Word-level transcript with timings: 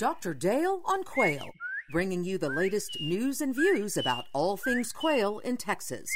Dr. 0.00 0.32
Dale 0.32 0.80
on 0.86 1.04
Quail, 1.04 1.44
bringing 1.92 2.24
you 2.24 2.38
the 2.38 2.48
latest 2.48 2.96
news 3.02 3.42
and 3.42 3.54
views 3.54 3.98
about 3.98 4.24
all 4.32 4.56
things 4.56 4.92
quail 4.92 5.40
in 5.40 5.58
Texas. 5.58 6.08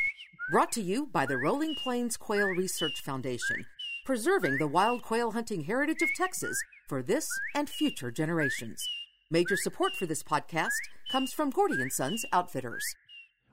Brought 0.51 0.73
to 0.73 0.81
you 0.81 1.11
by 1.13 1.27
the 1.27 1.37
Rolling 1.37 1.75
Plains 1.75 2.17
Quail 2.17 2.49
Research 2.49 3.03
Foundation, 3.05 3.67
preserving 4.07 4.57
the 4.57 4.67
wild 4.67 5.03
quail 5.03 5.33
hunting 5.33 5.65
heritage 5.65 6.01
of 6.01 6.09
Texas 6.17 6.57
for 6.89 7.03
this 7.03 7.29
and 7.55 7.69
future 7.69 8.11
generations. 8.11 8.83
Major 9.31 9.57
support 9.59 9.93
for 9.99 10.07
this 10.07 10.23
podcast 10.23 10.71
comes 11.13 11.35
from 11.35 11.51
Gordy 11.51 11.83
and 11.83 11.93
Sons 11.93 12.25
Outfitters. 12.33 12.87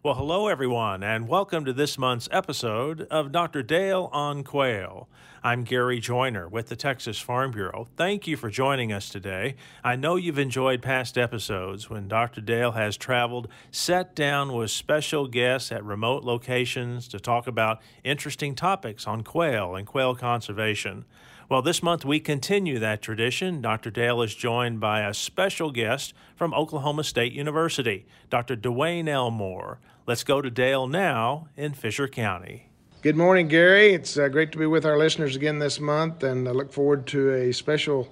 Well, 0.04 0.15
hello 0.15 0.47
everyone, 0.47 1.04
and 1.04 1.27
welcome 1.27 1.63
to 1.63 1.73
this 1.73 1.95
month's 1.95 2.27
episode 2.31 3.01
of 3.11 3.31
Dr. 3.31 3.61
Dale 3.61 4.09
on 4.11 4.43
Quail. 4.43 5.07
I'm 5.43 5.63
Gary 5.63 6.00
Joiner 6.00 6.50
with 6.50 6.70
the 6.70 6.75
Texas 6.75 7.20
Farm 7.20 7.51
Bureau. 7.51 7.88
Thank 7.97 8.25
you 8.25 8.36
for 8.36 8.50
joining 8.50 8.91
us 8.91 9.09
today. 9.09 9.57
I 9.83 9.95
know 9.95 10.15
you've 10.15 10.39
enjoyed 10.39 10.82
past 10.82 11.19
episodes 11.19 11.91
when 11.91 12.07
Dr. 12.07 12.41
Dale 12.41 12.71
has 12.71 12.97
traveled, 12.97 13.47
sat 13.69 14.15
down 14.15 14.54
with 14.54 14.71
special 14.71 15.27
guests 15.27 15.71
at 15.71 15.86
remote 15.86 16.24
locations 16.24 17.07
to 17.10 17.19
talk 17.19 17.46
about 17.46 17.79
interesting 18.04 18.55
topics 18.55 19.05
on 19.05 19.24
quail 19.24 19.75
and 19.75 19.86
quail 19.86 20.15
conservation. 20.15 21.05
Well, 21.51 21.61
this 21.61 21.83
month 21.83 22.05
we 22.05 22.21
continue 22.21 22.79
that 22.79 23.01
tradition. 23.01 23.61
Dr. 23.61 23.91
Dale 23.91 24.21
is 24.21 24.33
joined 24.33 24.79
by 24.79 25.01
a 25.01 25.14
special 25.14 25.69
guest 25.69 26.14
from 26.33 26.54
Oklahoma 26.54 27.04
State 27.04 27.33
University, 27.33 28.05
Dr. 28.29 28.55
Dwayne 28.55 29.10
Elmore. 29.10 29.82
Let's 30.07 30.24
go 30.24 30.41
to 30.41 30.50
Dale 30.50 30.87
now 30.87 31.50
in 31.57 31.74
Fisher 31.74 32.08
County. 32.08 32.69
Good 33.02 33.17
morning, 33.17 33.50
Gary. 33.50 33.94
It's 33.94 34.17
uh, 34.17 34.30
great 34.30 34.53
to 34.53 34.58
be 34.58 34.66
with 34.66 34.86
our 34.86 34.97
listeners 34.97 35.36
again 35.36 35.59
this 35.59 35.77
month, 35.77 36.23
and 36.23 36.47
I 36.47 36.52
look 36.52 36.72
forward 36.72 37.05
to 37.08 37.33
a 37.33 37.52
special 37.52 38.08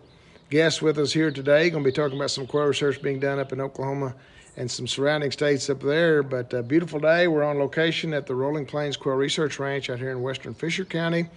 guest 0.49 0.81
with 0.81 0.97
us 0.97 1.13
here 1.13 1.31
today. 1.31 1.69
Going 1.69 1.85
to 1.85 1.89
be 1.89 1.95
talking 1.95 2.17
about 2.17 2.31
some 2.31 2.45
quail 2.45 2.65
research 2.65 3.01
being 3.01 3.21
done 3.21 3.39
up 3.39 3.53
in 3.53 3.61
Oklahoma 3.61 4.15
and 4.57 4.69
some 4.69 4.85
surrounding 4.85 5.31
states 5.31 5.69
up 5.69 5.79
there. 5.79 6.23
But 6.23 6.67
beautiful 6.67 6.99
day. 6.99 7.29
We're 7.29 7.45
on 7.45 7.57
location 7.57 8.13
at 8.13 8.27
the 8.27 8.35
Rolling 8.35 8.65
Plains 8.65 8.97
Quail 8.97 9.15
Research 9.15 9.59
Ranch 9.59 9.89
out 9.89 9.99
here 9.99 10.11
in 10.11 10.21
western 10.21 10.53
Fisher 10.53 10.83
County. 10.83 11.29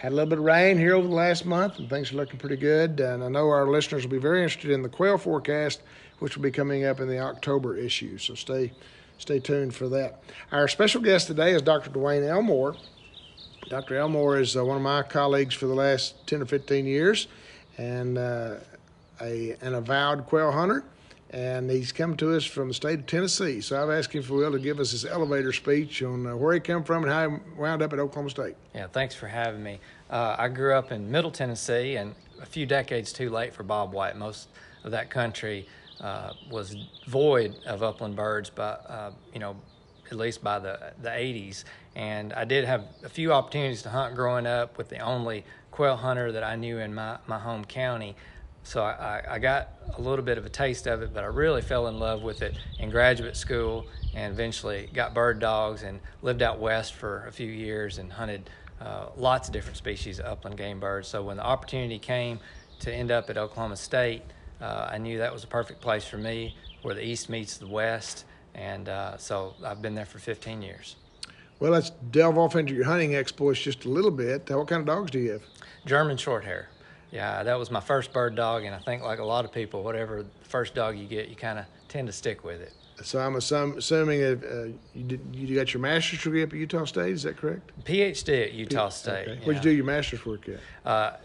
Had 0.00 0.12
a 0.12 0.14
little 0.14 0.30
bit 0.30 0.38
of 0.38 0.44
rain 0.46 0.78
here 0.78 0.94
over 0.94 1.06
the 1.06 1.12
last 1.12 1.44
month, 1.44 1.78
and 1.78 1.90
things 1.90 2.10
are 2.10 2.16
looking 2.16 2.38
pretty 2.38 2.56
good. 2.56 3.00
And 3.00 3.22
I 3.22 3.28
know 3.28 3.50
our 3.50 3.68
listeners 3.68 4.02
will 4.02 4.10
be 4.10 4.16
very 4.16 4.42
interested 4.42 4.70
in 4.70 4.80
the 4.80 4.88
quail 4.88 5.18
forecast, 5.18 5.82
which 6.20 6.36
will 6.36 6.42
be 6.42 6.50
coming 6.50 6.86
up 6.86 7.00
in 7.00 7.08
the 7.08 7.18
October 7.18 7.76
issue. 7.76 8.16
So 8.16 8.34
stay, 8.34 8.72
stay 9.18 9.40
tuned 9.40 9.74
for 9.74 9.90
that. 9.90 10.22
Our 10.52 10.68
special 10.68 11.02
guest 11.02 11.26
today 11.26 11.52
is 11.52 11.60
Dr. 11.60 11.90
Dwayne 11.90 12.26
Elmore. 12.26 12.76
Dr. 13.68 13.98
Elmore 13.98 14.38
is 14.38 14.56
uh, 14.56 14.64
one 14.64 14.78
of 14.78 14.82
my 14.82 15.02
colleagues 15.02 15.54
for 15.54 15.66
the 15.66 15.74
last 15.74 16.26
10 16.26 16.40
or 16.40 16.46
15 16.46 16.86
years, 16.86 17.28
and 17.76 18.16
uh, 18.16 18.54
a, 19.20 19.54
an 19.60 19.74
avowed 19.74 20.24
quail 20.24 20.50
hunter 20.50 20.82
and 21.30 21.70
he's 21.70 21.92
come 21.92 22.16
to 22.16 22.34
us 22.34 22.44
from 22.44 22.68
the 22.68 22.74
state 22.74 22.98
of 22.98 23.06
Tennessee. 23.06 23.60
So 23.60 23.80
I've 23.80 23.90
asked 23.90 24.12
him 24.12 24.22
for 24.22 24.34
Will 24.34 24.52
to 24.52 24.58
give 24.58 24.80
us 24.80 24.90
his 24.90 25.04
elevator 25.04 25.52
speech 25.52 26.02
on 26.02 26.26
uh, 26.26 26.36
where 26.36 26.52
he 26.54 26.60
came 26.60 26.82
from 26.82 27.04
and 27.04 27.12
how 27.12 27.30
he 27.30 27.36
wound 27.56 27.82
up 27.82 27.92
at 27.92 28.00
Oklahoma 28.00 28.30
State. 28.30 28.56
Yeah, 28.74 28.88
thanks 28.88 29.14
for 29.14 29.28
having 29.28 29.62
me. 29.62 29.78
Uh, 30.10 30.34
I 30.36 30.48
grew 30.48 30.74
up 30.74 30.90
in 30.90 31.08
Middle 31.10 31.30
Tennessee, 31.30 31.96
and 31.96 32.14
a 32.42 32.46
few 32.46 32.66
decades 32.66 33.12
too 33.12 33.30
late 33.30 33.54
for 33.54 33.62
Bob 33.62 33.92
White. 33.92 34.16
Most 34.16 34.48
of 34.82 34.90
that 34.90 35.08
country 35.08 35.68
uh, 36.00 36.32
was 36.50 36.76
void 37.06 37.54
of 37.64 37.82
upland 37.84 38.16
birds, 38.16 38.50
but 38.50 38.84
uh, 38.88 39.10
you 39.32 39.38
know, 39.38 39.56
at 40.10 40.16
least 40.16 40.42
by 40.42 40.58
the 40.58 40.92
the 41.00 41.10
80s. 41.10 41.62
And 41.94 42.32
I 42.32 42.44
did 42.44 42.64
have 42.64 42.84
a 43.04 43.08
few 43.08 43.32
opportunities 43.32 43.82
to 43.82 43.90
hunt 43.90 44.16
growing 44.16 44.46
up 44.46 44.78
with 44.78 44.88
the 44.88 44.98
only 44.98 45.44
quail 45.70 45.96
hunter 45.96 46.32
that 46.32 46.42
I 46.42 46.56
knew 46.56 46.78
in 46.78 46.94
my, 46.94 47.18
my 47.26 47.38
home 47.38 47.64
county. 47.64 48.16
So 48.62 48.82
I, 48.82 49.22
I, 49.28 49.38
got 49.38 49.70
a 49.96 50.00
little 50.00 50.24
bit 50.24 50.38
of 50.38 50.44
a 50.44 50.48
taste 50.48 50.86
of 50.86 51.02
it, 51.02 51.12
but 51.14 51.24
I 51.24 51.28
really 51.28 51.62
fell 51.62 51.88
in 51.88 51.98
love 51.98 52.22
with 52.22 52.42
it 52.42 52.54
in 52.78 52.90
graduate 52.90 53.36
school 53.36 53.86
and 54.14 54.32
eventually 54.32 54.88
got 54.92 55.14
bird 55.14 55.38
dogs 55.40 55.82
and 55.82 55.98
lived 56.22 56.42
out 56.42 56.60
west 56.60 56.94
for 56.94 57.26
a 57.26 57.32
few 57.32 57.50
years 57.50 57.98
and 57.98 58.12
hunted 58.12 58.50
uh, 58.80 59.06
lots 59.16 59.48
of 59.48 59.54
different 59.54 59.76
species 59.76 60.20
of 60.20 60.26
upland 60.26 60.56
game 60.56 60.78
birds. 60.78 61.08
So 61.08 61.22
when 61.22 61.36
the 61.36 61.44
opportunity 61.44 61.98
came 61.98 62.38
to 62.80 62.92
end 62.92 63.10
up 63.10 63.28
at 63.30 63.36
Oklahoma 63.36 63.76
State, 63.76 64.22
uh, 64.60 64.88
I 64.90 64.98
knew 64.98 65.18
that 65.18 65.32
was 65.32 65.44
a 65.44 65.48
perfect 65.48 65.80
place 65.80 66.04
for 66.04 66.18
me 66.18 66.54
where 66.82 66.94
the 66.94 67.04
east 67.04 67.28
meets 67.28 67.56
the 67.56 67.66
west. 67.66 68.24
And 68.54 68.88
uh, 68.88 69.16
so 69.16 69.54
I've 69.64 69.80
been 69.82 69.94
there 69.94 70.06
for 70.06 70.18
15 70.18 70.62
years. 70.62 70.96
Well, 71.60 71.72
let's 71.72 71.90
delve 71.90 72.38
off 72.38 72.56
into 72.56 72.74
your 72.74 72.86
hunting 72.86 73.14
exploits 73.14 73.60
just 73.60 73.84
a 73.84 73.88
little 73.88 74.10
bit. 74.10 74.48
What 74.50 74.68
kind 74.68 74.80
of 74.80 74.86
dogs 74.86 75.10
do 75.10 75.18
you 75.18 75.32
have? 75.32 75.42
German 75.84 76.16
Shorthair. 76.16 76.66
Yeah, 77.12 77.42
that 77.42 77.58
was 77.58 77.70
my 77.70 77.80
first 77.80 78.12
bird 78.12 78.36
dog, 78.36 78.64
and 78.64 78.74
I 78.74 78.78
think 78.78 79.02
like 79.02 79.18
a 79.18 79.24
lot 79.24 79.44
of 79.44 79.52
people, 79.52 79.82
whatever 79.82 80.24
first 80.42 80.74
dog 80.74 80.96
you 80.96 81.06
get, 81.06 81.28
you 81.28 81.36
kind 81.36 81.58
of 81.58 81.64
tend 81.88 82.06
to 82.06 82.12
stick 82.12 82.44
with 82.44 82.60
it. 82.60 82.72
So 83.02 83.18
I'm 83.18 83.34
assuming 83.36 84.22
uh, 84.22 84.68
you, 84.94 85.04
did, 85.04 85.20
you 85.32 85.56
got 85.56 85.72
your 85.72 85.80
master's 85.80 86.22
degree 86.22 86.42
up 86.42 86.50
at 86.50 86.58
Utah 86.58 86.84
State. 86.84 87.12
Is 87.12 87.22
that 87.22 87.36
correct? 87.36 87.70
PhD 87.84 88.44
at 88.44 88.52
Utah 88.52 88.86
P- 88.86 88.92
State. 88.92 89.28
Okay. 89.28 89.38
Yeah. 89.40 89.46
Where'd 89.46 89.56
you 89.56 89.62
do 89.62 89.70
your 89.70 89.86
master's 89.86 90.24
work 90.26 90.46
at? 90.48 90.60
Uh, 90.88 91.16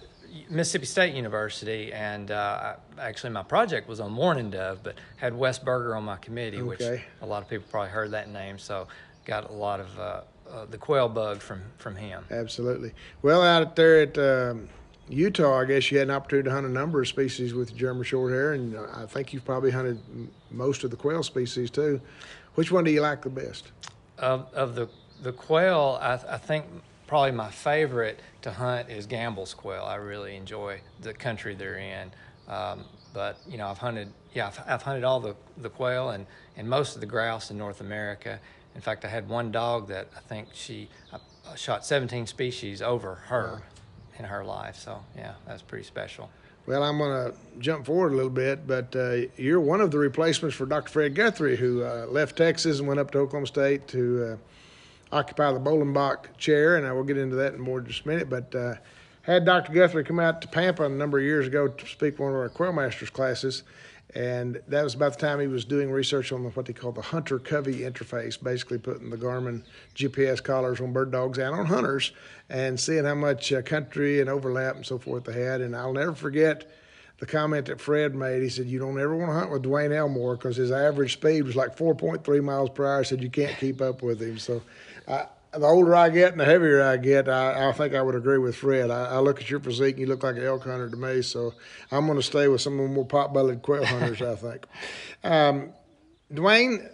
Mississippi 0.50 0.86
State 0.86 1.16
University, 1.16 1.94
and 1.94 2.32
uh, 2.32 2.76
actually 3.00 3.32
my 3.32 3.44
project 3.44 3.88
was 3.88 4.00
on 4.00 4.12
mourning 4.12 4.50
dove, 4.50 4.80
but 4.84 4.96
had 5.18 5.38
Wes 5.38 5.60
Burger 5.60 5.96
on 5.96 6.04
my 6.04 6.18
committee, 6.18 6.62
okay. 6.62 6.92
which 6.92 7.02
a 7.22 7.26
lot 7.26 7.42
of 7.42 7.50
people 7.50 7.66
probably 7.70 7.90
heard 7.90 8.12
that 8.12 8.30
name. 8.30 8.58
So 8.58 8.88
got 9.26 9.50
a 9.50 9.54
lot 9.54 9.80
of 9.80 10.00
uh, 10.00 10.22
uh, 10.50 10.66
the 10.66 10.78
quail 10.78 11.10
bug 11.10 11.42
from 11.42 11.62
from 11.78 11.96
him. 11.96 12.24
Absolutely. 12.32 12.94
Well, 13.22 13.42
out 13.42 13.76
there 13.76 14.02
at 14.02 14.18
um, 14.18 14.70
Utah, 15.08 15.60
I 15.60 15.66
guess 15.66 15.92
you 15.92 16.00
had 16.00 16.08
an 16.08 16.16
opportunity 16.16 16.50
to 16.50 16.54
hunt 16.54 16.66
a 16.66 16.70
number 16.70 17.00
of 17.00 17.08
species 17.08 17.54
with 17.54 17.76
German 17.76 18.04
short 18.04 18.32
hair, 18.32 18.54
and 18.54 18.76
I 18.78 19.06
think 19.06 19.34
you've 19.34 19.46
probably 19.46 19.72
hunted 19.72 20.00
most 20.50 20.84
of 20.84 20.90
the 20.90 20.98
quail 20.98 21.22
species 21.22 21.70
too. 21.70 22.02
Which 22.56 22.72
one 22.72 22.84
do 22.84 22.92
you 22.92 23.02
like 23.02 23.22
the 23.22 23.30
best? 23.30 23.72
Of, 24.18 24.48
of 24.54 24.76
the 24.76 24.90
the 25.22 25.32
quail, 25.32 25.98
I, 26.02 26.14
I 26.14 26.38
think 26.38 26.66
probably 27.08 27.32
my 27.32 27.50
favorite 27.50 28.20
to 28.42 28.52
hunt 28.52 28.90
is 28.90 29.06
Gambel's 29.06 29.54
quail. 29.54 29.84
I 29.84 29.96
really 29.96 30.36
enjoy 30.36 30.82
the 31.02 31.14
country 31.14 31.56
they're 31.56 31.78
in. 31.78 32.12
Um, 32.48 32.86
but 33.14 33.38
you 33.48 33.58
know, 33.58 33.68
I've 33.68 33.78
hunted, 33.78 34.12
yeah, 34.34 34.48
I've, 34.48 34.60
I've, 34.68 34.82
hunted 34.82 35.04
all 35.04 35.20
the, 35.20 35.36
the 35.58 35.70
quail 35.70 36.10
and, 36.10 36.26
and 36.58 36.70
most 36.70 36.96
of 36.96 37.02
the 37.02 37.08
grouse 37.08 37.50
in 37.50 37.58
North 37.58 37.82
America. 37.82 38.40
In 38.76 38.82
fact, 38.82 39.06
I 39.06 39.08
had 39.08 39.28
one 39.28 39.52
dog 39.52 39.88
that 39.88 40.10
I 40.16 40.20
think 40.20 40.50
she 40.54 40.90
I 41.14 41.56
shot 41.56 41.86
17 41.86 42.28
species 42.28 42.82
over 42.82 43.16
her 43.16 43.62
in 44.20 44.26
her 44.26 44.44
life. 44.44 44.78
So 44.78 45.04
yeah, 45.16 45.34
that's 45.48 45.62
pretty 45.62 45.86
special. 45.86 46.30
Well, 46.68 46.82
I'm 46.82 46.98
going 46.98 47.32
to 47.32 47.38
jump 47.60 47.86
forward 47.86 48.14
a 48.14 48.16
little 48.16 48.32
bit, 48.32 48.66
but 48.66 48.96
uh, 48.96 49.28
you're 49.38 49.62
one 49.62 49.82
of 49.82 49.92
the 49.92 50.00
replacements 50.00 50.56
for 50.56 50.66
Dr. 50.66 50.90
Fred 50.90 51.14
Guthery, 51.14 51.56
who 51.56 51.84
uh, 51.84 52.08
left 52.10 52.38
Texas 52.38 52.80
and 52.80 52.88
went 52.88 53.00
up 53.00 53.12
to 53.12 53.20
Oklahoma 53.20 53.46
State 53.46 53.88
to 53.90 54.40
uh, 55.12 55.16
occupy 55.16 55.52
the 55.52 55.60
Bollenbach 55.60 56.36
chair, 56.38 56.76
and 56.78 56.88
I 56.88 56.92
will 56.92 57.04
get 57.04 57.18
into 57.18 57.36
that 57.36 57.54
in 57.54 57.62
more 57.62 57.82
just 57.82 58.06
a 58.06 58.08
minute. 58.08 58.32
But 58.32 58.56
uh, 58.56 58.76
had 59.22 59.46
Dr. 59.46 59.74
Guthery 59.74 60.06
come 60.06 60.20
out 60.20 60.42
to 60.42 60.48
Pampa 60.48 60.84
a 60.84 60.90
number 60.90 61.20
of 61.20 61.24
years 61.24 61.46
ago 61.46 61.68
to 61.68 61.88
speak 61.88 62.18
one 62.18 62.32
of 62.32 62.38
our 62.38 62.50
Quail 62.50 62.74
Masters 62.74 63.12
classes, 63.12 63.62
and 64.16 64.62
that 64.70 64.82
was 64.82 64.96
about 64.96 65.14
the 65.14 65.20
time 65.20 65.42
he 65.42 65.48
was 65.48 65.66
doing 65.66 65.92
research 65.92 66.32
on 66.32 66.46
what 66.46 66.66
they 66.66 66.72
call 66.72 66.94
the 66.94 67.02
hunter 67.02 67.38
covey 67.38 67.80
interface, 67.80 68.42
basically 68.42 68.78
putting 68.78 69.10
the 69.10 69.18
Garmin 69.18 69.62
GPS 69.94 70.42
collars 70.42 70.80
on 70.80 70.94
bird 70.94 71.12
dogs 71.12 71.38
and 71.38 71.54
on 71.54 71.66
hunters 71.66 72.14
and 72.50 72.80
seeing 72.80 73.04
how 73.04 73.16
much 73.16 73.52
uh, 73.52 73.62
country 73.62 74.22
and 74.22 74.30
overlap 74.30 74.78
and 74.78 74.86
so 74.86 74.98
forth 74.98 75.26
they 75.26 75.34
had. 75.34 75.60
And 75.60 75.76
I'll 75.76 75.92
never 75.92 76.16
forget 76.16 76.72
the 77.20 77.26
comment 77.26 77.66
that 77.66 77.82
Fred 77.82 78.16
made. 78.16 78.42
He 78.42 78.48
said, 78.48 78.68
You 78.68 78.80
don't 78.80 78.98
ever 78.98 79.18
want 79.18 79.32
to 79.32 79.34
hunt 79.34 79.52
with 79.52 79.64
Dwayne 79.64 79.94
Elmore 79.94 80.38
because 80.38 80.56
his 80.56 80.72
average 80.72 81.14
speed 81.14 81.44
was 81.44 81.58
like 81.58 81.76
4.3 81.76 82.42
miles 82.42 82.70
per 82.70 82.86
hour. 82.86 83.00
He 83.00 83.06
said, 83.06 83.22
You 83.22 83.30
can't 83.30 83.58
keep 83.58 83.82
up 83.82 84.02
with 84.02 84.22
him. 84.22 84.38
So, 84.38 84.62
I, 85.10 85.26
the 85.58 85.66
older 85.66 85.96
I 85.96 86.10
get 86.10 86.32
and 86.32 86.40
the 86.40 86.46
heavier 86.46 86.82
I 86.82 86.98
get, 86.98 87.30
I, 87.30 87.70
I 87.70 87.72
think 87.72 87.94
I 87.94 88.02
would 88.02 88.16
agree 88.16 88.38
with 88.38 88.56
Fred. 88.56 88.92
I, 88.92 89.16
I, 89.16 89.20
look 89.20 89.40
at 89.40 89.50
your 89.50 89.60
physique 89.60 89.96
and 89.96 90.00
you 90.00 90.08
look 90.08 90.24
like 90.24 90.36
an 90.36 90.44
elk 90.44 90.64
hunter 90.64 90.90
to 90.90 90.98
me, 90.98 91.22
so 91.22 91.54
I'm 91.92 92.06
going 92.06 92.18
to 92.18 92.24
stay 92.24 92.48
with 92.48 92.62
some 92.62 92.80
of 92.80 92.88
the 92.88 92.94
more 92.94 93.06
pot-bellied 93.06 93.62
quail 93.62 93.86
hunters, 93.86 94.22
I 94.22 94.36
think. 94.36 94.66
Um, 95.24 95.70
Dwayne, 96.34 96.90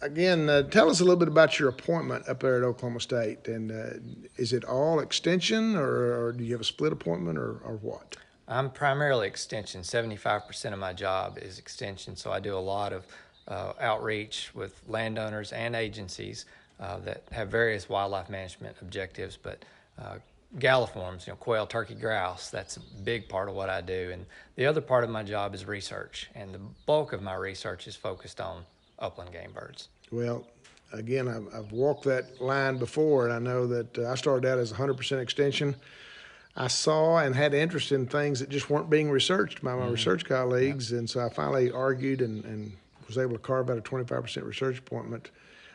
again, 0.00 0.48
uh, 0.48 0.62
tell 0.62 0.90
us 0.90 1.00
a 1.00 1.04
little 1.04 1.18
bit 1.18 1.28
about 1.28 1.58
your 1.58 1.68
appointment 1.68 2.28
up 2.28 2.40
there 2.40 2.56
at 2.56 2.62
Oklahoma 2.62 3.00
State, 3.00 3.48
and 3.48 3.70
uh, 3.70 3.98
is 4.36 4.52
it 4.52 4.64
all 4.64 5.00
extension, 5.00 5.76
or, 5.76 6.26
or, 6.26 6.32
do 6.32 6.44
you 6.44 6.52
have 6.52 6.60
a 6.60 6.64
split 6.64 6.92
appointment, 6.92 7.38
or, 7.38 7.58
or 7.64 7.76
what? 7.76 8.16
I'm 8.48 8.70
primarily 8.70 9.26
extension. 9.26 9.82
75% 9.82 10.72
of 10.72 10.78
my 10.78 10.92
job 10.92 11.38
is 11.38 11.58
extension, 11.58 12.16
so 12.16 12.32
I 12.32 12.40
do 12.40 12.56
a 12.56 12.60
lot 12.60 12.92
of 12.92 13.06
uh, 13.48 13.72
outreach 13.80 14.54
with 14.54 14.80
landowners 14.88 15.52
and 15.52 15.76
agencies 15.76 16.46
uh, 16.80 16.98
that 16.98 17.22
have 17.32 17.48
various 17.48 17.88
wildlife 17.88 18.28
management 18.28 18.76
objectives, 18.80 19.36
but 19.40 19.64
uh, 19.98 20.16
galliforms, 20.58 21.26
you 21.26 21.32
know, 21.32 21.36
quail, 21.36 21.66
turkey, 21.66 21.94
grouse, 21.94 22.50
that's 22.50 22.76
a 22.76 22.80
big 23.04 23.28
part 23.28 23.48
of 23.48 23.54
what 23.54 23.68
I 23.68 23.80
do. 23.80 24.10
And 24.12 24.26
the 24.56 24.66
other 24.66 24.80
part 24.80 25.04
of 25.04 25.10
my 25.10 25.22
job 25.22 25.54
is 25.54 25.64
research, 25.64 26.30
and 26.34 26.52
the 26.52 26.60
bulk 26.86 27.12
of 27.12 27.22
my 27.22 27.34
research 27.34 27.86
is 27.86 27.96
focused 27.96 28.40
on 28.40 28.64
upland 28.98 29.32
game 29.32 29.52
birds. 29.52 29.88
Well, 30.10 30.46
again, 30.92 31.28
I've, 31.28 31.48
I've 31.54 31.72
walked 31.72 32.04
that 32.04 32.40
line 32.40 32.78
before, 32.78 33.26
and 33.26 33.34
I 33.34 33.38
know 33.38 33.66
that 33.66 33.98
uh, 33.98 34.10
I 34.10 34.14
started 34.14 34.48
out 34.48 34.58
as 34.58 34.72
100% 34.72 35.20
extension. 35.20 35.74
I 36.56 36.68
saw 36.68 37.18
and 37.18 37.34
had 37.34 37.52
interest 37.52 37.92
in 37.92 38.06
things 38.06 38.40
that 38.40 38.48
just 38.48 38.70
weren't 38.70 38.88
being 38.88 39.10
researched 39.10 39.62
by 39.62 39.74
my 39.74 39.82
mm-hmm. 39.82 39.92
research 39.92 40.24
colleagues, 40.24 40.90
yeah. 40.90 40.98
and 40.98 41.10
so 41.10 41.20
I 41.20 41.28
finally 41.28 41.70
argued 41.70 42.22
and, 42.22 42.44
and 42.44 42.72
was 43.06 43.18
able 43.18 43.32
to 43.32 43.38
carve 43.38 43.68
out 43.68 43.78
a 43.78 43.82
25% 43.82 44.42
research 44.44 44.78
appointment. 44.78 45.30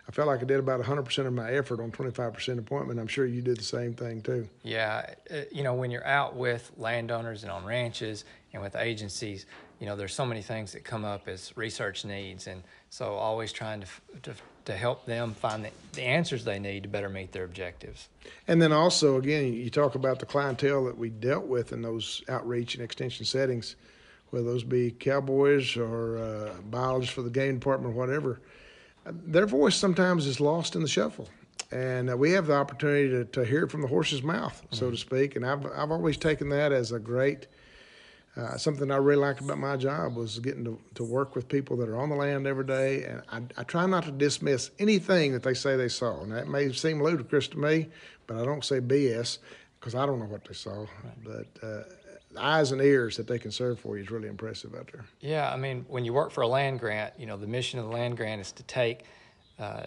I 0.08 0.12
felt 0.12 0.28
like 0.28 0.42
I 0.42 0.46
did 0.46 0.60
about 0.60 0.82
100% 0.82 1.26
of 1.26 1.34
my 1.34 1.52
effort 1.52 1.80
on 1.80 1.92
25% 1.92 2.58
appointment. 2.58 3.00
I'm 3.00 3.08
sure 3.08 3.26
you 3.26 3.42
did 3.42 3.58
the 3.58 3.64
same 3.64 3.94
thing 3.94 4.22
too. 4.22 4.48
Yeah, 4.64 5.14
uh, 5.30 5.42
you 5.52 5.64
know, 5.64 5.74
when 5.74 5.92
you're 5.92 6.06
out 6.06 6.36
with 6.36 6.72
landowners 6.78 7.44
and 7.44 7.52
on 7.52 7.64
ranches 7.66 8.26
and 8.54 8.62
with 8.62 8.76
agencies, 8.76 9.46
you 9.80 9.88
know, 9.88 9.96
there's 9.96 10.14
so 10.14 10.26
many 10.26 10.42
things 10.44 10.74
that 10.74 10.84
come 10.84 11.04
up 11.04 11.28
as 11.28 11.56
research 11.58 12.06
needs, 12.06 12.46
and 12.46 12.62
so 12.92 13.14
always 13.14 13.52
trying 13.52 13.82
to 13.82 13.88
to, 14.22 14.34
to 14.66 14.74
help 14.74 15.06
them 15.06 15.34
find 15.34 15.66
the, 15.66 15.72
the 15.94 16.04
answers 16.04 16.46
they 16.46 16.60
need 16.60 16.84
to 16.84 16.90
better 16.90 17.10
meet 17.10 17.32
their 17.32 17.46
objectives. 17.46 18.08
And 18.48 18.62
then 18.62 18.72
also, 18.72 19.18
again, 19.18 19.54
you 19.54 19.72
talk 19.72 19.96
about 19.96 20.20
the 20.20 20.28
clientele 20.28 20.86
that 20.86 20.98
we 20.98 21.10
dealt 21.10 21.46
with 21.46 21.74
in 21.74 21.82
those 21.82 22.22
outreach 22.30 22.76
and 22.76 22.84
extension 22.84 23.26
settings, 23.26 23.76
whether 24.30 24.46
those 24.46 24.64
be 24.64 24.92
cowboys 24.92 25.76
or 25.76 26.20
uh, 26.20 26.62
biologists 26.70 27.16
for 27.16 27.24
the 27.24 27.32
game 27.32 27.56
department, 27.56 27.96
or 27.96 27.98
whatever. 27.98 28.40
Their 29.06 29.46
voice 29.46 29.76
sometimes 29.76 30.26
is 30.26 30.40
lost 30.40 30.76
in 30.76 30.82
the 30.82 30.88
shuffle 30.88 31.28
and 31.72 32.10
uh, 32.10 32.18
we 32.18 32.32
have 32.32 32.48
the 32.48 32.54
opportunity 32.54 33.10
to, 33.10 33.26
to 33.26 33.46
hear 33.46 33.64
it 33.64 33.72
from 33.72 33.82
the 33.82 33.88
horse's 33.88 34.22
mouth, 34.22 34.62
so 34.72 34.86
mm-hmm. 34.86 34.96
to 34.96 34.98
speak. 34.98 35.36
And 35.36 35.46
I've 35.46 35.66
I've 35.66 35.92
always 35.92 36.18
taken 36.18 36.50
that 36.50 36.72
as 36.72 36.92
a 36.92 37.00
great 37.00 37.48
uh, 38.38 38.56
something 38.56 38.92
I 38.92 38.96
really 38.96 39.22
liked 39.22 39.42
about 39.42 39.58
my 39.58 39.76
job 39.76 40.16
was 40.16 40.40
getting 40.40 40.64
to, 40.64 40.80
to 40.96 41.04
work 41.04 41.36
with 41.36 41.50
people 41.50 41.76
that 41.78 41.90
are 41.90 41.98
on 41.98 42.10
the 42.10 42.16
land 42.16 42.48
every 42.48 42.66
day, 42.66 43.04
and 43.04 43.22
I, 43.30 43.42
I 43.60 43.64
try 43.64 43.86
not 43.86 44.06
to 44.06 44.12
dismiss 44.12 44.72
anything 44.80 45.34
that 45.34 45.44
they 45.44 45.54
say 45.54 45.76
they 45.76 45.90
saw. 45.90 46.22
And 46.22 46.32
that 46.32 46.48
may 46.48 46.72
seem 46.72 47.04
ludicrous 47.04 47.50
to 47.50 47.58
me, 47.58 47.90
but 48.28 48.38
I 48.38 48.46
don't 48.46 48.64
say 48.64 48.80
BS 48.80 49.40
because 49.80 49.96
I 49.96 50.06
don't 50.06 50.20
know 50.20 50.26
what 50.26 50.46
they 50.46 50.54
saw. 50.54 50.86
But 51.26 51.48
uh, 51.62 51.84
eyes 52.38 52.72
and 52.72 52.82
ears 52.82 53.18
that 53.18 53.28
they 53.28 53.40
can 53.40 53.52
serve 53.52 53.80
for 53.80 53.98
you 53.98 54.04
is 54.04 54.12
really 54.12 54.28
impressive 54.28 54.74
out 54.76 54.92
there. 54.92 55.06
Yeah, 55.20 55.52
I 55.52 55.58
mean, 55.58 55.86
when 55.88 56.06
you 56.06 56.14
work 56.14 56.32
for 56.32 56.42
a 56.42 56.48
land 56.48 56.80
grant, 56.80 57.14
you 57.18 57.26
know 57.26 57.38
the 57.38 57.48
mission 57.48 57.80
of 57.80 57.86
the 57.86 57.92
land 57.92 58.18
grant 58.18 58.42
is 58.42 58.52
to 58.54 58.64
take 58.64 59.04
uh, 59.60 59.84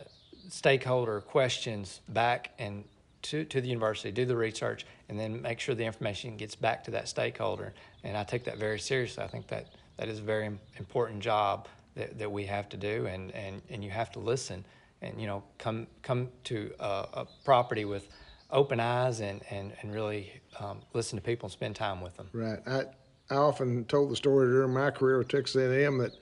stakeholder 0.48 1.20
questions 1.20 2.00
back 2.08 2.50
and 2.58 2.84
to, 3.22 3.44
to 3.44 3.60
the 3.60 3.68
university, 3.68 4.10
do 4.10 4.26
the 4.26 4.36
research, 4.36 4.84
and 5.08 5.18
then 5.18 5.40
make 5.40 5.58
sure 5.58 5.74
the 5.74 5.84
information 5.84 6.36
gets 6.36 6.54
back 6.54 6.84
to 6.84 6.90
that 6.90 7.08
stakeholder. 7.08 7.72
And 8.02 8.16
I 8.16 8.24
take 8.24 8.44
that 8.44 8.58
very 8.58 8.78
seriously. 8.78 9.24
I 9.24 9.28
think 9.28 9.46
that 9.48 9.68
that 9.96 10.08
is 10.08 10.18
a 10.18 10.22
very 10.22 10.50
important 10.78 11.20
job 11.20 11.68
that, 11.94 12.18
that 12.18 12.30
we 12.30 12.44
have 12.46 12.68
to 12.70 12.76
do, 12.76 13.06
and, 13.06 13.30
and, 13.32 13.62
and 13.70 13.82
you 13.82 13.90
have 13.90 14.10
to 14.12 14.18
listen 14.18 14.64
and 15.04 15.20
you 15.20 15.26
know 15.26 15.42
come 15.58 15.86
come 16.02 16.28
to 16.44 16.72
a, 16.80 17.06
a 17.12 17.26
property 17.44 17.84
with 17.84 18.08
open 18.50 18.80
eyes 18.80 19.20
and, 19.20 19.42
and, 19.50 19.72
and 19.80 19.94
really 19.94 20.32
um, 20.60 20.80
listen 20.92 21.18
to 21.18 21.24
people 21.24 21.46
and 21.46 21.52
spend 21.52 21.76
time 21.76 22.00
with 22.00 22.16
them. 22.16 22.28
Right. 22.32 22.58
I, 22.66 22.84
I 23.30 23.36
often 23.36 23.84
told 23.86 24.10
the 24.10 24.16
story 24.16 24.46
during 24.48 24.72
my 24.72 24.90
career 24.90 25.18
with 25.18 25.28
Texas 25.28 25.56
A&M 25.56 25.98
that 25.98 26.12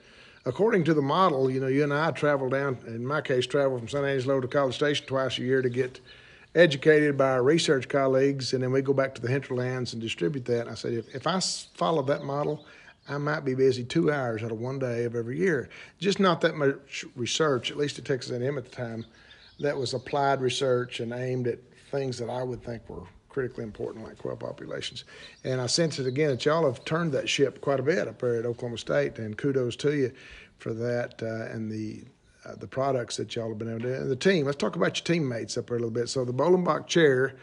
according 0.45 0.83
to 0.85 0.93
the 0.93 1.01
model, 1.01 1.49
you 1.49 1.59
know, 1.59 1.67
you 1.67 1.83
and 1.83 1.93
I 1.93 2.11
travel 2.11 2.49
down, 2.49 2.77
in 2.87 3.05
my 3.05 3.21
case, 3.21 3.45
travel 3.45 3.77
from 3.77 3.87
San 3.87 4.05
Angelo 4.05 4.39
to 4.39 4.47
College 4.47 4.75
Station 4.75 5.05
twice 5.05 5.37
a 5.37 5.41
year 5.41 5.61
to 5.61 5.69
get– 5.69 5.99
educated 6.55 7.17
by 7.17 7.31
our 7.31 7.43
research 7.43 7.87
colleagues, 7.89 8.53
and 8.53 8.63
then 8.63 8.71
we 8.71 8.81
go 8.81 8.93
back 8.93 9.15
to 9.15 9.21
the 9.21 9.27
hinterlands 9.27 9.93
and 9.93 10.01
distribute 10.01 10.45
that. 10.45 10.61
And 10.61 10.69
I 10.69 10.75
said, 10.75 10.93
if, 10.93 11.15
if 11.15 11.27
I 11.27 11.39
follow 11.39 12.01
that 12.03 12.23
model, 12.23 12.65
I 13.09 13.17
might 13.17 13.43
be 13.43 13.55
busy 13.55 13.83
two 13.83 14.11
hours 14.11 14.43
out 14.43 14.51
of 14.51 14.59
one 14.59 14.79
day 14.79 15.05
of 15.05 15.15
every 15.15 15.37
year. 15.37 15.69
Just 15.99 16.19
not 16.19 16.41
that 16.41 16.55
much 16.55 17.05
research, 17.15 17.71
at 17.71 17.77
least 17.77 17.97
at 17.99 18.05
Texas 18.05 18.31
A&M 18.31 18.57
at 18.57 18.65
the 18.65 18.71
time, 18.71 19.05
that 19.59 19.77
was 19.77 19.93
applied 19.93 20.41
research 20.41 20.99
and 20.99 21.11
aimed 21.11 21.47
at 21.47 21.59
things 21.93 22.17
that 22.17 22.29
I 22.29 22.43
would 22.43 22.63
think 22.63 22.89
were 22.89 23.03
critically 23.29 23.63
important, 23.63 24.03
like 24.03 24.17
quail 24.17 24.35
populations. 24.35 25.05
And 25.43 25.61
I 25.61 25.67
sense 25.67 25.99
it 25.99 26.07
again 26.07 26.29
that 26.29 26.45
y'all 26.45 26.65
have 26.65 26.83
turned 26.85 27.11
that 27.13 27.29
ship 27.29 27.61
quite 27.61 27.79
a 27.79 27.83
bit 27.83 28.07
up 28.07 28.19
there 28.19 28.35
at 28.35 28.45
Oklahoma 28.45 28.77
State, 28.77 29.19
and 29.19 29.37
kudos 29.37 29.75
to 29.77 29.93
you 29.93 30.11
for 30.57 30.73
that 30.73 31.21
uh, 31.21 31.53
and 31.53 31.71
the 31.71 32.03
uh, 32.45 32.55
the 32.55 32.67
products 32.67 33.15
that 33.15 33.33
y'all 33.35 33.47
have 33.47 33.57
been 33.57 33.69
able 33.69 33.79
to 33.79 33.87
do. 33.87 33.93
And 33.93 34.11
the 34.11 34.17
team, 34.17 34.45
let's 34.45 34.57
talk 34.57 34.75
about 34.75 34.97
your 34.97 35.05
teammates 35.05 35.57
up 35.57 35.67
there 35.67 35.77
a 35.77 35.79
little 35.79 35.91
bit. 35.91 36.09
So 36.09 36.25
the 36.25 36.33
Bollenbach 36.33 36.87
chair 36.87 37.35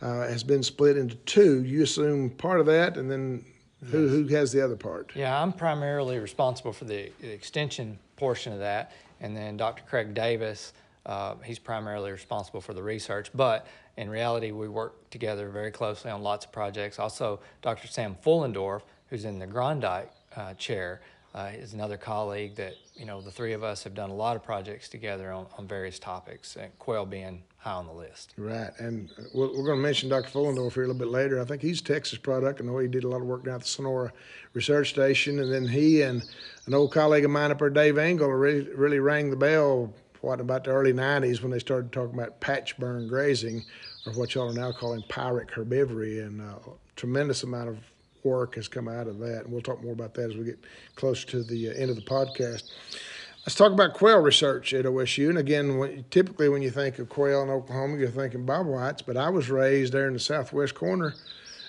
uh, 0.00 0.28
has 0.28 0.44
been 0.44 0.62
split 0.62 0.96
into 0.96 1.16
two. 1.16 1.64
You 1.64 1.82
assume 1.82 2.30
part 2.30 2.60
of 2.60 2.66
that, 2.66 2.96
and 2.96 3.10
then 3.10 3.44
who, 3.90 4.08
who 4.08 4.26
has 4.28 4.52
the 4.52 4.62
other 4.62 4.76
part? 4.76 5.10
Yeah, 5.16 5.40
I'm 5.40 5.52
primarily 5.52 6.18
responsible 6.18 6.72
for 6.72 6.84
the, 6.84 7.10
the 7.20 7.30
extension 7.32 7.98
portion 8.16 8.52
of 8.52 8.60
that, 8.60 8.92
and 9.20 9.36
then 9.36 9.56
Dr. 9.56 9.82
Craig 9.88 10.14
Davis, 10.14 10.72
uh, 11.06 11.34
he's 11.44 11.58
primarily 11.58 12.12
responsible 12.12 12.60
for 12.60 12.72
the 12.72 12.82
research. 12.82 13.30
But 13.34 13.66
in 13.96 14.10
reality, 14.10 14.50
we 14.50 14.68
work 14.68 15.08
together 15.10 15.48
very 15.48 15.70
closely 15.70 16.10
on 16.10 16.22
lots 16.22 16.44
of 16.44 16.52
projects. 16.52 16.98
Also, 16.98 17.40
Dr. 17.62 17.88
Sam 17.88 18.16
Fuhlendorf, 18.24 18.82
who's 19.08 19.24
in 19.24 19.38
the 19.38 19.46
Groendyke 19.46 20.08
uh, 20.36 20.54
chair, 20.54 21.00
uh, 21.34 21.50
is 21.54 21.74
another 21.74 21.98
colleague 21.98 22.54
that 22.56 22.74
you 22.94 23.04
know 23.04 23.20
the 23.20 23.30
three 23.30 23.52
of 23.52 23.62
us 23.62 23.84
have 23.84 23.94
done 23.94 24.08
a 24.08 24.14
lot 24.14 24.36
of 24.36 24.42
projects 24.42 24.88
together 24.88 25.30
on, 25.30 25.46
on 25.58 25.68
various 25.68 25.98
topics, 25.98 26.56
and 26.56 26.76
quail 26.78 27.04
being 27.04 27.42
high 27.58 27.72
on 27.72 27.86
the 27.86 27.92
list. 27.92 28.32
Right, 28.38 28.70
and 28.78 29.10
we're, 29.34 29.48
we're 29.48 29.66
going 29.66 29.78
to 29.78 29.82
mention 29.82 30.08
Dr. 30.08 30.30
Fuhlendorf 30.30 30.72
here 30.72 30.84
a 30.84 30.86
little 30.86 30.98
bit 30.98 31.08
later. 31.08 31.40
I 31.40 31.44
think 31.44 31.60
he's 31.60 31.82
Texas 31.82 32.18
product. 32.18 32.60
I 32.60 32.64
know 32.64 32.78
he 32.78 32.88
did 32.88 33.04
a 33.04 33.08
lot 33.08 33.20
of 33.20 33.26
work 33.26 33.44
down 33.44 33.56
at 33.56 33.62
the 33.62 33.66
Sonora 33.66 34.12
Research 34.54 34.90
Station, 34.90 35.40
and 35.40 35.52
then 35.52 35.68
he 35.68 36.00
and 36.02 36.24
an 36.64 36.72
old 36.72 36.92
colleague 36.92 37.26
of 37.26 37.30
mine 37.30 37.50
up 37.50 37.58
there, 37.58 37.68
Dave 37.68 37.98
Engle, 37.98 38.28
really, 38.28 38.72
really 38.74 38.98
rang 38.98 39.28
the 39.28 39.36
bell. 39.36 39.92
What 40.26 40.40
about 40.40 40.64
the 40.64 40.72
early 40.72 40.92
'90s 40.92 41.40
when 41.40 41.52
they 41.52 41.60
started 41.60 41.92
talking 41.92 42.18
about 42.18 42.40
patch 42.40 42.76
burn 42.78 43.06
grazing, 43.06 43.64
or 44.04 44.12
what 44.14 44.34
y'all 44.34 44.50
are 44.50 44.52
now 44.52 44.72
calling 44.72 45.02
pyric 45.02 45.52
herbivory, 45.52 46.26
and 46.26 46.40
a 46.40 46.46
uh, 46.46 46.70
tremendous 46.96 47.44
amount 47.44 47.68
of 47.68 47.78
work 48.24 48.56
has 48.56 48.66
come 48.66 48.88
out 48.88 49.06
of 49.06 49.20
that. 49.20 49.44
And 49.44 49.52
we'll 49.52 49.62
talk 49.62 49.80
more 49.84 49.92
about 49.92 50.14
that 50.14 50.30
as 50.30 50.36
we 50.36 50.46
get 50.46 50.58
closer 50.96 51.28
to 51.28 51.44
the 51.44 51.68
uh, 51.68 51.74
end 51.74 51.90
of 51.90 51.96
the 51.96 52.02
podcast. 52.02 52.64
Let's 53.46 53.54
talk 53.54 53.70
about 53.70 53.94
quail 53.94 54.18
research 54.18 54.74
at 54.74 54.84
OSU. 54.84 55.28
And 55.28 55.38
again, 55.38 56.04
typically 56.10 56.48
when 56.48 56.60
you 56.60 56.72
think 56.72 56.98
of 56.98 57.08
quail 57.08 57.44
in 57.44 57.48
Oklahoma, 57.48 57.96
you're 57.96 58.08
thinking 58.08 58.44
bob 58.44 58.66
whites. 58.66 59.02
But 59.02 59.16
I 59.16 59.30
was 59.30 59.48
raised 59.48 59.92
there 59.92 60.08
in 60.08 60.12
the 60.14 60.18
southwest 60.18 60.74
corner, 60.74 61.14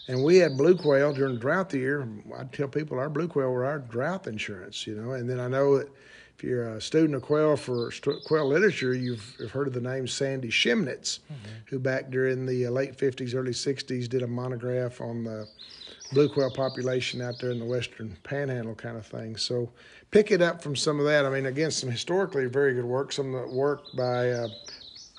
and 0.07 0.23
we 0.23 0.37
had 0.37 0.57
blue 0.57 0.75
quail 0.75 1.13
during 1.13 1.35
the 1.35 1.39
drought 1.39 1.71
year. 1.75 2.09
I 2.35 2.45
tell 2.45 2.69
people 2.69 2.97
our 2.97 3.07
blue 3.07 3.27
quail 3.27 3.51
were 3.51 3.65
our 3.65 3.77
drought 3.77 4.25
insurance, 4.25 4.87
you 4.87 4.95
know. 4.95 5.11
And 5.11 5.29
then 5.29 5.39
I 5.39 5.47
know 5.47 5.77
that 5.77 5.89
if 6.37 6.43
you're 6.43 6.75
a 6.75 6.81
student 6.81 7.15
of 7.15 7.23
quail 7.23 7.57
for 7.57 7.91
quail 8.25 8.47
literature, 8.47 8.93
you've, 8.93 9.35
you've 9.39 9.49
heard 9.49 9.65
of 9.65 9.73
the 9.73 9.81
name 9.81 10.05
Sandy 10.07 10.49
Schemnitz, 10.49 11.19
mm-hmm. 11.19 11.51
who 11.65 11.79
back 11.79 12.11
during 12.11 12.45
the 12.45 12.67
uh, 12.67 12.69
late 12.69 12.95
50s, 12.95 13.33
early 13.33 13.53
60s 13.53 14.07
did 14.07 14.21
a 14.21 14.27
monograph 14.27 15.01
on 15.01 15.23
the 15.23 15.47
blue 16.13 16.29
quail 16.29 16.51
population 16.51 17.23
out 17.23 17.39
there 17.41 17.49
in 17.49 17.57
the 17.57 17.65
western 17.65 18.15
panhandle 18.21 18.75
kind 18.75 18.97
of 18.97 19.05
thing. 19.07 19.35
So 19.35 19.71
pick 20.11 20.29
it 20.29 20.43
up 20.43 20.61
from 20.61 20.75
some 20.75 20.99
of 20.99 21.07
that. 21.07 21.25
I 21.25 21.31
mean, 21.31 21.47
again, 21.47 21.71
some 21.71 21.89
historically 21.89 22.45
very 22.45 22.75
good 22.75 22.85
work, 22.85 23.11
some 23.11 23.33
of 23.33 23.49
the 23.49 23.55
work 23.55 23.81
by 23.97 24.29
uh, 24.29 24.47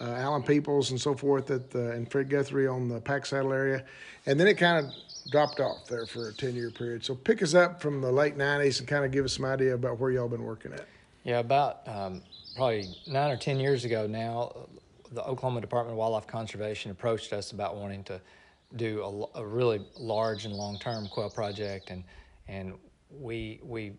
uh, 0.00 0.04
Alan 0.04 0.45
Peoples 0.45 0.93
and 0.93 1.00
so 1.00 1.16
forth 1.16 1.50
at 1.50 1.69
the, 1.69 1.90
and 1.90 2.09
Fred 2.09 2.28
Guthery 2.28 2.73
on 2.73 2.87
the 2.87 3.00
pack 3.00 3.26
saddle 3.26 3.52
area. 3.52 3.85
And 4.26 4.38
then 4.38 4.47
it 4.47 4.54
kind 4.54 4.87
of 4.87 4.93
dropped 5.33 5.59
off 5.59 5.88
there 5.88 6.07
for 6.07 6.28
a 6.28 6.33
10 6.33 6.54
year 6.54 6.71
period. 6.71 7.04
So 7.04 7.16
pick 7.16 7.43
us 7.43 7.54
up 7.54 7.83
from 7.83 8.00
the 8.00 8.12
late 8.12 8.38
90s 8.38 8.78
and 8.78 8.87
kind 8.87 9.04
of 9.04 9.11
give 9.11 9.25
us 9.25 9.33
some 9.33 9.47
idea 9.47 9.75
about 9.75 9.99
where 9.99 10.12
y'all 10.12 10.28
been 10.28 10.45
working 10.45 10.73
at. 10.73 10.87
Yeah, 11.28 11.40
about 11.40 11.87
um, 11.87 12.23
probably 12.56 12.88
nine 13.06 13.30
or 13.30 13.37
10 13.37 13.61
years 13.61 13.85
ago 13.85 14.06
now, 14.06 14.66
the 15.12 15.23
Oklahoma 15.23 15.61
Department 15.61 15.92
of 15.92 15.99
Wildlife 15.99 16.26
Conservation 16.26 16.90
approached 16.90 17.35
us 17.35 17.52
about 17.52 17.76
wanting 17.76 18.02
to 18.04 18.18
do 18.76 19.28
a, 19.35 19.40
a 19.40 19.47
really 19.47 19.85
large 19.99 20.47
and 20.47 20.54
long-term 20.54 21.06
quail 21.08 21.28
project, 21.28 21.90
and 21.90 22.02
and 22.49 22.73
we 23.11 23.61
we 23.62 23.92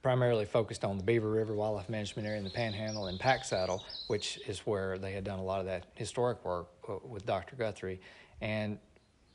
primarily 0.00 0.46
focused 0.46 0.82
on 0.82 0.96
the 0.96 1.02
Beaver 1.04 1.30
River 1.30 1.54
Wildlife 1.54 1.90
Management 1.90 2.26
Area 2.26 2.38
in 2.38 2.44
the 2.44 2.50
Panhandle 2.50 3.08
and 3.08 3.20
Pack 3.20 3.44
Saddle, 3.44 3.84
which 4.06 4.40
is 4.48 4.60
where 4.60 4.96
they 4.96 5.12
had 5.12 5.22
done 5.22 5.38
a 5.38 5.44
lot 5.44 5.60
of 5.60 5.66
that 5.66 5.84
historic 5.96 6.42
work 6.46 6.68
uh, 6.88 6.94
with 7.04 7.26
Dr. 7.26 7.56
Guthery, 7.56 7.98
and 8.40 8.78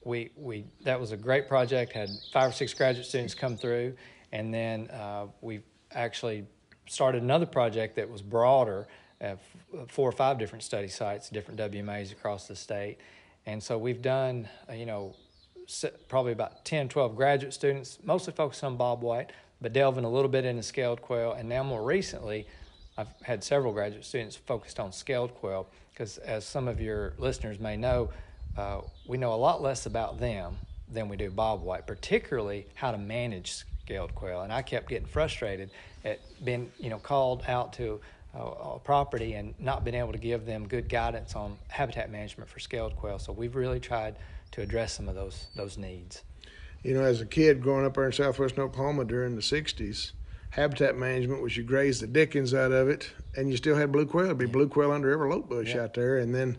we 0.04 0.32
we 0.36 0.66
that 0.84 1.00
was 1.00 1.12
a 1.12 1.18
great 1.18 1.48
project. 1.48 1.94
Had 1.94 2.10
five 2.34 2.50
or 2.50 2.54
six 2.54 2.74
graduate 2.74 3.06
students 3.06 3.36
come 3.36 3.56
through, 3.56 3.96
and 4.32 4.52
then 4.52 4.90
uh, 4.90 5.28
we 5.42 5.60
actually 5.92 6.48
started 6.88 7.24
another 7.24 7.46
project 7.46 7.96
that 7.96 8.10
was 8.10 8.22
broader, 8.22 8.88
uh, 9.22 9.36
four 9.88 10.08
or 10.08 10.12
five 10.12 10.38
different 10.38 10.64
study 10.64 10.88
sites, 10.88 11.30
different 11.30 11.60
WMAs 11.60 12.12
across 12.12 12.48
the 12.48 12.56
state, 12.56 12.98
and 13.46 13.62
so 13.62 13.78
we've 13.78 14.02
done, 14.02 14.48
uh, 14.70 14.74
you 14.74 14.86
know, 14.86 15.14
probably 16.08 16.32
about 16.32 16.66
10, 16.66 16.90
12 16.90 17.16
graduate 17.16 17.54
students, 17.54 18.00
mostly 18.04 18.34
focused 18.34 18.64
on 18.64 18.76
Bob 18.76 19.02
White, 19.02 19.32
but 19.62 19.74
delving 19.74 20.04
a 20.04 20.10
little 20.10 20.30
bit 20.30 20.46
into 20.46 20.64
scaled 20.64 21.02
quail. 21.02 21.34
And 21.34 21.48
now 21.48 21.64
more 21.64 21.84
recently, 21.84 22.48
I've 22.98 23.08
had 23.22 23.44
several 23.44 23.74
graduate 23.74 24.06
students 24.06 24.36
focused 24.36 24.80
on 24.80 24.92
scaled 24.92 25.36
quail 25.36 25.68
because, 25.92 26.18
as 26.20 26.46
some 26.46 26.68
of 26.68 26.82
your 26.82 27.14
listeners 27.18 27.60
may 27.60 27.78
know, 27.78 28.10
uh, 28.58 28.82
we 29.08 29.18
know 29.18 29.34
a 29.34 29.36
lot 29.36 29.62
less 29.62 29.86
about 29.86 30.20
them 30.20 30.58
than 30.92 31.10
we 31.10 31.18
do 31.18 31.30
Bob 31.30 31.62
White, 31.62 31.88
particularly 31.88 32.68
how 32.76 32.92
to 32.92 32.98
manage 32.98 33.64
scaled 33.84 34.16
quail. 34.16 34.42
And 34.42 34.52
I 34.54 34.62
kept 34.62 34.90
getting 34.90 35.08
frustrated 35.08 35.72
at 36.06 36.20
being, 36.46 36.72
you 36.80 36.90
know, 36.90 37.00
called 37.00 37.44
out 37.48 37.74
to 37.74 38.00
a, 38.36 38.80
property 38.80 39.34
and 39.34 39.54
not 39.60 39.84
been 39.84 39.96
able 39.96 40.12
to 40.12 40.18
give 40.18 40.46
them 40.46 40.68
good 40.68 40.88
guidance 40.88 41.36
on 41.36 41.58
habitat 41.68 42.12
management 42.12 42.50
for 42.50 42.60
scaled 42.60 42.96
quail. 42.96 43.20
So 43.20 43.34
we've 43.34 43.56
really 43.56 43.80
tried 43.80 44.16
to 44.52 44.62
address 44.62 44.94
some 44.94 45.10
of 45.10 45.16
those 45.16 45.48
those 45.56 45.78
needs. 45.78 46.24
You 46.84 46.94
know, 46.94 47.02
as 47.02 47.22
a 47.22 47.26
kid 47.26 47.62
growing 47.62 47.86
up 47.86 47.96
there 47.96 48.06
in 48.06 48.12
southwestern 48.12 48.64
Oklahoma 48.64 49.06
during 49.06 49.36
the 49.36 49.42
'60s, 49.42 50.12
habitat 50.52 50.96
management 50.96 51.42
was 51.42 51.58
you 51.58 51.64
graze 51.64 52.00
the 52.00 52.08
dickens 52.08 52.54
out 52.54 52.72
of 52.72 52.88
it, 52.88 53.12
and 53.36 53.50
you 53.50 53.58
still 53.58 53.76
had 53.76 53.92
blue 53.92 54.06
quail. 54.06 54.26
It'd 54.26 54.38
be 54.38 54.46
yeah. 54.46 54.52
blue 54.52 54.68
quail 54.68 54.92
under 54.92 55.12
every 55.12 55.30
lote 55.30 55.50
bush 55.50 55.74
yeah. 55.74 55.84
out 55.84 55.94
there, 55.94 56.18
and 56.18 56.34
then. 56.34 56.58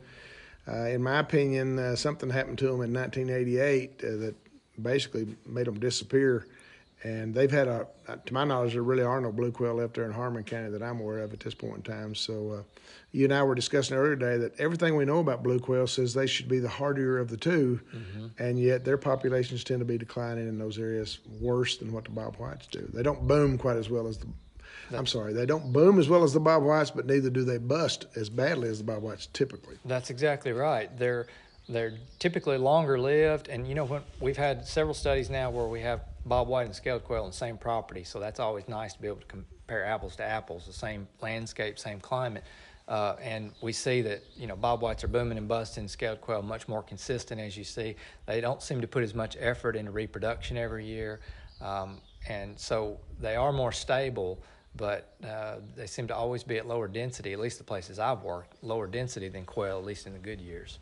Uh, 0.69 0.87
in 0.87 1.01
my 1.01 1.21
opinion, 1.21 1.79
uh, 1.79 1.95
something 1.95 2.29
happened 2.29 2.59
to 2.59 2.65
them 2.65 2.83
in 2.83 2.93
1988 2.93 4.03
uh, 4.03 4.17
that 4.17 4.35
basically 4.83 5.37
made 5.47 5.65
them 5.65 5.79
disappear 5.79 6.49
and 7.05 7.35
they've 7.35 7.51
had 7.51 7.69
a, 7.69 7.87
to 8.25 8.35
my 8.35 8.45
knowledge, 8.45 8.73
there 8.73 8.83
really 8.83 9.03
are 9.03 9.21
no 9.21 9.31
blue 9.31 9.53
quail 9.53 9.75
left 9.75 9.95
there 9.95 10.05
in 10.05 10.13
Harmon 10.13 10.45
County 10.45 10.71
that 10.71 10.83
I'm 10.83 11.01
aware 11.01 11.19
of 11.21 11.33
at 11.33 11.41
this 11.41 11.55
point 11.55 11.77
in 11.77 11.83
time. 11.83 12.15
So, 12.15 12.51
uh, 12.51 12.63
you 13.13 13.25
and 13.25 13.33
I 13.33 13.43
were 13.43 13.55
discussing 13.55 13.97
earlier 13.97 14.17
today 14.17 14.39
that 14.39 14.61
everything 14.61 14.97
we 14.97 15.05
know 15.05 15.21
about 15.21 15.43
blue 15.43 15.59
quail 15.59 15.87
says 15.87 16.13
they 16.13 16.27
should 16.27 16.49
be 16.49 16.59
the 16.59 16.69
hardier 16.69 17.19
of 17.19 17.29
the 17.29 17.37
2 17.37 17.81
mm-hmm. 17.95 18.27
and 18.39 18.61
yet 18.61 18.85
their 18.85 18.99
populations 18.99 19.65
tend 19.65 19.81
to 19.81 19.87
be 19.87 19.97
declining 19.97 20.49
in 20.49 20.59
those 20.59 20.79
areas 20.79 21.21
worse 21.41 21.79
than 21.79 21.93
what 21.93 22.05
the 22.05 22.11
bob 22.11 22.37
whites 22.37 22.67
do. 22.67 22.89
They 22.93 23.03
don't 23.03 23.27
boom 23.27 23.57
quite 23.59 23.77
as 23.77 23.89
well 23.89 24.07
as 24.07 24.19
the. 24.19 24.27
I'm 24.93 25.07
sorry, 25.07 25.33
they 25.33 25.47
don't 25.47 25.73
boom 25.73 25.99
as 25.99 26.09
well 26.09 26.23
as 26.23 26.33
the 26.33 26.41
bob 26.41 26.63
whites, 26.63 26.93
but 26.93 27.07
neither 27.07 27.31
do 27.31 27.43
they 27.43 27.59
bust 27.59 28.07
as 28.15 28.29
badly 28.29 28.69
as 28.69 28.79
the 28.79 28.85
bob 28.85 29.03
whites 29.03 29.27
typically. 29.33 29.77
That's 29.85 30.11
exactly 30.11 30.53
right. 30.53 30.97
They're 30.97 31.27
they're 31.69 31.95
typically 32.19 32.59
longer 32.59 32.99
lived, 32.99 33.49
and 33.49 33.67
you 33.67 33.75
know 33.75 33.85
when 33.85 34.03
we've 34.21 34.37
had 34.37 34.67
several 34.67 34.95
studies 34.95 35.31
now 35.31 35.51
where 35.51 35.67
we 35.67 35.81
have 35.81 36.03
bob 36.27 36.49
white 36.49 36.67
and 36.67 36.75
scaled 36.75 37.05
quail 37.05 37.23
on 37.23 37.31
the 37.31 37.37
same 37.37 37.57
property, 37.57 38.05
so 38.05 38.21
that's 38.21 38.41
always 38.41 38.69
nice 38.69 38.93
to 38.95 39.01
be 39.01 39.09
able 39.09 39.21
to 39.21 39.27
compare 39.27 39.85
apples 39.85 40.17
to 40.17 40.25
apples, 40.25 40.67
the 40.67 40.73
same 40.73 41.07
landscape, 41.23 41.79
same 41.79 42.01
climate. 42.01 42.45
Uh, 42.89 43.17
and 43.21 43.53
we 43.63 43.73
see 43.73 44.01
that 44.01 44.23
you 44.37 44.47
know 44.47 44.55
bob 44.55 44.81
whites 44.81 45.03
are 45.03 45.09
booming 45.09 45.39
and 45.39 45.49
busting, 45.49 45.89
scaled 45.89 46.21
quail 46.21 46.43
much 46.43 46.69
more 46.69 46.83
consistent 46.83 47.41
as 47.41 47.57
you 47.57 47.65
see. 47.65 47.97
They 48.27 48.41
don't 48.41 48.63
seem 48.63 48.81
to 48.81 48.87
put 48.87 49.03
as 49.03 49.15
much 49.15 49.37
effort 49.41 49.77
into 49.77 49.91
reproduction 49.91 50.57
every 50.57 50.85
year, 50.85 51.21
um, 51.61 52.01
and 52.29 52.59
so 52.59 52.99
they 53.21 53.37
are 53.37 53.53
more 53.53 53.73
stable. 53.73 54.43
But 54.77 55.15
uh, 55.27 55.57
they 55.75 55.87
seem 55.87 56.07
to 56.09 56.15
always 56.15 56.43
be 56.43 56.59
at 56.59 56.69
lower 56.69 56.87
density, 56.87 57.33
at 57.33 57.39
least 57.39 57.57
the 57.57 57.65
places 57.65 57.99
I've 57.99 58.23
worked, 58.23 58.63
lower 58.63 58.87
density 58.87 59.31
than 59.31 59.47
quail, 59.47 59.79
at 59.79 59.85
least 59.87 60.07
in 60.07 60.13
the 60.13 60.19
good 60.19 60.39
years. 60.39 60.79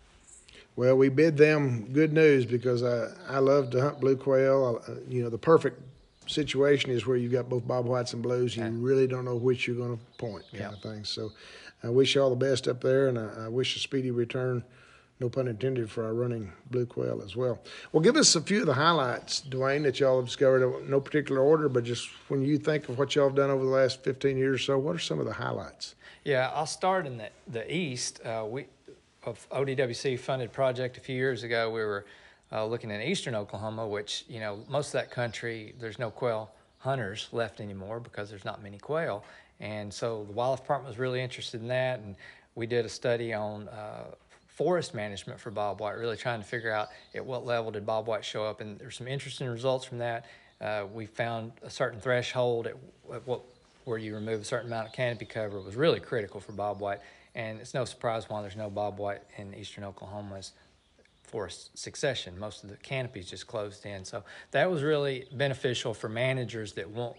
Well, 0.76 0.96
we 0.96 1.08
bid 1.08 1.36
them 1.36 1.92
good 1.92 2.12
news 2.12 2.46
because 2.46 2.82
I, 2.82 3.08
I 3.28 3.38
love 3.38 3.70
to 3.70 3.80
hunt 3.80 4.00
blue 4.00 4.16
quail. 4.16 4.82
Uh, 4.88 4.94
you 5.08 5.22
know, 5.22 5.30
the 5.30 5.38
perfect 5.38 5.80
situation 6.26 6.90
is 6.90 7.06
where 7.06 7.16
you've 7.16 7.32
got 7.32 7.48
both 7.48 7.66
bob 7.66 7.86
whites 7.86 8.12
and 8.12 8.22
blues. 8.22 8.56
You 8.56 8.64
really 8.64 9.06
don't 9.06 9.24
know 9.24 9.36
which 9.36 9.66
you're 9.66 9.76
going 9.76 9.96
to 9.96 10.04
point, 10.18 10.44
kind 10.52 10.74
of 10.74 10.82
thing. 10.82 11.04
So 11.04 11.30
I 11.82 11.90
wish 11.90 12.14
you 12.14 12.22
all 12.22 12.30
the 12.30 12.36
best 12.36 12.66
up 12.66 12.80
there, 12.80 13.08
and 13.08 13.18
I, 13.18 13.44
I 13.44 13.48
wish 13.48 13.76
a 13.76 13.78
speedy 13.78 14.10
return 14.10 14.64
no 15.20 15.28
pun 15.28 15.46
intended, 15.46 15.90
for 15.90 16.04
our 16.04 16.12
running 16.12 16.52
blue 16.70 16.86
quail 16.86 17.22
as 17.24 17.36
well. 17.36 17.60
Well, 17.92 18.02
give 18.02 18.16
us 18.16 18.34
a 18.34 18.40
few 18.40 18.60
of 18.60 18.66
the 18.66 18.74
highlights, 18.74 19.42
Dwayne, 19.48 19.84
that 19.84 20.00
y'all 20.00 20.16
have 20.16 20.26
discovered. 20.26 20.88
No 20.88 21.00
particular 21.00 21.40
order, 21.40 21.68
but 21.68 21.84
just 21.84 22.08
when 22.28 22.42
you 22.42 22.58
think 22.58 22.88
of 22.88 22.98
what 22.98 23.14
y'all 23.14 23.28
have 23.28 23.36
done 23.36 23.50
over 23.50 23.64
the 23.64 23.70
last 23.70 24.02
15 24.02 24.36
years 24.36 24.56
or 24.56 24.64
so, 24.64 24.78
what 24.78 24.96
are 24.96 25.00
some 25.00 25.20
of 25.20 25.26
the 25.26 25.32
highlights? 25.32 25.94
Yeah, 26.24 26.50
I'll 26.54 26.66
start 26.66 27.06
in 27.06 27.18
the, 27.18 27.28
the 27.46 27.72
east. 27.72 28.20
Uh, 28.24 28.44
we 28.48 28.66
of 29.26 29.48
ODWC 29.50 30.18
funded 30.18 30.52
project 30.52 30.96
a 30.96 31.00
few 31.00 31.16
years 31.16 31.42
ago, 31.42 31.70
we 31.70 31.80
were 31.80 32.06
uh, 32.52 32.64
looking 32.64 32.90
in 32.90 33.00
eastern 33.00 33.34
Oklahoma, 33.34 33.86
which, 33.86 34.24
you 34.28 34.40
know, 34.40 34.60
most 34.68 34.88
of 34.88 34.92
that 34.92 35.10
country, 35.10 35.74
there's 35.80 35.98
no 35.98 36.10
quail 36.10 36.50
hunters 36.78 37.28
left 37.32 37.60
anymore 37.60 38.00
because 38.00 38.28
there's 38.28 38.44
not 38.44 38.62
many 38.62 38.78
quail. 38.78 39.24
And 39.60 39.92
so 39.92 40.24
the 40.24 40.32
wildlife 40.32 40.60
department 40.60 40.88
was 40.88 40.98
really 40.98 41.20
interested 41.20 41.60
in 41.60 41.68
that. 41.68 42.00
And 42.00 42.16
we 42.54 42.66
did 42.66 42.84
a 42.84 42.88
study 42.88 43.32
on 43.32 43.68
uh, 43.68 44.04
forest 44.46 44.94
management 44.94 45.40
for 45.40 45.50
Bob 45.50 45.80
White, 45.80 45.96
really 45.96 46.16
trying 46.16 46.40
to 46.40 46.46
figure 46.46 46.70
out 46.70 46.88
at 47.14 47.24
what 47.24 47.44
level 47.46 47.70
did 47.70 47.86
Bob 47.86 48.06
White 48.06 48.24
show 48.24 48.44
up. 48.44 48.60
And 48.60 48.78
there's 48.78 48.96
some 48.96 49.08
interesting 49.08 49.48
results 49.48 49.84
from 49.84 49.98
that. 49.98 50.26
Uh, 50.60 50.84
we 50.92 51.06
found 51.06 51.52
a 51.62 51.70
certain 51.70 52.00
threshold 52.00 52.66
at, 52.66 52.76
at 53.12 53.26
what 53.26 53.40
where 53.84 53.98
you 53.98 54.14
remove 54.14 54.40
a 54.40 54.44
certain 54.44 54.68
amount 54.68 54.86
of 54.86 54.94
canopy 54.94 55.26
cover 55.26 55.60
was 55.60 55.76
really 55.76 56.00
critical 56.00 56.40
for 56.40 56.52
Bob 56.52 56.80
White. 56.80 57.00
And 57.34 57.60
it's 57.60 57.74
no 57.74 57.84
surprise 57.84 58.28
why 58.28 58.42
there's 58.42 58.56
no 58.56 58.70
Bob 58.70 58.98
White 58.98 59.22
in 59.36 59.54
eastern 59.54 59.84
Oklahoma's 59.84 60.52
forest 61.22 61.76
succession. 61.76 62.38
Most 62.38 62.62
of 62.62 62.70
the 62.70 62.76
canopies 62.76 63.28
just 63.28 63.46
closed 63.46 63.84
in. 63.86 64.04
So 64.04 64.22
that 64.52 64.70
was 64.70 64.82
really 64.82 65.26
beneficial 65.32 65.94
for 65.94 66.08
managers 66.08 66.72
that 66.74 66.88
want 66.88 67.16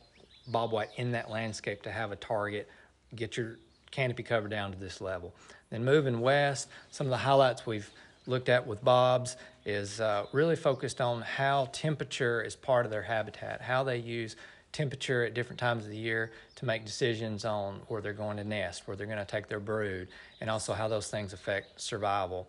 Bob 0.48 0.72
White 0.72 0.90
in 0.96 1.12
that 1.12 1.30
landscape 1.30 1.82
to 1.84 1.92
have 1.92 2.12
a 2.12 2.16
target, 2.16 2.70
get 3.16 3.36
your 3.36 3.58
canopy 3.92 4.24
cover 4.24 4.48
down 4.48 4.72
to 4.72 4.78
this 4.78 5.02
level. 5.02 5.34
Then 5.70 5.84
moving 5.84 6.22
west, 6.22 6.70
some 6.92 7.08
of 7.08 7.12
the 7.12 7.18
highlights 7.18 7.66
we've 7.66 7.90
looked 8.28 8.50
at 8.50 8.66
with 8.66 8.84
Bob's 8.84 9.38
is 9.66 10.00
uh, 10.00 10.26
really 10.32 10.56
focused 10.56 11.02
on 11.02 11.22
how 11.22 11.70
temperature 11.72 12.42
is 12.42 12.56
part 12.56 12.86
of 12.86 12.92
their 12.92 13.02
habitat, 13.02 13.62
how 13.62 13.84
they 13.84 13.98
use 13.98 14.36
temperature 14.76 15.24
at 15.24 15.34
different 15.34 15.58
times 15.58 15.86
of 15.86 15.90
the 15.90 15.98
year 15.98 16.32
to 16.56 16.66
make 16.66 16.84
decisions 16.84 17.46
on 17.46 17.80
where 17.88 18.02
they're 18.02 18.12
going 18.12 18.36
to 18.36 18.44
nest, 18.44 18.86
where 18.86 18.98
they're 18.98 19.08
going 19.08 19.18
to 19.18 19.26
take 19.26 19.48
their 19.48 19.62
brood, 19.62 20.10
and 20.42 20.50
also 20.50 20.74
how 20.74 20.90
those 20.90 21.08
things 21.08 21.32
affect 21.32 21.80
survival. 21.80 22.46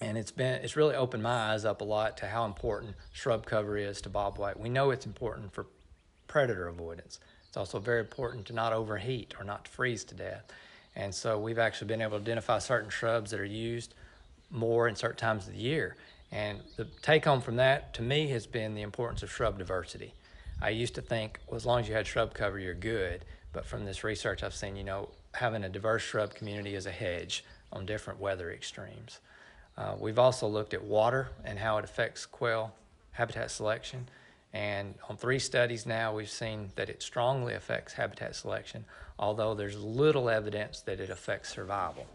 And 0.00 0.18
it's 0.18 0.32
been 0.32 0.54
it's 0.64 0.74
really 0.74 0.96
opened 0.96 1.22
my 1.22 1.52
eyes 1.52 1.64
up 1.64 1.80
a 1.80 1.84
lot 1.84 2.16
to 2.18 2.26
how 2.26 2.44
important 2.44 2.96
shrub 3.12 3.46
cover 3.46 3.76
is 3.76 4.00
to 4.00 4.10
bobwhite. 4.10 4.58
We 4.58 4.68
know 4.68 4.90
it's 4.90 5.06
important 5.06 5.54
for 5.54 5.66
predator 6.26 6.66
avoidance. 6.66 7.20
It's 7.46 7.56
also 7.56 7.78
very 7.78 8.00
important 8.00 8.46
to 8.46 8.52
not 8.52 8.72
overheat 8.72 9.34
or 9.38 9.44
not 9.44 9.68
freeze 9.68 10.02
to 10.06 10.14
death. 10.16 10.42
And 10.96 11.14
so 11.14 11.38
we've 11.38 11.60
actually 11.60 11.86
been 11.86 12.02
able 12.02 12.18
to 12.18 12.22
identify 12.22 12.58
certain 12.58 12.90
shrubs 12.90 13.30
that 13.30 13.38
are 13.38 13.44
used 13.44 13.94
more 14.50 14.88
in 14.88 14.96
certain 14.96 15.18
times 15.18 15.46
of 15.46 15.52
the 15.52 15.60
year. 15.60 15.94
And 16.32 16.58
the 16.76 16.88
take 17.00 17.24
home 17.24 17.40
from 17.40 17.56
that 17.56 17.94
to 17.94 18.02
me 18.02 18.26
has 18.30 18.44
been 18.44 18.74
the 18.74 18.82
importance 18.82 19.22
of 19.22 19.30
shrub 19.30 19.58
diversity. 19.58 20.14
I 20.62 20.70
used 20.70 20.94
to 20.94 21.02
think, 21.02 21.40
well, 21.46 21.56
as 21.56 21.66
long 21.66 21.80
as 21.80 21.88
you 21.88 21.94
had 21.94 22.06
shrub 22.06 22.34
cover, 22.34 22.58
you're 22.58 22.74
good. 22.74 23.24
But 23.52 23.66
from 23.66 23.84
this 23.84 24.02
research, 24.02 24.42
I've 24.42 24.54
seen, 24.54 24.76
you 24.76 24.84
know, 24.84 25.10
having 25.32 25.64
a 25.64 25.68
diverse 25.68 26.02
shrub 26.02 26.34
community 26.34 26.74
is 26.74 26.86
a 26.86 26.90
hedge 26.90 27.44
on 27.72 27.86
different 27.86 28.20
weather 28.20 28.50
extremes. 28.50 29.20
Uh, 29.76 29.94
we've 29.98 30.18
also 30.18 30.46
looked 30.46 30.74
at 30.74 30.82
water 30.82 31.28
and 31.44 31.58
how 31.58 31.78
it 31.78 31.84
affects 31.84 32.26
quail 32.26 32.72
habitat 33.12 33.50
selection. 33.50 34.08
And 34.52 34.94
on 35.08 35.16
three 35.16 35.40
studies 35.40 35.84
now, 35.84 36.14
we've 36.14 36.30
seen 36.30 36.70
that 36.76 36.88
it 36.88 37.02
strongly 37.02 37.54
affects 37.54 37.92
habitat 37.92 38.36
selection, 38.36 38.84
although 39.18 39.54
there's 39.54 39.76
little 39.76 40.30
evidence 40.30 40.80
that 40.82 41.00
it 41.00 41.10
affects 41.10 41.52
survival. 41.52 42.06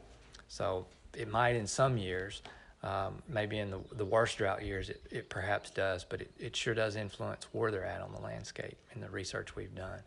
So 0.48 0.86
it 1.17 1.29
might 1.29 1.55
in 1.55 1.67
some 1.67 1.98
years, 1.98 2.41
um, 2.83 3.21
maybe 3.27 3.59
in 3.59 3.71
the, 3.71 3.79
the 3.95 4.05
worst 4.05 4.38
drought 4.38 4.63
years, 4.63 4.89
it, 4.89 5.01
it 5.12 5.29
perhaps 5.29 5.69
does, 5.69 6.03
but 6.03 6.21
it, 6.21 6.31
it 6.39 6.55
sure 6.55 6.74
does 6.74 6.95
influence 6.95 7.48
where 7.51 7.71
they're 7.71 7.86
at 7.86 8.01
on 8.01 8.13
the 8.13 8.21
landscape 8.21 8.77
in 8.95 9.01
the 9.01 9.09
research 9.09 9.55
we've 9.55 9.75
done. 9.75 10.00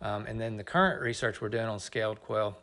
Um, 0.00 0.26
and 0.26 0.40
then 0.40 0.56
the 0.56 0.64
current 0.64 1.00
research 1.02 1.40
we're 1.40 1.48
doing 1.48 1.64
on 1.64 1.80
scaled 1.80 2.20
quail, 2.22 2.56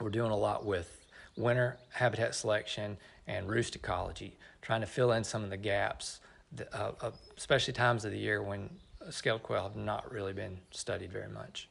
we're 0.00 0.10
doing 0.10 0.30
a 0.30 0.36
lot 0.36 0.64
with 0.64 1.06
winter 1.36 1.78
habitat 1.90 2.34
selection 2.34 2.98
and 3.26 3.48
roost 3.48 3.76
ecology, 3.76 4.36
trying 4.60 4.80
to 4.80 4.86
fill 4.86 5.12
in 5.12 5.24
some 5.24 5.44
of 5.44 5.50
the 5.50 5.56
gaps, 5.56 6.20
that, 6.52 6.68
uh, 6.74 7.10
especially 7.36 7.72
times 7.72 8.04
of 8.04 8.10
the 8.10 8.18
year 8.18 8.42
when 8.42 8.68
scaled 9.10 9.42
quail 9.42 9.62
have 9.62 9.76
not 9.76 10.10
really 10.12 10.32
been 10.32 10.58
studied 10.70 11.10
very 11.10 11.28
much. 11.28 11.68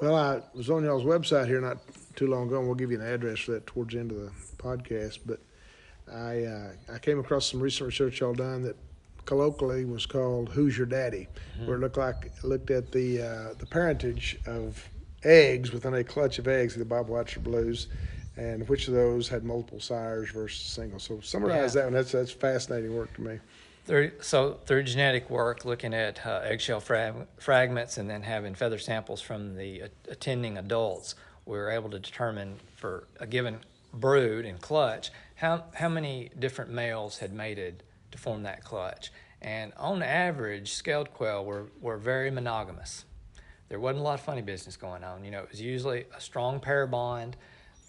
Well, 0.00 0.16
I 0.16 0.42
was 0.54 0.70
on 0.70 0.84
y'all's 0.84 1.04
website 1.04 1.46
here 1.46 1.60
not 1.60 1.78
too 2.16 2.26
long 2.26 2.48
ago, 2.48 2.58
and 2.58 2.66
we'll 2.66 2.74
give 2.74 2.90
you 2.90 3.00
an 3.00 3.06
address 3.06 3.40
for 3.40 3.52
that 3.52 3.66
towards 3.66 3.94
the 3.94 4.00
end 4.00 4.10
of 4.10 4.18
the 4.18 4.32
podcast. 4.58 5.20
But 5.24 5.40
I 6.12 6.44
uh, 6.44 6.70
I 6.92 6.98
came 6.98 7.18
across 7.18 7.50
some 7.50 7.60
recent 7.60 7.86
research 7.86 8.20
y'all 8.20 8.34
done 8.34 8.62
that 8.62 8.76
colloquially 9.24 9.84
was 9.84 10.06
called 10.06 10.50
"Who's 10.50 10.76
Your 10.76 10.86
Daddy," 10.86 11.28
mm-hmm. 11.56 11.66
where 11.66 11.76
it 11.76 11.80
looked 11.80 11.96
like 11.96 12.32
looked 12.42 12.70
at 12.70 12.92
the 12.92 13.22
uh, 13.22 13.54
the 13.58 13.66
parentage 13.66 14.38
of 14.46 14.88
eggs 15.24 15.72
within 15.72 15.94
a 15.94 16.04
clutch 16.04 16.38
of 16.38 16.46
eggs, 16.46 16.74
of 16.74 16.80
the 16.80 16.84
Bob 16.84 17.08
Whites 17.08 17.34
Blues, 17.34 17.88
and 18.36 18.68
which 18.68 18.88
of 18.88 18.94
those 18.94 19.28
had 19.28 19.44
multiple 19.44 19.80
sires 19.80 20.30
versus 20.30 20.60
single. 20.60 20.98
So 20.98 21.20
summarize 21.20 21.74
yeah. 21.74 21.82
that 21.82 21.86
one. 21.86 21.94
That's 21.94 22.12
that's 22.12 22.32
fascinating 22.32 22.94
work 22.94 23.14
to 23.14 23.22
me. 23.22 23.38
Through, 23.86 24.12
so 24.22 24.60
through 24.64 24.84
genetic 24.84 25.28
work, 25.28 25.66
looking 25.66 25.92
at 25.92 26.24
uh, 26.24 26.40
eggshell 26.42 26.80
frag- 26.80 27.26
fragments 27.38 27.98
and 27.98 28.08
then 28.08 28.22
having 28.22 28.54
feather 28.54 28.78
samples 28.78 29.20
from 29.20 29.56
the 29.56 29.82
attending 30.08 30.56
adults, 30.56 31.14
we 31.44 31.58
were 31.58 31.70
able 31.70 31.90
to 31.90 31.98
determine 31.98 32.56
for 32.76 33.06
a 33.20 33.26
given 33.26 33.58
brood 33.92 34.46
and 34.46 34.60
clutch 34.60 35.10
how, 35.36 35.64
how 35.74 35.88
many 35.88 36.30
different 36.38 36.70
males 36.70 37.18
had 37.18 37.32
mated 37.32 37.82
to 38.10 38.18
form 38.18 38.44
that 38.44 38.64
clutch. 38.64 39.12
And 39.42 39.72
on 39.76 40.02
average, 40.02 40.72
scaled 40.72 41.12
quail 41.12 41.44
were, 41.44 41.66
were 41.80 41.98
very 41.98 42.30
monogamous. 42.30 43.04
There 43.68 43.80
wasn't 43.80 44.00
a 44.00 44.02
lot 44.04 44.14
of 44.14 44.20
funny 44.20 44.42
business 44.42 44.76
going 44.76 45.04
on. 45.04 45.24
You 45.24 45.30
know, 45.30 45.40
it 45.40 45.50
was 45.50 45.60
usually 45.60 46.04
a 46.16 46.20
strong 46.20 46.60
pair 46.60 46.86
bond, 46.86 47.36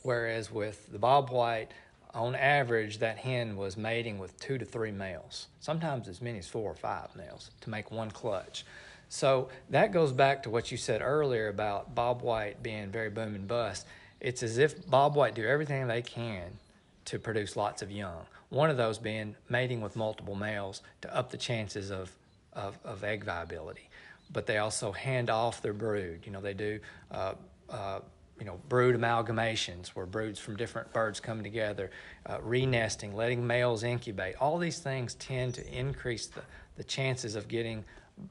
whereas 0.01 0.51
with 0.51 0.91
the 0.91 0.99
bob 0.99 1.29
white, 1.29 1.71
on 2.13 2.33
average, 2.33 2.99
that 2.99 3.17
hen 3.17 3.57
was 3.57 3.77
mating 3.77 4.17
with 4.17 4.39
two 4.39 4.57
to 4.57 4.65
three 4.65 4.91
males, 4.91 5.47
sometimes 5.59 6.07
as 6.07 6.21
many 6.21 6.39
as 6.39 6.47
four 6.47 6.71
or 6.71 6.75
five 6.75 7.13
males 7.15 7.51
to 7.61 7.69
make 7.69 7.91
one 7.91 8.09
clutch. 8.09 8.65
So 9.09 9.49
that 9.69 9.91
goes 9.91 10.11
back 10.11 10.43
to 10.43 10.49
what 10.49 10.71
you 10.71 10.77
said 10.77 11.01
earlier 11.01 11.49
about 11.49 11.93
bob 11.93 12.21
white 12.21 12.63
being 12.63 12.89
very 12.89 13.09
boom 13.09 13.35
and 13.35 13.47
bust. 13.47 13.85
It's 14.19 14.43
as 14.43 14.57
if 14.57 14.89
bob 14.89 15.15
white 15.15 15.35
do 15.35 15.45
everything 15.45 15.87
they 15.87 16.01
can 16.01 16.57
to 17.05 17.19
produce 17.19 17.55
lots 17.55 17.81
of 17.81 17.91
young. 17.91 18.25
One 18.50 18.69
of 18.69 18.77
those 18.77 18.97
being 18.97 19.35
mating 19.50 19.81
with 19.81 19.95
multiple 19.95 20.35
males 20.35 20.81
to 21.01 21.15
up 21.15 21.31
the 21.31 21.38
chances 21.38 21.91
of, 21.91 22.12
of, 22.53 22.77
of 22.83 23.03
egg 23.03 23.24
viability. 23.24 23.89
But 24.31 24.45
they 24.47 24.57
also 24.57 24.91
hand 24.91 25.29
off 25.29 25.62
their 25.62 25.74
brood. 25.74 26.21
You 26.25 26.31
know, 26.31 26.41
they 26.41 26.53
do 26.53 26.79
uh, 27.12 27.33
uh, 27.69 28.00
you 28.39 28.45
know, 28.45 28.59
brood 28.67 28.95
amalgamations 28.95 29.89
where 29.89 30.05
broods 30.05 30.39
from 30.39 30.57
different 30.57 30.91
birds 30.91 31.19
come 31.19 31.41
together, 31.41 31.89
uh, 32.25 32.38
renesting, 32.39 33.13
letting 33.13 33.45
males 33.45 33.83
incubate. 33.83 34.35
All 34.41 34.57
these 34.57 34.79
things 34.79 35.13
tend 35.15 35.53
to 35.55 35.65
increase 35.67 36.27
the, 36.27 36.41
the 36.75 36.83
chances 36.83 37.35
of 37.35 37.47
getting 37.47 37.85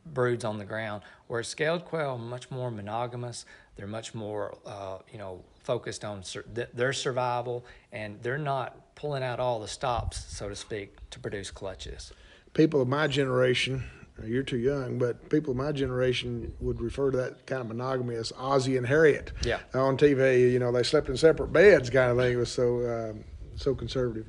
broods 0.06 0.44
on 0.44 0.58
the 0.58 0.64
ground. 0.64 1.02
Whereas 1.26 1.48
scaled 1.48 1.84
quail 1.84 2.10
are 2.10 2.18
much 2.18 2.50
more 2.50 2.70
monogamous. 2.70 3.46
They're 3.76 3.86
much 3.86 4.14
more, 4.14 4.56
uh, 4.64 4.98
you 5.10 5.18
know, 5.18 5.42
focused 5.62 6.04
on 6.04 6.22
sur- 6.22 6.44
th- 6.54 6.68
their 6.74 6.92
survival, 6.92 7.64
and 7.92 8.22
they're 8.22 8.38
not 8.38 8.94
pulling 8.94 9.22
out 9.22 9.40
all 9.40 9.60
the 9.60 9.68
stops, 9.68 10.24
so 10.28 10.48
to 10.48 10.56
speak, 10.56 10.96
to 11.10 11.18
produce 11.18 11.50
clutches. 11.50 12.12
People 12.52 12.80
of 12.80 12.88
my 12.88 13.08
generation, 13.08 13.82
you're 14.24 14.44
too 14.44 14.58
young, 14.58 14.98
but 14.98 15.28
people 15.28 15.50
of 15.50 15.56
my 15.56 15.72
generation 15.72 16.54
would 16.60 16.80
refer 16.80 17.10
to 17.10 17.16
that 17.16 17.46
kind 17.46 17.60
of 17.60 17.66
monogamy 17.66 18.14
as 18.14 18.32
Ozzie 18.38 18.76
and 18.76 18.86
Harriet. 18.86 19.32
Yeah. 19.42 19.58
On 19.74 19.96
TV, 19.96 20.52
you 20.52 20.60
know, 20.60 20.70
they 20.70 20.84
slept 20.84 21.08
in 21.08 21.16
separate 21.16 21.52
beds, 21.52 21.90
kind 21.90 22.12
of 22.12 22.18
thing. 22.18 22.34
It 22.34 22.36
was 22.36 22.52
so 22.52 22.80
uh, 22.80 23.12
so 23.56 23.74
conservative, 23.74 24.26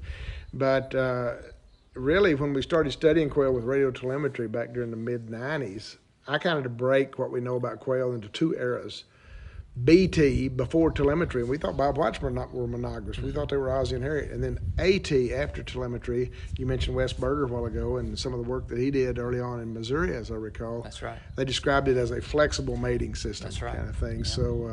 but. 0.53 0.93
Uh, 0.95 1.35
really, 1.95 2.35
when 2.35 2.53
we 2.53 2.61
started 2.61 2.91
studying 2.91 3.29
quail 3.29 3.53
with 3.53 3.63
radio 3.63 3.89
telemetry 3.89 4.47
back 4.47 4.73
during 4.73 4.91
the 4.91 4.97
mid 4.97 5.27
90s, 5.27 5.95
I 6.27 6.37
kind 6.37 6.57
of 6.57 6.63
to 6.63 6.69
break 6.69 7.17
what 7.17 7.31
we 7.31 7.39
know 7.39 7.55
about 7.55 7.79
quail 7.79 8.13
into 8.13 8.27
two 8.27 8.53
eras. 8.55 9.05
BT 9.83 10.47
before 10.47 10.89
telemetry, 10.89 11.41
and 11.41 11.49
we 11.49 11.57
thought 11.57 11.75
Bob 11.75 11.97
Whites 11.97 12.21
were 12.21 12.31
not 12.31 12.53
were 12.53 12.65
monogamous. 12.65 13.19
We 13.19 13.33
thought 13.33 13.49
they 13.49 13.57
were 13.57 13.71
Ozzie 13.71 13.95
and 13.95 14.03
Harriet, 14.03 14.31
and 14.31 14.41
then 14.41 14.57
AT 14.77 15.11
after 15.33 15.63
telemetry. 15.63 16.31
You 16.57 16.65
mentioned 16.65 16.95
Wes 16.95 17.11
Burger 17.11 17.43
a 17.43 17.47
while 17.47 17.65
ago, 17.65 17.97
and 17.97 18.17
some 18.17 18.33
of 18.33 18.41
the 18.41 18.49
work 18.49 18.69
that 18.69 18.77
he 18.77 18.89
did 18.89 19.19
early 19.19 19.41
on 19.41 19.59
in 19.59 19.73
Missouri, 19.73 20.15
as 20.15 20.31
I 20.31 20.35
recall. 20.35 20.81
That's 20.81 21.01
right. 21.01 21.19
They 21.35 21.43
described 21.43 21.89
it 21.89 21.97
as 21.97 22.11
a 22.11 22.21
flexible 22.21 22.77
mating 22.77 23.15
system, 23.15 23.47
That's 23.47 23.61
right. 23.61 23.75
kind 23.75 23.89
of 23.89 23.97
thing. 23.97 24.19
Yeah. 24.19 24.23
So 24.23 24.65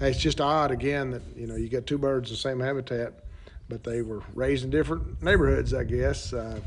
uh, 0.00 0.06
it's 0.06 0.18
just 0.18 0.40
odd 0.40 0.70
again 0.70 1.10
that 1.10 1.22
you 1.36 1.46
know 1.46 1.56
you 1.56 1.68
got 1.68 1.84
two 1.84 1.98
birds 1.98 2.30
in 2.30 2.34
the 2.34 2.40
same 2.40 2.60
habitat, 2.60 3.12
but 3.68 3.84
they 3.84 4.00
were 4.00 4.22
raised 4.34 4.64
in 4.64 4.70
different 4.70 5.22
neighborhoods, 5.22 5.74
I 5.74 5.84
guess. 5.84 6.32
Uh, 6.32 6.60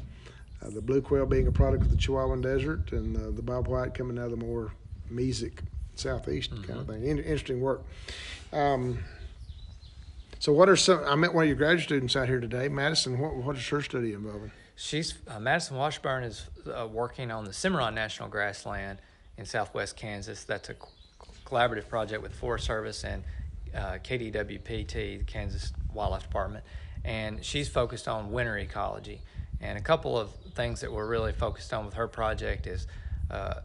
uh, 0.61 0.69
the 0.69 0.81
blue 0.81 1.01
quail 1.01 1.25
being 1.25 1.47
a 1.47 1.51
product 1.51 1.83
of 1.83 1.89
the 1.91 1.97
Chihuahuan 1.97 2.43
Desert, 2.43 2.91
and 2.91 3.17
uh, 3.17 3.31
the 3.31 3.41
Bob 3.41 3.67
White 3.67 3.95
coming 3.95 4.19
out 4.19 4.25
of 4.25 4.39
the 4.39 4.45
more 4.45 4.71
mesic 5.11 5.59
southeast 5.95 6.51
Mm-hmm. 6.51 6.63
kind 6.63 6.79
of 6.79 6.87
thing. 6.87 7.03
In- 7.05 7.17
interesting 7.19 7.61
work. 7.61 7.83
Um, 8.51 8.99
so, 10.39 10.51
what 10.51 10.67
are 10.69 10.75
some? 10.75 11.01
I 11.05 11.15
met 11.15 11.33
one 11.33 11.43
of 11.43 11.47
your 11.47 11.55
graduate 11.57 11.83
students 11.85 12.15
out 12.15 12.27
here 12.27 12.39
today, 12.39 12.67
Madison. 12.67 13.17
What, 13.19 13.35
what 13.35 13.55
is 13.55 13.67
her 13.69 13.81
study 13.81 14.13
involving? 14.13 14.51
She's 14.75 15.13
uh, 15.27 15.39
Madison 15.39 15.77
Washburn 15.77 16.23
is 16.23 16.47
uh, 16.73 16.87
working 16.87 17.31
on 17.31 17.45
the 17.45 17.53
Cimarron 17.53 17.95
National 17.95 18.27
Grassland 18.27 18.99
in 19.37 19.45
southwest 19.45 19.95
Kansas. 19.95 20.43
That's 20.43 20.69
a 20.69 20.73
co- 20.73 20.89
collaborative 21.45 21.87
project 21.87 22.21
with 22.21 22.33
Forest 22.33 22.65
Service 22.65 23.03
and 23.03 23.23
uh, 23.75 23.93
KDWPT, 24.03 25.19
the 25.19 25.23
Kansas 25.25 25.71
Wildlife 25.93 26.23
Department, 26.23 26.63
and 27.05 27.43
she's 27.43 27.69
focused 27.69 28.07
on 28.07 28.31
winter 28.31 28.57
ecology. 28.57 29.21
And 29.61 29.77
a 29.77 29.81
couple 29.81 30.19
of 30.19 30.29
things 30.55 30.81
that 30.81 30.91
we're 30.91 31.07
really 31.07 31.31
focused 31.31 31.71
on 31.73 31.85
with 31.85 31.93
her 31.93 32.07
project 32.07 32.67
is 32.67 32.85
uh, 33.31 33.61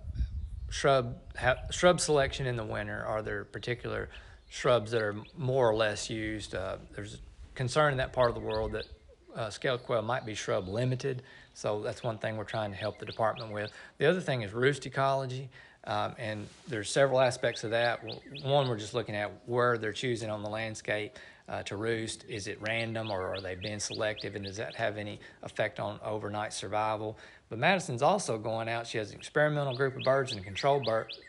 shrub 0.70 1.16
ha- 1.36 1.58
shrub 1.70 2.00
selection 2.00 2.46
in 2.46 2.56
the 2.56 2.64
winter. 2.64 3.04
Are 3.04 3.22
there 3.22 3.44
particular 3.44 4.08
shrubs 4.50 4.90
that 4.92 5.02
are 5.02 5.16
more 5.36 5.68
or 5.68 5.74
less 5.74 6.10
used? 6.10 6.54
Uh, 6.54 6.76
there's 6.94 7.18
concern 7.54 7.92
in 7.92 7.98
that 7.98 8.12
part 8.12 8.28
of 8.28 8.34
the 8.34 8.40
world 8.40 8.72
that 8.72 8.86
uh, 9.34 9.50
scaled 9.50 9.82
quail 9.84 10.02
might 10.02 10.24
be 10.24 10.34
shrub 10.34 10.68
limited, 10.68 11.22
so 11.54 11.82
that's 11.82 12.02
one 12.02 12.18
thing 12.18 12.36
we're 12.36 12.44
trying 12.44 12.70
to 12.70 12.76
help 12.76 12.98
the 12.98 13.06
department 13.06 13.52
with. 13.52 13.70
The 13.98 14.06
other 14.06 14.20
thing 14.20 14.42
is 14.42 14.52
roost 14.52 14.86
ecology, 14.86 15.48
um, 15.88 16.14
and 16.18 16.46
there's 16.68 16.90
several 16.90 17.18
aspects 17.18 17.64
of 17.64 17.70
that. 17.70 18.04
One, 18.44 18.68
we're 18.68 18.76
just 18.76 18.92
looking 18.92 19.16
at 19.16 19.32
where 19.46 19.78
they're 19.78 19.92
choosing 19.92 20.30
on 20.30 20.42
the 20.42 20.50
landscape 20.50 21.16
uh, 21.48 21.62
to 21.62 21.76
roost. 21.76 22.26
Is 22.28 22.46
it 22.46 22.60
random 22.60 23.10
or 23.10 23.26
are 23.34 23.40
they 23.40 23.54
being 23.54 23.80
selective, 23.80 24.36
and 24.36 24.44
does 24.44 24.58
that 24.58 24.76
have 24.76 24.98
any 24.98 25.18
effect 25.42 25.80
on 25.80 25.98
overnight 26.04 26.52
survival? 26.52 27.18
But 27.48 27.58
Madison's 27.58 28.02
also 28.02 28.36
going 28.36 28.68
out. 28.68 28.86
She 28.86 28.98
has 28.98 29.12
an 29.12 29.16
experimental 29.16 29.74
group 29.74 29.96
of 29.96 30.02
birds 30.02 30.32
and 30.32 30.40
a 30.42 30.44
control 30.44 30.80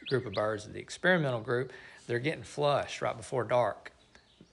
group 0.10 0.26
of 0.26 0.34
birds. 0.34 0.68
The 0.68 0.80
experimental 0.80 1.40
group, 1.40 1.72
they're 2.06 2.20
getting 2.20 2.44
flushed 2.44 3.02
right 3.02 3.16
before 3.16 3.46
dark 3.46 3.94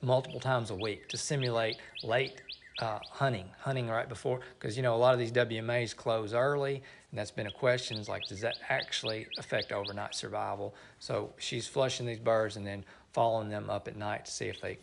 multiple 0.02 0.38
times 0.38 0.70
a 0.70 0.74
week 0.76 1.08
to 1.08 1.16
simulate 1.16 1.78
late 2.04 2.42
uh, 2.78 2.98
hunting, 3.10 3.48
hunting 3.58 3.88
right 3.88 4.08
before, 4.08 4.40
because 4.58 4.76
you 4.76 4.82
know 4.82 4.94
a 4.94 4.98
lot 4.98 5.14
of 5.14 5.18
these 5.18 5.32
WMAs 5.32 5.96
close 5.96 6.32
early, 6.34 6.82
and 7.16 7.22
that's 7.22 7.30
been 7.30 7.46
a 7.46 7.50
question. 7.50 7.96
Is 7.96 8.10
like, 8.10 8.28
does 8.28 8.42
that 8.42 8.58
actually 8.68 9.26
affect 9.38 9.72
overnight 9.72 10.14
survival? 10.14 10.74
So 10.98 11.32
she's 11.38 11.66
flushing 11.66 12.04
these 12.04 12.18
birds 12.18 12.56
and 12.58 12.66
then 12.66 12.84
following 13.14 13.48
them 13.48 13.70
up 13.70 13.88
at 13.88 13.96
night 13.96 14.26
to 14.26 14.30
see 14.30 14.48
if 14.48 14.60
they 14.60 14.76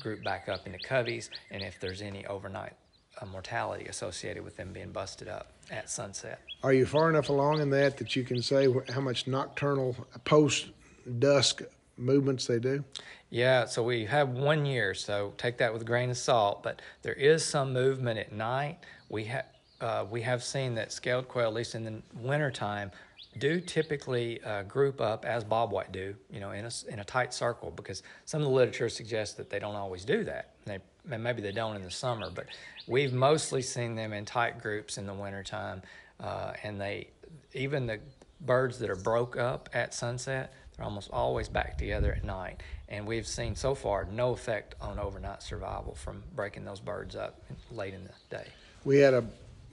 group 0.00 0.24
back 0.24 0.48
up 0.48 0.64
into 0.66 0.78
coveys 0.78 1.28
and 1.50 1.62
if 1.62 1.78
there's 1.78 2.00
any 2.00 2.24
overnight 2.24 2.72
uh, 3.20 3.26
mortality 3.26 3.84
associated 3.84 4.42
with 4.42 4.56
them 4.56 4.72
being 4.72 4.92
busted 4.92 5.28
up 5.28 5.52
at 5.70 5.90
sunset. 5.90 6.40
Are 6.62 6.72
you 6.72 6.86
far 6.86 7.10
enough 7.10 7.28
along 7.28 7.60
in 7.60 7.68
that 7.68 7.98
that 7.98 8.16
you 8.16 8.24
can 8.24 8.40
say 8.40 8.66
how 8.88 9.02
much 9.02 9.26
nocturnal 9.26 9.94
post 10.24 10.70
dusk 11.18 11.60
movements 11.98 12.46
they 12.46 12.60
do? 12.60 12.82
Yeah, 13.28 13.66
so 13.66 13.82
we 13.82 14.06
have 14.06 14.30
one 14.30 14.64
year, 14.64 14.94
so 14.94 15.34
take 15.36 15.58
that 15.58 15.70
with 15.70 15.82
a 15.82 15.84
grain 15.84 16.08
of 16.08 16.16
salt. 16.16 16.62
But 16.62 16.80
there 17.02 17.12
is 17.12 17.44
some 17.44 17.74
movement 17.74 18.18
at 18.18 18.32
night. 18.32 18.78
We 19.10 19.24
have 19.24 19.44
uh, 19.84 20.06
we 20.10 20.22
have 20.22 20.42
seen 20.42 20.74
that 20.74 20.90
scaled 20.90 21.28
quail, 21.28 21.48
at 21.48 21.52
least 21.52 21.74
in 21.74 21.84
the 21.84 22.02
wintertime, 22.14 22.90
do 23.36 23.60
typically 23.60 24.42
uh, 24.42 24.62
group 24.62 24.98
up 24.98 25.26
as 25.26 25.44
bobwhite 25.44 25.92
do, 25.92 26.14
you 26.30 26.40
know, 26.40 26.52
in 26.52 26.64
a, 26.64 26.70
in 26.88 27.00
a 27.00 27.04
tight 27.04 27.34
circle 27.34 27.70
because 27.70 28.02
some 28.24 28.40
of 28.40 28.48
the 28.48 28.54
literature 28.54 28.88
suggests 28.88 29.34
that 29.34 29.50
they 29.50 29.58
don't 29.58 29.74
always 29.74 30.06
do 30.06 30.24
that. 30.24 30.54
They, 30.64 30.78
maybe 31.04 31.42
they 31.42 31.52
don't 31.52 31.76
in 31.76 31.82
the 31.82 31.90
summer, 31.90 32.30
but 32.30 32.46
we've 32.86 33.12
mostly 33.12 33.60
seen 33.60 33.94
them 33.94 34.14
in 34.14 34.24
tight 34.24 34.62
groups 34.62 34.96
in 34.96 35.06
the 35.06 35.12
wintertime. 35.12 35.82
Uh, 36.18 36.54
and 36.62 36.80
they, 36.80 37.08
even 37.52 37.86
the 37.86 38.00
birds 38.40 38.78
that 38.78 38.88
are 38.88 38.96
broke 38.96 39.36
up 39.36 39.68
at 39.74 39.92
sunset, 39.92 40.54
they're 40.76 40.86
almost 40.86 41.10
always 41.12 41.48
back 41.50 41.76
together 41.76 42.12
at 42.14 42.24
night. 42.24 42.62
And 42.88 43.06
we've 43.06 43.26
seen 43.26 43.54
so 43.54 43.74
far 43.74 44.06
no 44.06 44.32
effect 44.32 44.76
on 44.80 44.98
overnight 44.98 45.42
survival 45.42 45.94
from 45.94 46.22
breaking 46.34 46.64
those 46.64 46.80
birds 46.80 47.16
up 47.16 47.42
late 47.70 47.92
in 47.92 48.04
the 48.04 48.10
day. 48.34 48.46
We 48.84 48.98
had 48.98 49.14
a 49.14 49.24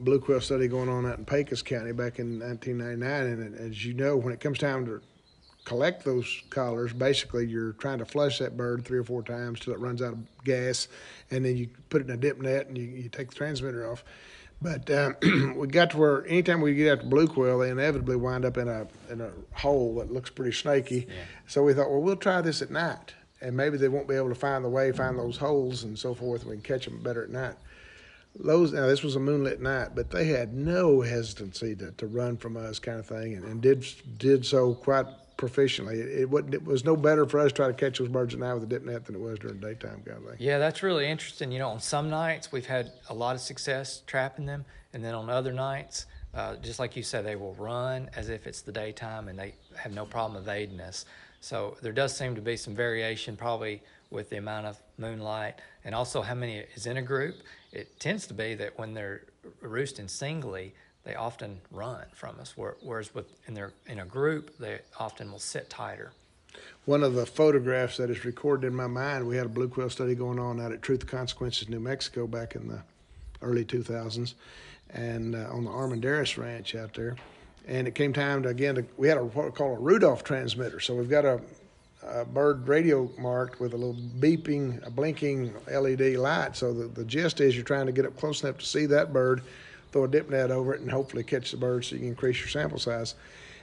blue 0.04 0.20
quail 0.20 0.42
study 0.42 0.68
going 0.68 0.90
on 0.90 1.06
out 1.06 1.18
in 1.18 1.26
Pecos 1.26 1.62
County 1.62 1.92
back 1.92 2.20
in 2.20 2.40
1999, 2.40 3.46
and 3.46 3.56
as 3.56 3.86
you 3.86 3.94
know, 3.94 4.18
when 4.18 4.34
it 4.34 4.40
comes 4.40 4.60
time 4.60 4.86
to 4.86 5.02
collect 5.64 6.04
those 6.04 6.44
collars, 6.50 6.94
basically 6.94 7.46
you're 7.46 7.74
trying 7.74 8.00
to 8.00 8.06
flush 8.06 8.40
that 8.40 8.58
bird 8.58 8.84
three 8.84 9.00
or 9.00 9.04
four 9.04 9.22
times 9.22 9.60
till 9.60 9.74
it 9.74 9.80
runs 9.80 10.02
out 10.02 10.14
of 10.14 10.44
gas, 10.44 10.88
and 11.30 11.46
then 11.46 11.56
you 11.56 11.70
put 11.90 12.02
it 12.02 12.06
in 12.06 12.12
a 12.12 12.18
dip 12.18 12.42
net 12.42 12.68
and 12.68 12.78
you, 12.78 12.86
you 12.86 13.10
take 13.10 13.30
the 13.30 13.36
transmitter 13.36 13.90
off. 13.90 14.04
But 14.62 14.90
um, 14.92 15.16
we 15.58 15.68
got 15.68 15.92
to 15.92 15.98
where 15.98 16.26
anytime 16.28 16.62
we 16.62 16.76
get 16.76 16.92
out 16.92 17.00
the 17.00 17.10
blue 17.10 17.28
quail, 17.28 17.60
they 17.60 17.72
inevitably 17.72 18.16
wind 18.16 18.46
up 18.46 18.58
in 18.58 18.68
a 18.68 18.88
in 19.10 19.22
a 19.22 19.32
hole 19.54 19.96
that 19.96 20.12
looks 20.12 20.30
pretty 20.30 20.52
snaky. 20.52 21.08
So 21.48 21.64
we 21.64 21.74
thought, 21.74 21.90
well, 21.90 22.02
we'll 22.02 22.16
try 22.16 22.42
this 22.42 22.62
at 22.62 22.70
night, 22.70 23.16
and 23.42 23.58
maybe 23.58 23.78
they 23.78 23.88
won't 23.88 24.08
be 24.08 24.16
able 24.16 24.30
to 24.30 24.36
find 24.36 24.64
the 24.64 24.70
way, 24.70 24.92
find 24.92 25.18
those 25.18 25.38
holes, 25.38 25.84
and 25.84 25.98
so 25.98 26.14
forth. 26.14 26.42
And 26.42 26.52
we 26.52 26.58
can 26.58 26.64
catch 26.64 26.86
them 26.86 27.02
better 27.02 27.24
at 27.24 27.32
night. 27.32 27.56
Now 28.40 28.66
this 28.66 29.04
was 29.04 29.16
a 29.16 29.20
moonlit 29.20 29.62
night, 29.62 29.90
but 29.96 30.10
they 30.10 30.26
had 30.26 30.54
no 30.54 31.02
hesitancy 31.02 31.76
to, 31.76 31.92
to 31.92 32.08
run 32.08 32.38
from 32.38 32.58
us, 32.58 32.80
kind 32.80 33.00
of 33.00 33.06
thing, 33.06 33.36
and, 33.36 33.46
and 33.46 33.62
did 33.62 33.86
did 34.18 34.46
so 34.46 34.74
quite 34.74 35.06
proficiently. 35.38 35.96
It, 35.96 36.30
it, 36.32 36.54
it 36.54 36.66
was 36.66 36.86
no 36.86 36.96
better 36.96 37.26
for 37.26 37.40
us 37.40 37.52
to 37.52 37.56
try 37.56 37.68
to 37.68 37.74
catch 37.74 38.00
those 38.00 38.08
birds 38.08 38.34
at 38.34 38.40
night 38.40 38.54
with 38.54 38.64
a 38.64 38.68
dip 38.68 38.84
net 38.84 39.06
than 39.06 39.16
it 39.16 39.22
was 39.22 39.40
during 39.40 39.60
daytime, 39.60 40.02
kind 40.06 40.18
of 40.18 40.30
thing. 40.30 40.38
Yeah, 40.40 40.60
that's 40.60 40.84
really 40.84 41.08
interesting. 41.08 41.52
You 41.52 41.60
know, 41.60 41.70
on 41.70 41.80
some 41.80 42.10
nights 42.10 42.52
we've 42.52 42.66
had 42.66 42.92
a 43.10 43.14
lot 43.14 43.36
of 43.36 43.42
success 43.42 44.02
trapping 44.08 44.46
them, 44.46 44.66
and 44.94 45.04
then 45.04 45.14
on 45.14 45.30
other 45.30 45.52
nights, 45.52 46.06
uh, 46.34 46.56
just 46.58 46.80
like 46.80 46.96
you 46.96 47.04
said, 47.04 47.26
they 47.26 47.36
will 47.36 47.56
run 47.56 48.10
as 48.16 48.30
if 48.30 48.48
it's 48.48 48.62
the 48.62 48.72
daytime, 48.72 49.28
and 49.28 49.38
they 49.38 49.56
have 49.76 49.94
no 49.94 50.06
problem 50.06 50.42
evading 50.42 50.80
us. 50.80 51.06
So 51.42 51.76
there 51.82 51.92
does 51.92 52.16
seem 52.16 52.36
to 52.36 52.42
be 52.42 52.56
some 52.56 52.76
variation, 52.76 53.36
probably 53.36 53.82
with 54.12 54.30
the 54.30 54.38
amount 54.38 54.68
of 54.68 54.78
moonlight, 54.98 55.56
and 55.84 55.96
also 55.96 56.22
how 56.22 56.36
many 56.36 56.64
is 56.76 56.86
in 56.86 56.98
a 56.98 57.02
group. 57.02 57.36
It 57.72 58.00
tends 58.00 58.28
to 58.28 58.34
be 58.34 58.56
that 58.56 58.78
when 58.78 58.94
they're 58.94 59.22
roosting 59.62 60.08
singly, 60.08 60.74
they 61.04 61.16
often 61.16 61.62
run 61.72 62.06
from 62.14 62.40
us, 62.40 62.54
whereas 62.56 63.14
with 63.16 63.26
in 63.48 63.54
their 63.54 63.72
in 63.88 64.00
a 64.00 64.06
group, 64.06 64.58
they 64.60 64.80
often 65.00 65.32
will 65.32 65.40
sit 65.40 65.70
tighter. 65.70 66.12
One 66.86 67.02
of 67.02 67.14
the 67.14 67.26
photographs 67.26 67.98
that 67.98 68.10
is 68.10 68.26
recorded 68.26 68.68
in 68.68 68.76
my 68.76 68.88
mind, 68.88 69.26
we 69.26 69.38
had 69.38 69.46
a 69.46 69.50
blue 69.50 69.70
quail 69.70 69.90
study 69.90 70.16
going 70.16 70.38
on 70.38 70.60
out 70.60 70.72
at 70.72 70.82
Truth 70.82 71.08
Consequences, 71.08 71.70
New 71.70 71.80
Mexico, 71.80 72.28
back 72.28 72.56
in 72.56 72.68
the 72.68 72.82
early 73.42 73.64
2000s, 73.64 74.34
and 74.92 75.36
uh, 75.36 75.48
on 75.52 75.64
the 75.64 75.70
Armendaris 75.70 76.38
Ranch 76.38 76.76
out 76.76 76.94
there. 76.94 77.16
And 77.68 77.88
it 77.88 77.96
came 77.96 78.12
time 78.12 78.44
to 78.44 78.50
again 78.50 78.76
to 78.76 78.86
we 78.98 79.08
had 79.08 79.18
a 79.18 79.24
what 79.24 79.46
we 79.46 79.52
call 79.52 79.76
a 79.76 79.80
Rudolph 79.80 80.24
transmitter. 80.24 80.80
So 80.80 80.94
we've 80.96 81.10
got 81.10 81.26
a 81.26 81.40
a 82.04 82.26
bird 82.26 82.68
radio 82.68 83.10
marked 83.18 83.60
with 83.60 83.74
a 83.74 83.78
little 83.78 83.96
beeping, 84.20 84.86
a 84.86 84.90
blinking 84.90 85.54
LED 85.72 86.16
light. 86.16 86.56
So 86.56 86.74
the, 86.74 86.88
the 86.88 87.06
gist 87.06 87.42
is 87.42 87.56
you're 87.56 87.64
trying 87.64 87.86
to 87.86 87.92
get 87.92 88.06
up 88.06 88.18
close 88.18 88.44
enough 88.44 88.58
to 88.58 88.66
see 88.66 88.86
that 88.88 89.14
bird, 89.14 89.42
throw 89.92 90.06
a 90.06 90.08
dip 90.08 90.30
net 90.30 90.52
over 90.52 90.74
it, 90.74 90.82
and 90.82 90.90
hopefully 90.90 91.24
catch 91.24 91.52
the 91.52 91.58
bird 91.58 91.86
so 91.86 91.96
you 91.96 92.00
can 92.00 92.10
increase 92.10 92.40
your 92.40 92.48
sample 92.48 92.80
size. 92.80 93.16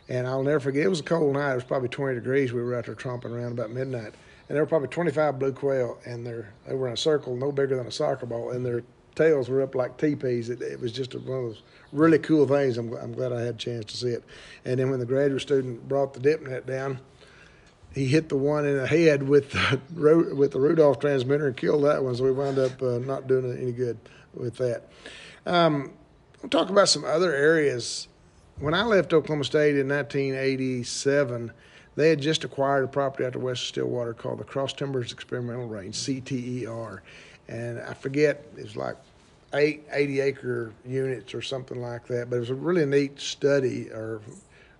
And 0.08 0.26
I'll 0.26 0.42
never 0.42 0.60
forget, 0.60 0.84
it 0.84 0.88
was 0.88 1.00
a 1.00 1.04
cold 1.04 1.34
night. 1.34 1.52
It 1.52 1.56
was 1.56 1.64
probably 1.64 1.88
20 1.88 2.14
degrees. 2.14 2.52
We 2.52 2.62
were 2.62 2.74
out 2.74 2.86
there 2.86 2.94
tromping 2.94 3.32
around 3.32 3.52
about 3.52 3.70
midnight. 3.70 4.14
And 4.48 4.56
there 4.56 4.62
were 4.62 4.68
probably 4.68 4.88
25 4.88 5.38
blue 5.38 5.52
quail, 5.52 5.98
and 6.06 6.26
they're, 6.26 6.50
they 6.66 6.74
were 6.74 6.86
in 6.86 6.94
a 6.94 6.96
circle 6.96 7.36
no 7.36 7.52
bigger 7.52 7.76
than 7.76 7.86
a 7.86 7.92
soccer 7.92 8.24
ball, 8.24 8.52
and 8.52 8.64
their 8.64 8.82
tails 9.14 9.50
were 9.50 9.60
up 9.60 9.74
like 9.74 9.98
teepees. 9.98 10.48
It, 10.48 10.62
it 10.62 10.80
was 10.80 10.92
just 10.92 11.14
one 11.14 11.22
of 11.22 11.26
those 11.26 11.62
really 11.92 12.18
cool 12.18 12.46
things. 12.46 12.78
I'm, 12.78 12.94
I'm 12.94 13.12
glad 13.12 13.32
I 13.32 13.40
had 13.42 13.56
a 13.56 13.58
chance 13.58 13.84
to 13.86 13.96
see 13.96 14.08
it. 14.08 14.24
And 14.64 14.80
then 14.80 14.90
when 14.90 15.00
the 15.00 15.06
graduate 15.06 15.42
student 15.42 15.86
brought 15.86 16.14
the 16.14 16.20
dip 16.20 16.40
net 16.42 16.66
down, 16.66 17.00
he 17.98 18.06
hit 18.06 18.28
the 18.28 18.36
one 18.36 18.64
in 18.64 18.76
the 18.76 18.86
head 18.86 19.28
with 19.28 19.50
the 19.50 19.80
with 20.34 20.52
the 20.52 20.60
Rudolph 20.60 21.00
transmitter 21.00 21.48
and 21.48 21.56
killed 21.56 21.84
that 21.84 22.02
one. 22.02 22.14
So 22.14 22.24
we 22.24 22.30
wound 22.30 22.58
up 22.58 22.80
uh, 22.80 22.98
not 22.98 23.26
doing 23.26 23.58
any 23.60 23.72
good 23.72 23.98
with 24.34 24.56
that. 24.58 24.88
Um, 25.44 25.92
we'll 26.40 26.50
talk 26.50 26.70
about 26.70 26.88
some 26.88 27.04
other 27.04 27.34
areas. 27.34 28.06
When 28.60 28.72
I 28.72 28.84
left 28.84 29.12
Oklahoma 29.12 29.44
State 29.44 29.76
in 29.76 29.88
1987, 29.88 31.52
they 31.96 32.10
had 32.10 32.20
just 32.20 32.44
acquired 32.44 32.84
a 32.84 32.88
property 32.88 33.24
out 33.24 33.34
of 33.34 33.42
west 33.42 33.66
Stillwater 33.66 34.14
called 34.14 34.38
the 34.38 34.44
Cross 34.44 34.74
Timbers 34.74 35.12
Experimental 35.12 35.66
Range 35.66 35.94
(CTER), 35.94 37.00
and 37.48 37.80
I 37.80 37.94
forget 37.94 38.46
it 38.56 38.62
was 38.62 38.76
like 38.76 38.96
eight 39.54 39.84
80 39.90 40.20
acre 40.20 40.72
units 40.86 41.34
or 41.34 41.42
something 41.42 41.80
like 41.80 42.06
that. 42.06 42.30
But 42.30 42.36
it 42.36 42.40
was 42.40 42.50
a 42.50 42.54
really 42.54 42.86
neat 42.86 43.18
study, 43.18 43.90
or 43.90 44.20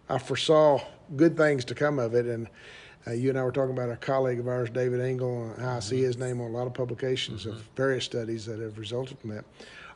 I 0.08 0.18
foresaw 0.18 0.80
good 1.16 1.36
things 1.36 1.64
to 1.64 1.74
come 1.74 1.98
of 1.98 2.14
it, 2.14 2.26
and 2.26 2.48
uh, 3.06 3.12
you 3.12 3.30
and 3.30 3.38
I 3.38 3.42
were 3.42 3.52
talking 3.52 3.72
about 3.72 3.90
a 3.90 3.96
colleague 3.96 4.38
of 4.38 4.48
ours, 4.48 4.70
David 4.70 5.00
Engle, 5.00 5.52
and 5.56 5.66
I 5.66 5.80
see 5.80 6.02
his 6.02 6.18
name 6.18 6.40
on 6.40 6.50
a 6.50 6.54
lot 6.54 6.66
of 6.66 6.74
publications 6.74 7.42
mm-hmm. 7.42 7.56
of 7.56 7.62
various 7.76 8.04
studies 8.04 8.44
that 8.46 8.58
have 8.58 8.78
resulted 8.78 9.18
from 9.18 9.30
that. 9.30 9.44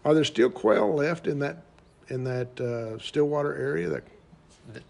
Are 0.05 0.15
there 0.15 0.25
still 0.25 0.51
quail 0.51 0.95
left 0.95 1.27
in 1.27 1.39
that 1.41 1.65
in 2.09 2.25
that 2.25 2.61
uh, 2.61 2.99
Stillwater 2.99 3.55
area, 3.55 3.89
that 3.89 4.03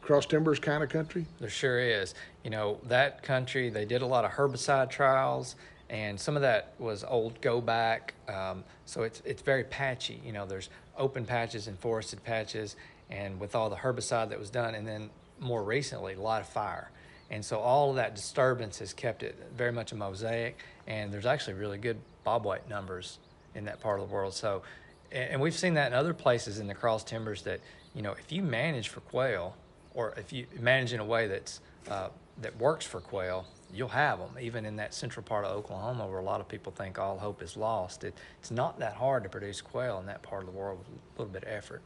cross 0.00 0.26
timbers 0.26 0.58
kind 0.58 0.82
of 0.82 0.88
country? 0.88 1.26
There 1.38 1.48
sure 1.48 1.78
is. 1.80 2.14
You 2.44 2.50
know 2.50 2.78
that 2.84 3.22
country. 3.22 3.70
They 3.70 3.84
did 3.84 4.02
a 4.02 4.06
lot 4.06 4.24
of 4.24 4.32
herbicide 4.32 4.90
trials, 4.90 5.56
and 5.90 6.18
some 6.18 6.36
of 6.36 6.42
that 6.42 6.74
was 6.78 7.04
old 7.04 7.40
go 7.40 7.60
back. 7.60 8.14
Um, 8.28 8.64
so 8.86 9.02
it's 9.02 9.22
it's 9.24 9.42
very 9.42 9.64
patchy. 9.64 10.20
You 10.24 10.32
know, 10.32 10.46
there's 10.46 10.70
open 10.96 11.24
patches 11.24 11.68
and 11.68 11.78
forested 11.78 12.22
patches, 12.24 12.76
and 13.10 13.38
with 13.38 13.54
all 13.54 13.70
the 13.70 13.76
herbicide 13.76 14.30
that 14.30 14.38
was 14.38 14.50
done, 14.50 14.74
and 14.74 14.86
then 14.86 15.10
more 15.40 15.62
recently, 15.62 16.14
a 16.14 16.20
lot 16.20 16.40
of 16.40 16.48
fire. 16.48 16.90
And 17.32 17.42
so 17.42 17.58
all 17.58 17.90
of 17.90 17.96
that 17.96 18.14
disturbance 18.14 18.78
has 18.80 18.92
kept 18.92 19.22
it 19.22 19.34
very 19.56 19.72
much 19.72 19.90
a 19.92 19.96
mosaic. 19.96 20.58
And 20.86 21.10
there's 21.12 21.26
actually 21.26 21.54
really 21.54 21.78
good 21.78 21.96
bobwhite 22.26 22.68
numbers 22.68 23.18
in 23.54 23.64
that 23.64 23.80
part 23.80 24.00
of 24.00 24.08
the 24.08 24.14
world. 24.14 24.34
So, 24.34 24.62
and 25.10 25.40
we've 25.40 25.58
seen 25.58 25.74
that 25.74 25.88
in 25.88 25.94
other 25.94 26.14
places 26.14 26.58
in 26.58 26.66
the 26.66 26.74
cross 26.74 27.02
timbers 27.02 27.42
that, 27.42 27.60
you 27.94 28.02
know, 28.02 28.12
if 28.12 28.30
you 28.30 28.42
manage 28.42 28.88
for 28.88 29.00
quail, 29.00 29.56
or 29.94 30.14
if 30.16 30.32
you 30.32 30.46
manage 30.60 30.92
in 30.92 31.00
a 31.00 31.04
way 31.04 31.26
that's 31.26 31.60
uh, 31.90 32.08
that 32.40 32.56
works 32.58 32.86
for 32.86 33.00
quail, 33.00 33.46
you'll 33.72 33.88
have 33.88 34.18
them. 34.18 34.30
Even 34.40 34.64
in 34.64 34.76
that 34.76 34.94
central 34.94 35.22
part 35.22 35.44
of 35.44 35.56
Oklahoma, 35.56 36.06
where 36.06 36.18
a 36.18 36.24
lot 36.24 36.40
of 36.40 36.48
people 36.48 36.72
think 36.72 36.98
all 36.98 37.18
hope 37.18 37.42
is 37.42 37.56
lost, 37.56 38.04
it, 38.04 38.14
it's 38.40 38.50
not 38.50 38.78
that 38.78 38.94
hard 38.94 39.22
to 39.22 39.28
produce 39.28 39.60
quail 39.60 39.98
in 39.98 40.06
that 40.06 40.22
part 40.22 40.42
of 40.42 40.46
the 40.46 40.58
world 40.58 40.78
with 40.78 40.88
a 40.88 41.18
little 41.18 41.32
bit 41.32 41.42
of 41.44 41.50
effort. 41.50 41.82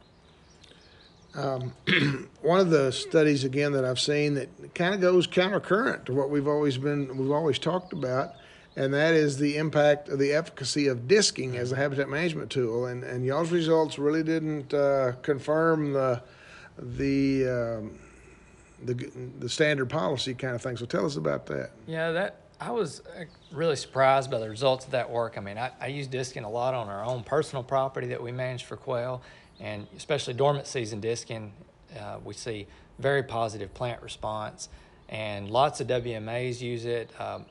Um, 1.37 1.73
one 2.41 2.59
of 2.59 2.71
the 2.71 2.91
studies 2.91 3.43
again 3.43 3.71
that 3.73 3.85
I've 3.85 3.99
seen 3.99 4.33
that 4.33 4.73
kind 4.73 4.95
of 4.95 5.01
goes 5.01 5.27
countercurrent 5.27 6.05
to 6.05 6.13
what 6.13 6.31
we've 6.31 6.47
always 6.47 6.77
been 6.77 7.15
we've 7.15 7.31
always 7.31 7.59
talked 7.59 7.93
about, 7.93 8.33
and 8.75 8.91
that 8.95 9.13
is 9.13 9.37
the 9.37 9.55
impact 9.57 10.09
of 10.09 10.17
the 10.17 10.33
efficacy 10.33 10.87
of 10.87 11.07
disking 11.07 11.55
as 11.55 11.71
a 11.71 11.75
habitat 11.75 12.09
management 12.09 12.49
tool. 12.49 12.87
And 12.87 13.03
and 13.03 13.23
y'all's 13.23 13.51
results 13.51 13.99
really 13.99 14.23
didn't 14.23 14.73
uh, 14.73 15.13
confirm 15.21 15.93
the 15.93 16.23
the 16.79 17.47
um, 17.47 17.99
the 18.83 18.95
the 19.39 19.47
standard 19.47 19.91
policy 19.91 20.33
kind 20.33 20.55
of 20.55 20.61
thing. 20.63 20.75
So 20.75 20.87
tell 20.87 21.05
us 21.05 21.17
about 21.17 21.45
that. 21.45 21.69
Yeah, 21.85 22.11
that 22.13 22.41
I 22.59 22.71
was 22.71 23.01
uh, 23.15 23.25
really 23.51 23.75
surprised 23.75 24.31
by 24.31 24.39
the 24.39 24.49
results 24.49 24.85
of 24.85 24.91
that 24.91 25.11
work. 25.11 25.37
I 25.37 25.41
mean, 25.41 25.59
I, 25.59 25.69
I 25.79 25.87
use 25.87 26.07
disking 26.07 26.45
a 26.45 26.49
lot 26.49 26.73
on 26.73 26.89
our 26.89 27.05
own 27.05 27.23
personal 27.23 27.61
property 27.61 28.07
that 28.07 28.23
we 28.23 28.31
manage 28.31 28.63
for 28.63 28.75
quail 28.75 29.21
and 29.59 29.87
especially 29.95 30.33
dormant 30.33 30.67
season 30.67 30.99
disking, 30.99 31.51
uh, 31.99 32.17
we 32.23 32.33
see 32.33 32.67
very 32.99 33.23
positive 33.23 33.73
plant 33.73 34.01
response, 34.01 34.69
and 35.09 35.49
lots 35.49 35.79
of 35.79 35.87
WMAs 35.87 36.61
use 36.61 36.85
it, 36.85 37.09
um, 37.19 37.45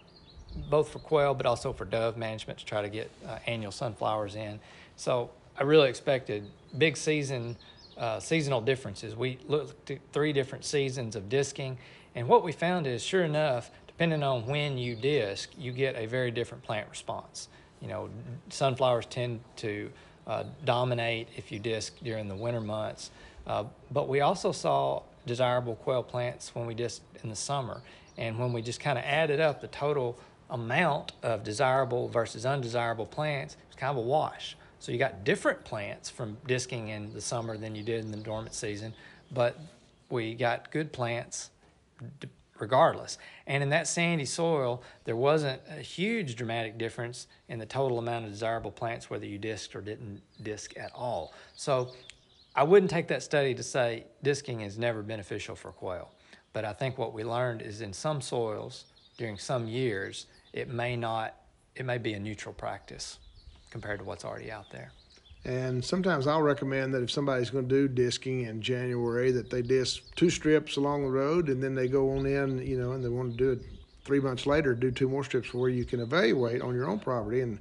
both 0.70 0.88
for 0.88 0.98
quail 0.98 1.34
but 1.34 1.46
also 1.46 1.72
for 1.72 1.84
dove 1.84 2.16
management 2.16 2.58
to 2.58 2.64
try 2.64 2.82
to 2.82 2.88
get 2.88 3.10
uh, 3.26 3.38
annual 3.46 3.72
sunflowers 3.72 4.34
in. 4.34 4.58
So 4.96 5.30
I 5.58 5.62
really 5.62 5.88
expected 5.88 6.50
big 6.76 6.96
season 6.96 7.56
uh, 7.96 8.20
seasonal 8.20 8.60
differences. 8.60 9.16
We 9.16 9.38
looked 9.48 9.90
at 9.90 10.00
three 10.12 10.32
different 10.32 10.64
seasons 10.64 11.16
of 11.16 11.28
disking, 11.30 11.78
and 12.14 12.28
what 12.28 12.44
we 12.44 12.52
found 12.52 12.86
is, 12.86 13.02
sure 13.02 13.24
enough, 13.24 13.70
depending 13.86 14.22
on 14.22 14.46
when 14.46 14.76
you 14.76 14.94
disc, 14.94 15.50
you 15.56 15.72
get 15.72 15.96
a 15.96 16.04
very 16.04 16.30
different 16.30 16.62
plant 16.62 16.88
response. 16.90 17.48
You 17.80 17.88
know, 17.88 18.10
sunflowers 18.50 19.06
tend 19.06 19.40
to 19.56 19.90
uh, 20.26 20.44
dominate 20.64 21.28
if 21.36 21.52
you 21.52 21.58
disc 21.58 21.94
during 22.02 22.28
the 22.28 22.34
winter 22.34 22.60
months. 22.60 23.10
Uh, 23.46 23.64
but 23.90 24.08
we 24.08 24.20
also 24.20 24.52
saw 24.52 25.02
desirable 25.26 25.76
quail 25.76 26.02
plants 26.02 26.54
when 26.54 26.66
we 26.66 26.74
disc 26.74 27.02
in 27.22 27.30
the 27.30 27.36
summer. 27.36 27.80
And 28.18 28.38
when 28.38 28.52
we 28.52 28.62
just 28.62 28.80
kind 28.80 28.98
of 28.98 29.04
added 29.04 29.40
up 29.40 29.60
the 29.60 29.68
total 29.68 30.18
amount 30.50 31.12
of 31.22 31.44
desirable 31.44 32.08
versus 32.08 32.46
undesirable 32.46 33.06
plants, 33.06 33.56
it's 33.66 33.76
kind 33.76 33.90
of 33.90 34.04
a 34.04 34.06
wash. 34.06 34.56
So 34.78 34.92
you 34.92 34.98
got 34.98 35.24
different 35.24 35.64
plants 35.64 36.10
from 36.10 36.36
disking 36.46 36.88
in 36.88 37.12
the 37.12 37.20
summer 37.20 37.56
than 37.56 37.74
you 37.74 37.82
did 37.82 38.04
in 38.04 38.10
the 38.10 38.16
dormant 38.18 38.54
season, 38.54 38.94
but 39.32 39.58
we 40.10 40.34
got 40.34 40.70
good 40.70 40.92
plants 40.92 41.50
regardless. 42.60 43.18
And 43.46 43.62
in 43.62 43.70
that 43.70 43.86
sandy 43.86 44.24
soil, 44.24 44.82
there 45.04 45.16
wasn't 45.16 45.60
a 45.68 45.80
huge 45.80 46.36
dramatic 46.36 46.78
difference 46.78 47.26
in 47.48 47.58
the 47.58 47.66
total 47.66 47.98
amount 47.98 48.24
of 48.24 48.30
desirable 48.30 48.70
plants, 48.70 49.10
whether 49.10 49.26
you 49.26 49.38
disked 49.38 49.74
or 49.76 49.80
didn't 49.80 50.22
disk 50.42 50.76
at 50.76 50.90
all. 50.94 51.32
So 51.54 51.92
I 52.54 52.62
wouldn't 52.62 52.90
take 52.90 53.08
that 53.08 53.22
study 53.22 53.54
to 53.54 53.62
say 53.62 54.04
disking 54.22 54.62
is 54.62 54.78
never 54.78 55.02
beneficial 55.02 55.54
for 55.54 55.72
quail. 55.72 56.10
But 56.52 56.64
I 56.64 56.72
think 56.72 56.96
what 56.96 57.12
we 57.12 57.22
learned 57.22 57.60
is 57.60 57.82
in 57.82 57.92
some 57.92 58.20
soils 58.20 58.86
during 59.18 59.36
some 59.36 59.68
years, 59.68 60.26
it 60.52 60.68
may 60.68 60.96
not, 60.96 61.34
it 61.74 61.84
may 61.84 61.98
be 61.98 62.14
a 62.14 62.20
neutral 62.20 62.54
practice 62.54 63.18
compared 63.70 63.98
to 63.98 64.04
what's 64.06 64.24
already 64.24 64.50
out 64.50 64.70
there. 64.70 64.90
And 65.46 65.84
sometimes 65.84 66.26
I'll 66.26 66.42
recommend 66.42 66.92
that 66.92 67.04
if 67.04 67.10
somebody's 67.10 67.50
going 67.50 67.68
to 67.68 67.74
do 67.74 67.86
disking 67.86 68.46
in 68.46 68.60
January, 68.60 69.30
that 69.30 69.48
they 69.48 69.62
disc 69.62 70.02
two 70.16 70.28
strips 70.28 70.76
along 70.76 71.02
the 71.02 71.10
road, 71.10 71.48
and 71.48 71.62
then 71.62 71.72
they 71.72 71.86
go 71.86 72.10
on 72.16 72.26
in, 72.26 72.58
you 72.66 72.76
know, 72.76 72.92
and 72.92 73.04
they 73.04 73.08
want 73.08 73.30
to 73.30 73.36
do 73.36 73.52
it 73.52 73.60
three 74.04 74.18
months 74.18 74.44
later, 74.44 74.74
do 74.74 74.90
two 74.90 75.08
more 75.08 75.22
strips 75.22 75.54
where 75.54 75.70
you 75.70 75.84
can 75.84 76.00
evaluate 76.00 76.62
on 76.62 76.74
your 76.74 76.88
own 76.88 76.98
property. 76.98 77.42
And 77.42 77.60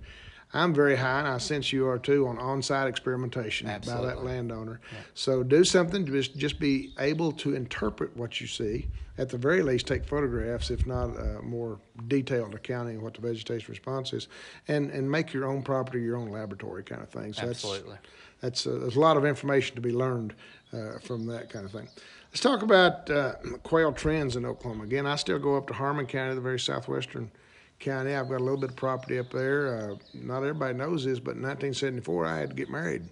I'm 0.56 0.74
very 0.74 0.96
high, 0.96 1.20
and 1.20 1.28
I 1.28 1.38
sense 1.38 1.74
you 1.74 1.88
are 1.88 2.00
too, 2.00 2.28
on 2.28 2.40
on-site 2.40 2.88
experimentation 2.88 3.68
Absolutely. 3.68 4.08
by 4.08 4.16
that 4.16 4.24
landowner. 4.24 4.80
Yeah. 4.92 5.00
So 5.14 5.44
do 5.44 5.64
something 5.64 6.06
to 6.06 6.12
just, 6.12 6.38
just 6.38 6.60
be 6.60 6.94
able 7.00 7.32
to 7.34 7.56
interpret 7.56 8.16
what 8.16 8.40
you 8.40 8.48
see. 8.48 8.88
At 9.18 9.30
the 9.30 9.38
very 9.38 9.64
least, 9.64 9.88
take 9.88 10.06
photographs, 10.06 10.70
if 10.72 10.86
not 10.86 11.06
a 11.18 11.42
more 11.42 11.80
detailed 12.08 12.54
accounting 12.54 12.98
of 12.98 13.04
what 13.04 13.14
the 13.14 13.22
vegetation 13.22 13.70
response 13.70 14.12
is, 14.12 14.28
and, 14.68 14.92
and 14.92 15.10
make 15.10 15.34
your 15.34 15.46
own 15.46 15.62
property 15.62 16.02
your 16.02 16.18
own 16.18 16.30
laboratory 16.30 16.84
kind 16.84 17.02
of 17.02 17.10
thing. 17.10 17.34
So 17.34 17.50
Absolutely. 17.50 17.96
That's, 18.42 18.64
that's 18.64 18.68
uh, 18.68 18.80
there's 18.80 18.98
a 18.98 19.00
lot 19.00 19.16
of 19.16 19.26
information 19.26 19.76
to 19.76 19.82
be 19.82 19.92
learned 19.92 20.34
uh, 20.74 21.00
from 21.00 21.26
that 21.28 21.50
kind 21.50 21.66
of 21.66 21.72
thing. 21.72 21.88
Let's 22.32 22.42
talk 22.42 22.62
about 22.62 23.10
uh, 23.10 23.36
quail 23.64 23.94
trends 23.94 24.36
in 24.36 24.46
Oklahoma. 24.46 24.84
Again, 24.84 25.06
I 25.06 25.16
still 25.16 25.40
go 25.40 25.56
up 25.56 25.68
to 25.68 25.74
Harmon 25.74 26.06
County, 26.06 26.36
the 26.36 26.42
very 26.42 26.60
southwestern 26.60 27.32
County. 27.80 28.16
I've 28.16 28.30
got 28.30 28.40
a 28.40 28.44
little 28.44 28.60
bit 28.60 28.72
of 28.72 28.76
property 28.76 29.20
up 29.20 29.32
there. 29.32 29.92
Uh, 29.92 29.96
not 30.14 30.38
everybody 30.38 30.74
knows 30.74 31.06
this, 31.06 31.20
but 31.20 31.36
in 31.36 31.42
1974, 31.42 32.26
I 32.26 32.38
had 32.38 32.50
to 32.50 32.56
get 32.56 32.70
married. 32.70 33.04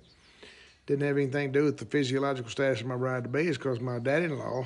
Didn't 0.85 1.07
have 1.07 1.17
anything 1.17 1.53
to 1.53 1.59
do 1.59 1.65
with 1.65 1.77
the 1.77 1.85
physiological 1.85 2.49
status 2.49 2.81
of 2.81 2.87
my 2.87 2.97
bride 2.97 3.23
to 3.23 3.29
be, 3.29 3.47
is 3.47 3.57
because 3.57 3.79
my 3.79 3.99
dad 3.99 4.23
in 4.23 4.37
law, 4.37 4.65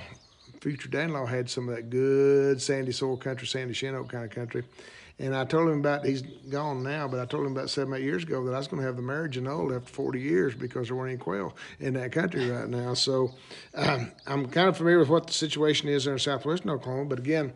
future 0.61 0.89
dad 0.89 1.05
in 1.05 1.13
law, 1.13 1.25
had 1.25 1.49
some 1.49 1.69
of 1.69 1.75
that 1.75 1.89
good 1.89 2.61
sandy 2.61 2.91
soil 2.91 3.17
country, 3.17 3.47
sandy 3.47 3.73
Chinook 3.73 4.09
kind 4.09 4.25
of 4.25 4.31
country. 4.31 4.63
And 5.19 5.35
I 5.35 5.45
told 5.45 5.69
him 5.69 5.79
about, 5.79 6.05
he's 6.05 6.21
gone 6.21 6.83
now, 6.83 7.07
but 7.07 7.19
I 7.19 7.25
told 7.25 7.45
him 7.45 7.53
about 7.53 7.71
seven, 7.71 7.93
eight 7.95 8.03
years 8.03 8.23
ago 8.23 8.43
that 8.45 8.53
I 8.53 8.57
was 8.57 8.67
going 8.67 8.81
to 8.81 8.85
have 8.85 8.97
the 8.97 9.01
marriage 9.01 9.35
annulled 9.35 9.73
after 9.73 9.91
40 9.91 10.21
years 10.21 10.53
because 10.53 10.87
there 10.87 10.95
weren't 10.95 11.09
any 11.09 11.17
quail 11.17 11.55
in 11.79 11.95
that 11.95 12.11
country 12.11 12.49
right 12.49 12.69
now. 12.69 12.93
So 12.93 13.31
um, 13.73 14.11
I'm 14.27 14.45
kind 14.47 14.69
of 14.69 14.77
familiar 14.77 14.99
with 14.99 15.09
what 15.09 15.25
the 15.25 15.33
situation 15.33 15.89
is 15.89 16.05
in 16.05 16.19
southwestern 16.19 16.69
Oklahoma. 16.69 17.05
But 17.05 17.19
again, 17.19 17.51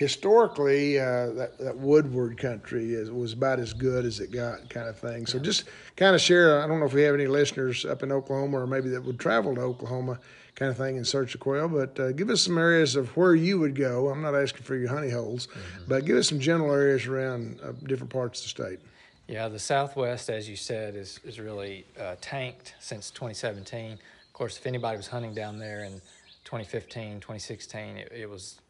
historically, 0.00 0.98
uh, 0.98 1.26
that, 1.32 1.58
that 1.58 1.76
woodward 1.76 2.38
country 2.38 2.94
is, 2.94 3.10
was 3.10 3.34
about 3.34 3.60
as 3.60 3.74
good 3.74 4.06
as 4.06 4.18
it 4.18 4.32
got, 4.32 4.66
kind 4.70 4.88
of 4.88 4.98
thing. 4.98 5.26
So 5.26 5.38
just 5.38 5.64
kind 5.94 6.14
of 6.14 6.22
share. 6.22 6.62
I 6.62 6.66
don't 6.66 6.80
know 6.80 6.86
if 6.86 6.94
we 6.94 7.02
have 7.02 7.14
any 7.14 7.26
listeners 7.26 7.84
up 7.84 8.02
in 8.02 8.10
Oklahoma 8.10 8.60
or 8.60 8.66
maybe 8.66 8.88
that 8.88 9.04
would 9.04 9.20
travel 9.20 9.54
to 9.54 9.60
Oklahoma, 9.60 10.18
kind 10.54 10.70
of 10.70 10.78
thing, 10.78 10.96
in 10.96 11.04
search 11.04 11.34
of 11.34 11.40
quail. 11.42 11.68
But 11.68 12.00
uh, 12.00 12.12
give 12.12 12.30
us 12.30 12.40
some 12.40 12.56
areas 12.56 12.96
of 12.96 13.14
where 13.14 13.34
you 13.34 13.58
would 13.58 13.74
go. 13.74 14.08
I'm 14.08 14.22
not 14.22 14.34
asking 14.34 14.62
for 14.62 14.74
your 14.74 14.88
honey 14.88 15.10
holes, 15.10 15.48
mm-hmm. 15.48 15.82
but 15.86 16.06
give 16.06 16.16
us 16.16 16.30
some 16.30 16.40
general 16.40 16.72
areas 16.72 17.06
around 17.06 17.60
uh, 17.62 17.72
different 17.86 18.10
parts 18.10 18.40
of 18.40 18.44
the 18.44 18.48
state. 18.48 18.78
Yeah, 19.28 19.48
the 19.48 19.58
Southwest, 19.58 20.30
as 20.30 20.48
you 20.48 20.56
said, 20.56 20.96
is 20.96 21.20
is 21.24 21.38
really 21.38 21.84
uh, 22.00 22.16
tanked 22.22 22.74
since 22.80 23.10
2017. 23.10 23.92
Of 23.92 23.98
course, 24.32 24.56
if 24.56 24.66
anybody 24.66 24.96
was 24.96 25.08
hunting 25.08 25.34
down 25.34 25.58
there 25.58 25.84
in 25.84 26.00
2015, 26.44 27.20
2016, 27.20 27.98
it, 27.98 28.12
it 28.12 28.30
was 28.30 28.62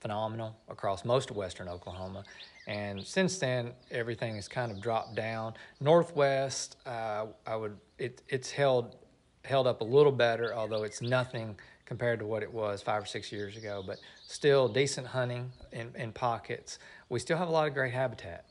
phenomenal 0.00 0.56
across 0.68 1.04
most 1.04 1.30
of 1.30 1.36
western 1.36 1.68
Oklahoma. 1.68 2.24
And 2.66 3.04
since 3.04 3.38
then, 3.38 3.72
everything 3.90 4.36
has 4.36 4.48
kind 4.48 4.70
of 4.70 4.80
dropped 4.80 5.14
down. 5.14 5.54
Northwest, 5.80 6.76
uh, 6.86 7.26
I 7.46 7.56
would 7.56 7.76
it, 7.98 8.22
it's 8.28 8.50
held 8.50 8.96
held 9.44 9.66
up 9.66 9.80
a 9.80 9.84
little 9.84 10.12
better, 10.12 10.54
although 10.54 10.82
it's 10.82 11.00
nothing 11.00 11.56
compared 11.86 12.18
to 12.18 12.26
what 12.26 12.42
it 12.42 12.52
was 12.52 12.82
five 12.82 13.02
or 13.02 13.06
six 13.06 13.32
years 13.32 13.56
ago. 13.56 13.82
But 13.86 13.98
still 14.26 14.68
decent 14.68 15.06
hunting 15.06 15.50
in, 15.72 15.90
in 15.96 16.12
pockets. 16.12 16.78
We 17.08 17.18
still 17.18 17.38
have 17.38 17.48
a 17.48 17.52
lot 17.52 17.66
of 17.66 17.74
great 17.74 17.92
habitat. 17.94 18.44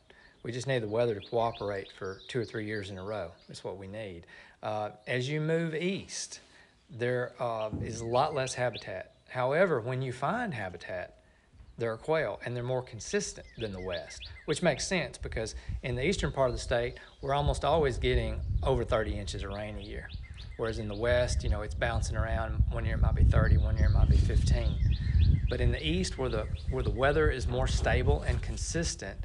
We 0.44 0.52
just 0.52 0.66
need 0.66 0.82
the 0.82 0.88
weather 0.88 1.20
to 1.20 1.30
cooperate 1.30 1.92
for 1.98 2.20
two 2.28 2.40
or 2.40 2.46
three 2.46 2.66
years 2.66 2.90
in 2.90 2.98
a 2.98 3.04
row. 3.04 3.32
That's 3.48 3.64
what 3.64 3.78
we 3.78 3.88
need. 3.88 4.26
Uh, 4.64 4.90
as 5.06 5.30
you 5.30 5.40
move 5.40 5.76
east, 5.76 6.40
there 6.90 7.34
uh, 7.40 7.70
is 7.84 8.02
a 8.02 8.06
lot 8.06 8.34
less 8.34 8.54
habitat. 8.54 9.12
However, 9.30 9.82
when 9.82 10.02
you 10.02 10.14
find 10.14 10.54
habitat, 10.54 11.17
there 11.78 11.92
are 11.92 11.98
quail, 11.98 12.40
and 12.44 12.56
they're 12.56 12.64
more 12.64 12.82
consistent 12.82 13.46
than 13.58 13.72
the 13.72 13.80
west, 13.80 14.30
which 14.46 14.64
makes 14.64 14.88
sense 14.88 15.18
because 15.18 15.56
in 15.84 15.96
the 15.96 16.06
eastern 16.06 16.32
part 16.32 16.50
of 16.50 16.56
the 16.56 16.62
state, 16.62 16.96
we're 17.22 17.34
almost 17.34 17.64
always 17.64 17.98
getting 17.98 18.40
over 18.64 18.84
30 18.84 19.14
inches 19.14 19.44
of 19.44 19.52
rain 19.52 19.78
a 19.78 19.82
year. 19.82 20.10
Whereas 20.58 20.80
in 20.80 20.88
the 20.88 20.96
west, 20.96 21.44
you 21.44 21.50
know, 21.50 21.62
it's 21.62 21.76
bouncing 21.76 22.18
around. 22.18 22.64
One 22.72 22.84
year 22.84 22.96
it 22.96 23.02
might 23.02 23.14
be 23.14 23.24
30, 23.24 23.58
one 23.58 23.78
year 23.78 23.88
it 23.88 23.92
might 23.92 24.10
be 24.10 24.18
15. 24.18 24.98
But 25.50 25.62
in 25.62 25.72
the 25.72 25.88
east, 25.88 26.18
where 26.18 26.30
the 26.30 26.48
where 26.72 26.84
the 26.84 26.90
weather 26.90 27.30
is 27.30 27.48
more 27.48 27.68
stable 27.68 28.24
and 28.24 28.42
consistent, 28.42 29.20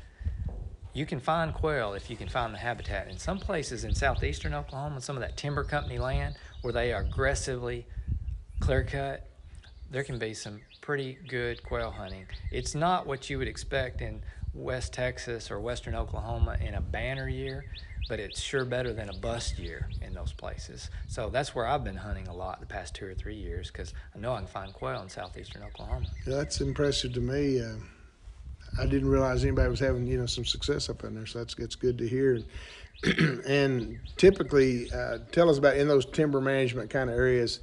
you 0.92 1.06
can 1.06 1.20
find 1.20 1.54
quail 1.54 1.94
if 1.94 2.10
you 2.10 2.16
can 2.16 2.28
find 2.28 2.52
the 2.52 2.58
habitat. 2.58 3.08
In 3.08 3.18
some 3.18 3.38
places 3.38 3.84
in 3.84 3.94
southeastern 3.94 4.52
Oklahoma, 4.52 5.00
some 5.00 5.16
of 5.16 5.22
that 5.22 5.38
timber 5.38 5.64
company 5.64 5.98
land 5.98 6.36
where 6.60 6.72
they 6.72 6.92
are 6.92 7.00
aggressively 7.00 7.86
clear 8.60 8.84
cut, 8.84 9.26
there 9.90 10.04
can 10.04 10.18
be 10.18 10.34
some 10.34 10.60
pretty 10.82 11.16
good 11.28 11.62
quail 11.62 11.90
hunting. 11.90 12.26
It's 12.50 12.74
not 12.74 13.06
what 13.06 13.30
you 13.30 13.38
would 13.38 13.48
expect 13.48 14.02
in 14.02 14.22
West 14.52 14.92
Texas 14.92 15.50
or 15.50 15.58
Western 15.60 15.94
Oklahoma 15.94 16.58
in 16.60 16.74
a 16.74 16.80
banner 16.80 17.28
year, 17.28 17.64
but 18.08 18.20
it's 18.20 18.40
sure 18.40 18.66
better 18.66 18.92
than 18.92 19.08
a 19.08 19.14
bust 19.14 19.58
year 19.58 19.88
in 20.02 20.12
those 20.12 20.32
places. 20.32 20.90
So 21.08 21.30
that's 21.30 21.54
where 21.54 21.66
I've 21.66 21.84
been 21.84 21.96
hunting 21.96 22.28
a 22.28 22.34
lot 22.34 22.60
the 22.60 22.66
past 22.66 22.94
two 22.94 23.06
or 23.06 23.14
three 23.14 23.36
years 23.36 23.70
because 23.70 23.94
I 24.14 24.18
know 24.18 24.34
I 24.34 24.38
can 24.38 24.48
find 24.48 24.72
quail 24.74 25.00
in 25.00 25.08
southeastern 25.08 25.62
Oklahoma. 25.62 26.06
Yeah, 26.26 26.36
that's 26.36 26.60
impressive 26.60 27.14
to 27.14 27.20
me. 27.20 27.62
Uh, 27.62 27.76
I 28.78 28.86
didn't 28.86 29.08
realize 29.08 29.44
anybody 29.44 29.70
was 29.70 29.80
having 29.80 30.06
you 30.06 30.18
know 30.18 30.26
some 30.26 30.44
success 30.44 30.90
up 30.90 31.04
in 31.04 31.14
there, 31.14 31.26
so 31.26 31.38
that's 31.38 31.54
it's 31.58 31.76
good 31.76 31.96
to 31.98 32.08
hear. 32.08 32.42
and 33.46 33.98
typically, 34.16 34.90
uh, 34.92 35.18
tell 35.30 35.48
us 35.48 35.58
about 35.58 35.76
in 35.76 35.88
those 35.88 36.06
timber 36.06 36.40
management 36.40 36.90
kind 36.90 37.08
of 37.08 37.16
areas, 37.16 37.60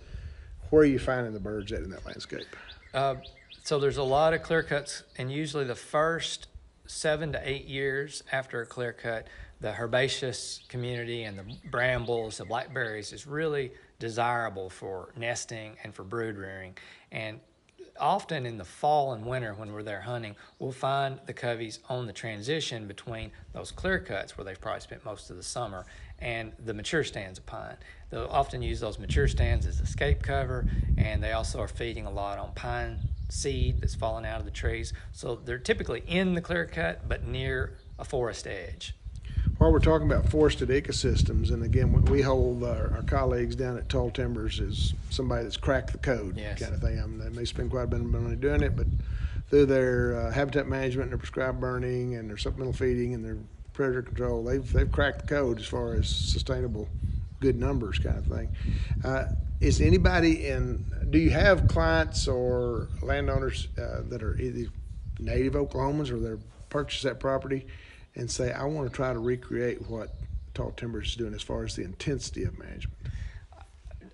where 0.69 0.83
are 0.83 0.85
you 0.85 0.99
finding 0.99 1.33
the 1.33 1.39
birds 1.39 1.71
at 1.71 1.81
in 1.81 1.89
that 1.89 2.05
landscape? 2.05 2.45
Uh, 2.93 3.15
so 3.63 3.79
there's 3.79 3.97
a 3.97 4.03
lot 4.03 4.33
of 4.33 4.41
clear 4.41 4.63
cuts, 4.63 5.03
and 5.17 5.31
usually 5.31 5.65
the 5.65 5.75
first 5.75 6.47
seven 6.87 7.31
to 7.33 7.49
eight 7.49 7.65
years 7.65 8.23
after 8.31 8.61
a 8.61 8.65
clear 8.65 8.93
cut, 8.93 9.27
the 9.61 9.73
herbaceous 9.79 10.61
community 10.69 11.23
and 11.23 11.37
the 11.37 11.45
brambles, 11.69 12.37
the 12.37 12.45
blackberries 12.45 13.13
is 13.13 13.27
really 13.27 13.71
desirable 13.99 14.69
for 14.69 15.09
nesting 15.15 15.75
and 15.83 15.93
for 15.93 16.03
brood 16.03 16.37
rearing. 16.37 16.75
And 17.11 17.39
often 17.99 18.45
in 18.45 18.57
the 18.57 18.65
fall 18.65 19.13
and 19.13 19.25
winter 19.25 19.53
when 19.53 19.71
we're 19.71 19.83
there 19.83 20.01
hunting, 20.01 20.35
we'll 20.57 20.71
find 20.71 21.19
the 21.25 21.33
coveys 21.33 21.79
on 21.89 22.07
the 22.07 22.13
transition 22.13 22.87
between 22.87 23.31
those 23.53 23.71
clear 23.71 23.99
cuts 23.99 24.37
where 24.37 24.45
they've 24.45 24.59
probably 24.59 24.81
spent 24.81 25.05
most 25.05 25.29
of 25.29 25.35
the 25.35 25.43
summer 25.43 25.85
and 26.21 26.51
the 26.63 26.73
mature 26.73 27.03
stands 27.03 27.39
of 27.39 27.45
pine. 27.45 27.77
They'll 28.09 28.27
often 28.29 28.61
use 28.61 28.79
those 28.79 28.99
mature 28.99 29.27
stands 29.27 29.65
as 29.65 29.79
escape 29.79 30.23
cover, 30.23 30.67
and 30.97 31.23
they 31.23 31.31
also 31.31 31.59
are 31.59 31.67
feeding 31.67 32.05
a 32.05 32.11
lot 32.11 32.39
on 32.39 32.53
pine 32.53 32.99
seed 33.29 33.81
that's 33.81 33.95
fallen 33.95 34.25
out 34.25 34.39
of 34.39 34.45
the 34.45 34.51
trees. 34.51 34.93
So 35.11 35.35
they're 35.35 35.59
typically 35.59 36.03
in 36.07 36.33
the 36.33 36.41
clear 36.41 36.65
cut, 36.65 37.07
but 37.07 37.25
near 37.25 37.77
a 37.99 38.05
forest 38.05 38.47
edge. 38.47 38.95
While 39.57 39.71
we're 39.71 39.79
talking 39.79 40.09
about 40.09 40.29
forested 40.29 40.69
ecosystems, 40.69 41.51
and 41.51 41.63
again, 41.63 41.91
we 42.05 42.21
hold 42.21 42.63
our, 42.63 42.93
our 42.95 43.03
colleagues 43.03 43.55
down 43.55 43.77
at 43.77 43.89
Tall 43.89 44.09
Timbers 44.09 44.59
as 44.59 44.93
somebody 45.09 45.43
that's 45.43 45.57
cracked 45.57 45.91
the 45.91 45.97
code, 45.97 46.37
yes. 46.37 46.59
kind 46.59 46.73
of 46.73 46.81
thing. 46.81 46.99
I 46.99 47.05
mean, 47.05 47.19
they 47.19 47.29
may 47.29 47.45
spend 47.45 47.69
quite 47.69 47.83
a 47.83 47.87
bit 47.87 47.99
of 47.99 48.05
money 48.05 48.35
doing 48.35 48.63
it, 48.63 48.75
but 48.75 48.87
through 49.49 49.65
their 49.65 50.15
uh, 50.15 50.31
habitat 50.31 50.67
management 50.67 51.03
and 51.05 51.11
their 51.11 51.17
prescribed 51.17 51.59
burning 51.59 52.15
and 52.15 52.29
their 52.29 52.37
supplemental 52.37 52.73
feeding 52.73 53.13
and 53.13 53.23
their 53.23 53.37
predator 53.79 54.01
control, 54.01 54.43
they've 54.43 54.73
they've 54.73 54.91
cracked 54.91 55.21
the 55.21 55.27
code 55.27 55.57
as 55.57 55.65
far 55.65 55.93
as 55.93 56.09
sustainable 56.09 56.89
good 57.39 57.57
numbers 57.57 57.97
kind 57.97 58.17
of 58.17 58.25
thing. 58.25 58.49
Uh, 59.05 59.23
is 59.61 59.79
anybody 59.79 60.47
in? 60.47 60.83
Do 61.09 61.17
you 61.17 61.29
have 61.29 61.69
clients 61.69 62.27
or 62.27 62.89
landowners 63.01 63.69
uh, 63.77 64.01
that 64.09 64.21
are 64.21 64.37
either 64.37 64.69
native 65.17 65.53
Oklahomans 65.53 66.11
or 66.11 66.19
they're 66.19 66.39
purchase 66.67 67.03
that 67.03 67.21
property 67.21 67.67
and 68.15 68.29
say, 68.29 68.51
I 68.51 68.65
want 68.65 68.89
to 68.89 68.93
try 68.93 69.13
to 69.13 69.19
recreate 69.19 69.89
what 69.89 70.13
Tall 70.53 70.71
Timbers 70.71 71.11
is 71.11 71.15
doing 71.15 71.33
as 71.33 71.41
far 71.41 71.63
as 71.63 71.77
the 71.77 71.83
intensity 71.83 72.43
of 72.43 72.59
management? 72.59 72.97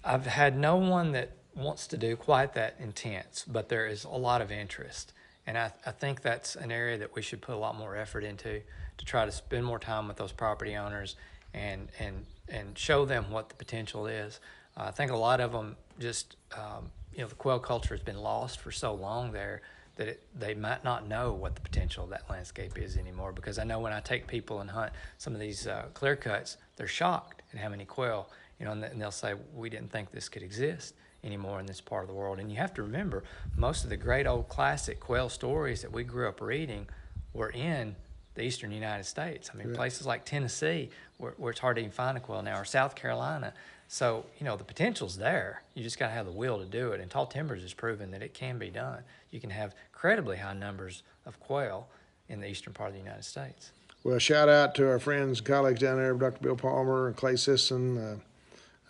I've 0.03 0.27
had 0.27 0.59
no 0.59 0.75
one 0.75 1.13
that 1.13 1.31
wants 1.55 1.87
to 1.87 1.97
do 1.97 2.15
quite 2.15 2.53
that 2.53 2.75
intense, 2.79 3.43
but 3.47 3.69
there 3.69 3.87
is 3.87 4.03
a 4.03 4.09
lot 4.09 4.43
of 4.43 4.51
interest. 4.51 5.11
And 5.47 5.57
I, 5.57 5.71
I 5.87 5.91
think 5.91 6.21
that's 6.21 6.55
an 6.55 6.71
area 6.71 6.99
that 6.99 7.15
we 7.15 7.23
should 7.23 7.41
put 7.41 7.55
a 7.55 7.57
lot 7.57 7.75
more 7.75 7.95
effort 7.95 8.23
into 8.23 8.61
to 8.97 9.05
try 9.05 9.25
to 9.25 9.31
spend 9.31 9.65
more 9.65 9.79
time 9.79 10.07
with 10.07 10.17
those 10.17 10.31
property 10.31 10.75
owners 10.75 11.15
and, 11.53 11.89
and 11.99 12.25
and 12.47 12.77
show 12.77 13.05
them 13.05 13.31
what 13.31 13.49
the 13.49 13.55
potential 13.55 14.07
is. 14.07 14.39
Uh, 14.77 14.83
I 14.83 14.91
think 14.91 15.11
a 15.11 15.17
lot 15.17 15.39
of 15.41 15.51
them 15.51 15.75
just, 15.99 16.35
um, 16.55 16.91
you 17.13 17.21
know, 17.21 17.27
the 17.27 17.35
quail 17.35 17.59
culture 17.59 17.95
has 17.95 18.03
been 18.03 18.19
lost 18.19 18.59
for 18.59 18.71
so 18.71 18.93
long 18.93 19.31
there 19.31 19.61
that 19.95 20.07
it, 20.07 20.23
they 20.37 20.53
might 20.53 20.83
not 20.83 21.07
know 21.07 21.31
what 21.31 21.55
the 21.55 21.61
potential 21.61 22.03
of 22.03 22.09
that 22.09 22.29
landscape 22.29 22.77
is 22.77 22.97
anymore. 22.97 23.31
Because 23.31 23.57
I 23.57 23.63
know 23.63 23.79
when 23.79 23.93
I 23.93 24.01
take 24.01 24.27
people 24.27 24.59
and 24.59 24.69
hunt 24.69 24.91
some 25.17 25.33
of 25.33 25.39
these 25.39 25.67
uh, 25.67 25.85
clear 25.93 26.15
cuts, 26.15 26.57
they're 26.75 26.87
shocked 26.87 27.41
at 27.53 27.59
how 27.59 27.69
many 27.69 27.85
quail, 27.85 28.29
you 28.59 28.65
know, 28.65 28.73
and, 28.73 28.83
and 28.83 29.01
they'll 29.01 29.11
say, 29.11 29.33
we 29.55 29.69
didn't 29.69 29.91
think 29.91 30.11
this 30.11 30.27
could 30.27 30.43
exist 30.43 30.93
anymore 31.23 31.59
in 31.59 31.65
this 31.65 31.81
part 31.81 32.03
of 32.03 32.09
the 32.09 32.13
world. 32.13 32.39
And 32.39 32.51
you 32.51 32.57
have 32.57 32.73
to 32.75 32.83
remember, 32.83 33.23
most 33.55 33.83
of 33.83 33.89
the 33.89 33.97
great 33.97 34.27
old 34.27 34.49
classic 34.49 34.99
quail 34.99 35.29
stories 35.29 35.81
that 35.81 35.91
we 35.91 36.03
grew 36.03 36.27
up 36.27 36.41
reading 36.41 36.87
were 37.33 37.49
in 37.49 37.95
the 38.35 38.43
eastern 38.43 38.71
United 38.71 39.05
States. 39.05 39.49
I 39.53 39.57
mean, 39.57 39.69
yeah. 39.69 39.75
places 39.75 40.05
like 40.05 40.25
Tennessee, 40.25 40.89
where, 41.17 41.33
where, 41.37 41.51
it's 41.51 41.59
hard 41.59 41.77
to 41.77 41.81
even 41.81 41.91
find 41.91 42.17
a 42.17 42.21
quail 42.21 42.41
now, 42.41 42.59
or 42.59 42.65
South 42.65 42.95
Carolina. 42.95 43.53
So, 43.87 44.25
you 44.39 44.45
know, 44.45 44.57
the 44.57 44.63
potential's 44.63 45.17
there. 45.17 45.63
You 45.73 45.83
just 45.83 45.97
got 45.97 46.07
to 46.07 46.13
have 46.13 46.25
the 46.25 46.31
will 46.31 46.59
to 46.59 46.65
do 46.65 46.91
it. 46.91 46.99
And 46.99 47.09
Tall 47.09 47.25
Timbers 47.25 47.61
has 47.61 47.73
proven 47.73 48.11
that 48.11 48.21
it 48.21 48.33
can 48.33 48.57
be 48.57 48.69
done. 48.69 49.03
You 49.31 49.39
can 49.39 49.49
have 49.49 49.73
incredibly 49.91 50.37
high 50.37 50.53
numbers 50.53 51.03
of 51.25 51.39
quail 51.39 51.87
in 52.29 52.41
the 52.41 52.49
eastern 52.49 52.73
part 52.73 52.89
of 52.89 52.93
the 52.93 53.01
United 53.01 53.23
States. 53.23 53.71
Well, 54.03 54.19
shout 54.19 54.49
out 54.49 54.75
to 54.75 54.87
our 54.87 54.99
friends 54.99 55.39
and 55.39 55.47
colleagues 55.47 55.79
down 55.79 55.97
there, 55.97 56.13
Dr. 56.13 56.39
Bill 56.41 56.55
Palmer 56.55 57.07
and 57.07 57.15
Clay 57.15 57.35
Sisson, 57.35 57.97
uh, 57.97 58.15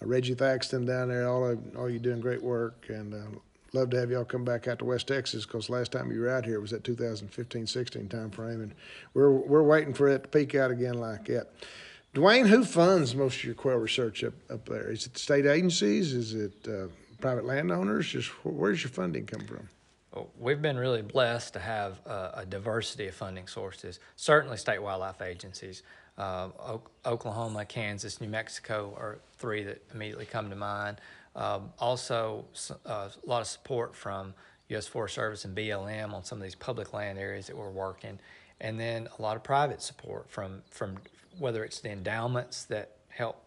Reggie 0.01 0.35
Thackston 0.35 0.85
down 0.85 1.09
there. 1.09 1.27
All 1.27 1.47
of, 1.47 1.59
all 1.77 1.89
you 1.89 1.99
doing 1.99 2.19
great 2.19 2.43
work, 2.43 2.85
and 2.89 3.13
uh, 3.13 3.39
love 3.73 3.89
to 3.91 3.99
have 3.99 4.09
y'all 4.09 4.25
come 4.25 4.45
back 4.45 4.67
out 4.67 4.79
to 4.79 4.85
West 4.85 5.07
Texas 5.07 5.45
because 5.45 5.69
last 5.69 5.91
time 5.91 6.11
you 6.11 6.21
were 6.21 6.29
out 6.29 6.45
here 6.45 6.59
was 6.59 6.71
that 6.71 6.83
2015-16 6.83 8.09
time 8.09 8.29
frame, 8.31 8.61
and 8.61 8.73
we're 9.13 9.31
we're 9.31 9.63
waiting 9.63 9.93
for 9.93 10.07
it 10.07 10.23
to 10.23 10.29
peak 10.29 10.55
out 10.55 10.71
again 10.71 10.95
like 10.95 11.25
that. 11.25 11.51
Dwayne, 12.13 12.47
who 12.47 12.63
funds 12.63 13.13
most 13.13 13.37
of 13.39 13.43
your 13.43 13.55
quail 13.55 13.75
research 13.75 14.23
up, 14.23 14.33
up 14.49 14.65
there? 14.69 14.89
Is 14.89 15.05
it 15.05 15.17
state 15.17 15.45
agencies? 15.45 16.13
Is 16.13 16.33
it 16.33 16.53
uh, 16.67 16.87
private 17.19 17.45
landowners? 17.45 18.07
Just 18.07 18.29
where's 18.45 18.83
your 18.83 18.91
funding 18.91 19.25
come 19.25 19.45
from? 19.45 19.67
We've 20.39 20.61
been 20.61 20.77
really 20.77 21.01
blessed 21.01 21.53
to 21.53 21.59
have 21.59 21.99
a, 22.05 22.31
a 22.37 22.45
diversity 22.45 23.07
of 23.07 23.15
funding 23.15 23.47
sources. 23.47 23.99
Certainly, 24.15 24.57
state 24.57 24.81
wildlife 24.81 25.21
agencies. 25.21 25.83
Uh, 26.17 26.49
o- 26.57 26.81
Oklahoma, 27.05 27.65
Kansas, 27.65 28.21
New 28.21 28.29
Mexico 28.29 28.93
are 28.97 29.17
three 29.37 29.63
that 29.65 29.83
immediately 29.93 30.25
come 30.25 30.49
to 30.49 30.55
mind. 30.55 31.01
Um, 31.35 31.73
also, 31.79 32.45
uh, 32.85 33.09
a 33.23 33.29
lot 33.29 33.41
of 33.41 33.47
support 33.47 33.95
from 33.95 34.33
U.S. 34.69 34.87
Forest 34.87 35.15
Service 35.15 35.45
and 35.45 35.55
BLM 35.55 36.13
on 36.13 36.23
some 36.23 36.37
of 36.37 36.43
these 36.43 36.55
public 36.55 36.93
land 36.93 37.19
areas 37.19 37.47
that 37.47 37.57
we're 37.57 37.69
working, 37.69 38.19
and 38.61 38.79
then 38.79 39.07
a 39.19 39.21
lot 39.21 39.35
of 39.35 39.43
private 39.43 39.81
support 39.81 40.29
from 40.29 40.61
from 40.71 40.97
whether 41.37 41.63
it's 41.63 41.81
the 41.81 41.89
endowments 41.89 42.63
that 42.65 42.91
help 43.09 43.43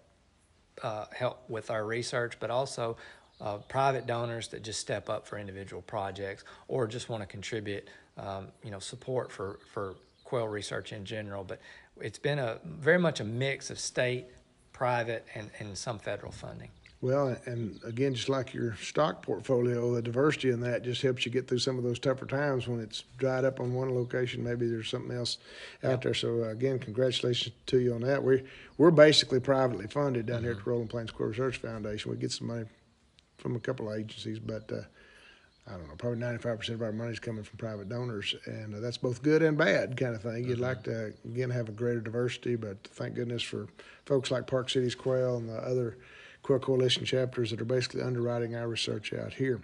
uh, 0.83 1.07
help 1.17 1.49
with 1.49 1.71
our 1.71 1.85
research, 1.85 2.39
but 2.39 2.51
also 2.51 2.97
uh, 3.41 3.59
private 3.69 4.07
donors 4.07 4.49
that 4.49 4.63
just 4.63 4.81
step 4.81 5.09
up 5.09 5.27
for 5.27 5.39
individual 5.39 5.83
projects 5.83 6.45
or 6.67 6.87
just 6.87 7.09
want 7.09 7.23
to 7.23 7.27
contribute, 7.27 7.89
um, 8.17 8.49
you 8.65 8.71
know, 8.71 8.79
support 8.79 9.31
for, 9.31 9.59
for 9.73 9.95
quail 10.25 10.49
research 10.49 10.93
in 10.93 11.05
general. 11.05 11.45
But 11.45 11.61
it's 12.01 12.19
been 12.19 12.39
a 12.39 12.59
very 12.65 12.99
much 12.99 13.21
a 13.21 13.25
mix 13.25 13.71
of 13.71 13.79
state, 13.79 14.27
private, 14.73 15.25
and, 15.35 15.51
and 15.59 15.77
some 15.77 15.99
federal 15.99 16.33
funding. 16.33 16.71
Well, 17.01 17.37
and 17.47 17.79
again, 17.85 18.15
just 18.15 18.29
like 18.29 18.53
your 18.53 18.75
stock 18.77 19.23
portfolio, 19.23 19.95
the 19.95 20.03
diversity 20.03 20.51
in 20.51 20.61
that 20.63 20.83
just 20.83 21.01
helps 21.01 21.25
you 21.25 21.31
get 21.31 21.47
through 21.47 21.61
some 21.61 21.79
of 21.79 21.85
those 21.85 22.01
tougher 22.01 22.27
times 22.27 22.67
when 22.67 22.81
it's 22.81 23.05
dried 23.19 23.45
up 23.45 23.61
on 23.61 23.73
one 23.73 23.95
location. 23.95 24.43
Maybe 24.43 24.69
there's 24.69 24.91
something 24.91 25.17
else 25.17 25.39
out 25.85 26.03
there. 26.03 26.15
So 26.15 26.43
again, 26.43 26.81
congratulations 26.81 27.55
to 27.67 27.79
you 27.79 27.95
on 27.95 28.01
that. 28.01 28.25
We 28.25 28.43
we're 28.79 28.91
basically 28.91 29.39
privately 29.39 29.87
funded 29.87 30.27
down 30.27 30.39
mm-hmm. 30.39 30.45
here 30.45 30.51
at 30.53 30.57
the 30.57 30.61
mm-hmm. 30.63 30.71
Rolling 30.71 30.89
Plains 30.89 31.13
Quail 31.13 31.29
Research 31.29 31.59
Foundation. 31.59 32.11
We 32.11 32.17
get 32.17 32.33
some 32.33 32.49
money 32.49 32.65
from 33.37 33.55
a 33.55 33.61
couple 33.61 33.89
of 33.89 33.97
agencies, 33.97 34.41
but 34.41 34.69
uh, 34.73 34.81
I 35.69 35.77
don't 35.77 35.87
know, 35.87 35.95
probably 35.97 36.19
95% 36.19 36.71
of 36.71 36.83
our 36.83 36.91
money 36.91 37.13
is 37.13 37.21
coming 37.21 37.45
from 37.45 37.59
private 37.59 37.89
donors, 37.89 38.35
and 38.47 38.75
uh, 38.75 38.81
that's 38.81 38.97
both 38.97 39.23
good 39.23 39.43
and 39.43 39.57
bad 39.57 39.97
kind 39.97 40.17
of 40.17 40.23
thing. 40.23 40.45
You'd 40.45 40.55
mm-hmm. 40.55 40.63
like 40.63 40.83
to 40.85 41.13
again 41.25 41.51
have 41.51 41.69
a 41.69 41.73
greater 41.73 42.01
diversity, 42.01 42.57
but 42.57 42.83
thank 42.89 43.15
goodness 43.15 43.43
for 43.43 43.69
folks 44.05 44.33
like 44.33 44.49
Park 44.49 44.69
Cities 44.69 44.97
Quail 44.97 45.37
and 45.37 45.49
the 45.49 45.59
other 45.59 45.97
Quail 46.49 46.61
Coalition 46.61 47.05
chapters 47.05 47.51
that 47.51 47.61
are 47.61 47.67
basically 47.67 48.01
underwriting 48.01 48.55
our 48.55 48.67
research 48.67 49.13
out 49.13 49.35
here. 49.35 49.61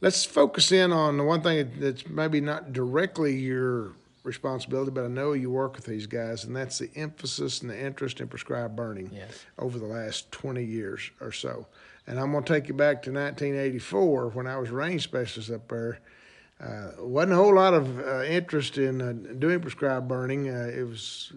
Let's 0.00 0.24
focus 0.24 0.70
in 0.70 0.92
on 0.92 1.16
the 1.16 1.24
one 1.24 1.42
thing 1.42 1.68
that's 1.80 2.06
maybe 2.06 2.40
not 2.40 2.72
directly 2.72 3.34
your 3.34 3.90
responsibility, 4.22 4.92
but 4.92 5.04
I 5.04 5.08
know 5.08 5.32
you 5.32 5.50
work 5.50 5.74
with 5.74 5.84
these 5.84 6.06
guys, 6.06 6.44
and 6.44 6.54
that's 6.54 6.78
the 6.78 6.90
emphasis 6.94 7.60
and 7.60 7.70
the 7.70 7.84
interest 7.84 8.20
in 8.20 8.28
prescribed 8.28 8.76
burning 8.76 9.10
yes. 9.12 9.44
over 9.58 9.80
the 9.80 9.86
last 9.86 10.30
20 10.30 10.62
years 10.62 11.10
or 11.20 11.32
so. 11.32 11.66
And 12.06 12.20
I'm 12.20 12.30
going 12.30 12.44
to 12.44 12.52
take 12.52 12.68
you 12.68 12.74
back 12.74 13.02
to 13.02 13.10
1984 13.10 14.28
when 14.28 14.46
I 14.46 14.58
was 14.58 14.70
range 14.70 15.02
specialist 15.02 15.50
up 15.50 15.66
there. 15.66 15.98
Uh, 16.60 16.90
wasn't 17.00 17.32
a 17.32 17.36
whole 17.36 17.56
lot 17.56 17.74
of 17.74 17.98
uh, 17.98 18.22
interest 18.22 18.78
in 18.78 19.02
uh, 19.02 19.12
doing 19.40 19.58
prescribed 19.58 20.06
burning. 20.06 20.48
Uh, 20.48 20.70
it 20.72 20.86
was 20.86 21.32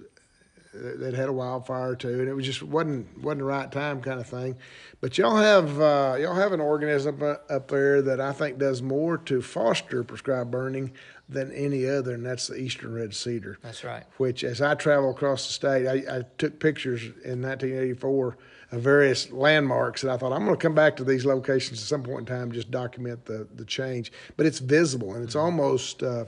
that 0.73 1.13
had 1.13 1.29
a 1.29 1.33
wildfire 1.33 1.95
too, 1.95 2.19
and 2.19 2.29
it 2.29 2.33
was 2.33 2.45
just 2.45 2.61
wasn't 2.61 3.21
wasn't 3.21 3.39
the 3.39 3.45
right 3.45 3.71
time 3.71 4.01
kind 4.01 4.19
of 4.19 4.27
thing. 4.27 4.55
But 5.01 5.17
y'all 5.17 5.37
have 5.37 5.79
uh, 5.79 6.17
y'all 6.19 6.35
have 6.35 6.53
an 6.53 6.59
organism 6.59 7.21
up 7.23 7.67
there 7.69 8.01
that 8.01 8.21
I 8.21 8.33
think 8.33 8.59
does 8.59 8.81
more 8.81 9.17
to 9.17 9.41
foster 9.41 10.03
prescribed 10.03 10.51
burning 10.51 10.91
than 11.27 11.51
any 11.51 11.87
other, 11.87 12.13
and 12.13 12.25
that's 12.25 12.47
the 12.47 12.55
eastern 12.55 12.93
red 12.93 13.15
cedar. 13.15 13.57
That's 13.61 13.83
right. 13.83 14.03
Which, 14.17 14.43
as 14.43 14.61
I 14.61 14.75
travel 14.75 15.11
across 15.11 15.47
the 15.47 15.53
state, 15.53 15.87
I, 15.87 16.17
I 16.17 16.23
took 16.37 16.59
pictures 16.59 17.03
in 17.03 17.41
1984 17.41 18.37
of 18.71 18.81
various 18.81 19.31
landmarks, 19.31 20.03
and 20.03 20.11
I 20.11 20.17
thought 20.17 20.33
I'm 20.33 20.45
going 20.45 20.55
to 20.55 20.61
come 20.61 20.75
back 20.75 20.95
to 20.97 21.03
these 21.03 21.25
locations 21.25 21.81
at 21.81 21.87
some 21.87 22.03
point 22.03 22.21
in 22.21 22.25
time, 22.35 22.51
just 22.51 22.69
document 22.69 23.25
the 23.25 23.47
the 23.55 23.65
change. 23.65 24.11
But 24.37 24.45
it's 24.45 24.59
visible, 24.59 25.15
and 25.15 25.23
it's 25.23 25.35
mm-hmm. 25.35 25.45
almost 25.45 26.03
uh, 26.03 26.25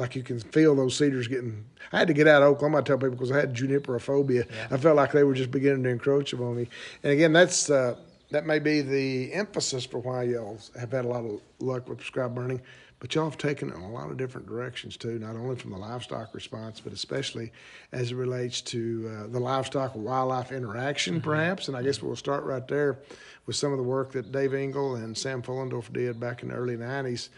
like 0.00 0.16
you 0.16 0.22
can 0.22 0.40
feel 0.40 0.74
those 0.74 0.96
cedars 0.96 1.28
getting. 1.28 1.64
I 1.92 1.98
had 1.98 2.08
to 2.08 2.14
get 2.14 2.26
out 2.26 2.42
of 2.42 2.48
Oklahoma. 2.48 2.78
I 2.78 2.82
tell 2.82 2.98
people 2.98 3.10
because 3.10 3.30
I 3.30 3.38
had 3.38 3.54
juniperophobia. 3.54 4.50
Yeah. 4.50 4.66
I 4.70 4.76
felt 4.76 4.96
like 4.96 5.12
they 5.12 5.24
were 5.24 5.34
just 5.34 5.50
beginning 5.50 5.82
to 5.84 5.90
encroach 5.90 6.32
upon 6.32 6.56
me. 6.56 6.68
And 7.02 7.12
again, 7.12 7.32
that's 7.32 7.70
uh, 7.70 7.96
that 8.30 8.46
may 8.46 8.58
be 8.58 8.80
the 8.80 9.32
emphasis 9.32 9.84
for 9.84 9.98
why 9.98 10.24
y'all 10.24 10.58
have 10.78 10.92
had 10.92 11.04
a 11.04 11.08
lot 11.08 11.24
of 11.24 11.40
luck 11.58 11.88
with 11.88 11.98
prescribed 11.98 12.34
burning. 12.34 12.60
But 13.00 13.14
y'all 13.14 13.24
have 13.24 13.38
taken 13.38 13.70
it 13.70 13.76
in 13.76 13.80
a 13.80 13.90
lot 13.90 14.10
of 14.10 14.18
different 14.18 14.46
directions 14.46 14.98
too, 14.98 15.18
not 15.18 15.34
only 15.34 15.56
from 15.56 15.70
the 15.70 15.78
livestock 15.78 16.34
response, 16.34 16.80
but 16.80 16.92
especially 16.92 17.50
as 17.92 18.12
it 18.12 18.14
relates 18.14 18.60
to 18.60 19.10
uh, 19.10 19.26
the 19.28 19.40
livestock 19.40 19.92
wildlife 19.94 20.52
interaction, 20.52 21.14
mm-hmm. 21.14 21.24
perhaps. 21.24 21.68
And 21.68 21.76
I 21.76 21.82
guess 21.82 22.02
we'll 22.02 22.14
start 22.14 22.44
right 22.44 22.66
there 22.68 22.98
with 23.46 23.56
some 23.56 23.72
of 23.72 23.78
the 23.78 23.84
work 23.84 24.12
that 24.12 24.30
Dave 24.32 24.52
Engle 24.52 24.96
and 24.96 25.16
Sam 25.16 25.40
Fuhlendorf 25.40 25.90
did 25.94 26.20
back 26.20 26.42
in 26.42 26.50
the 26.50 26.54
early 26.54 26.76
90s 26.76 27.30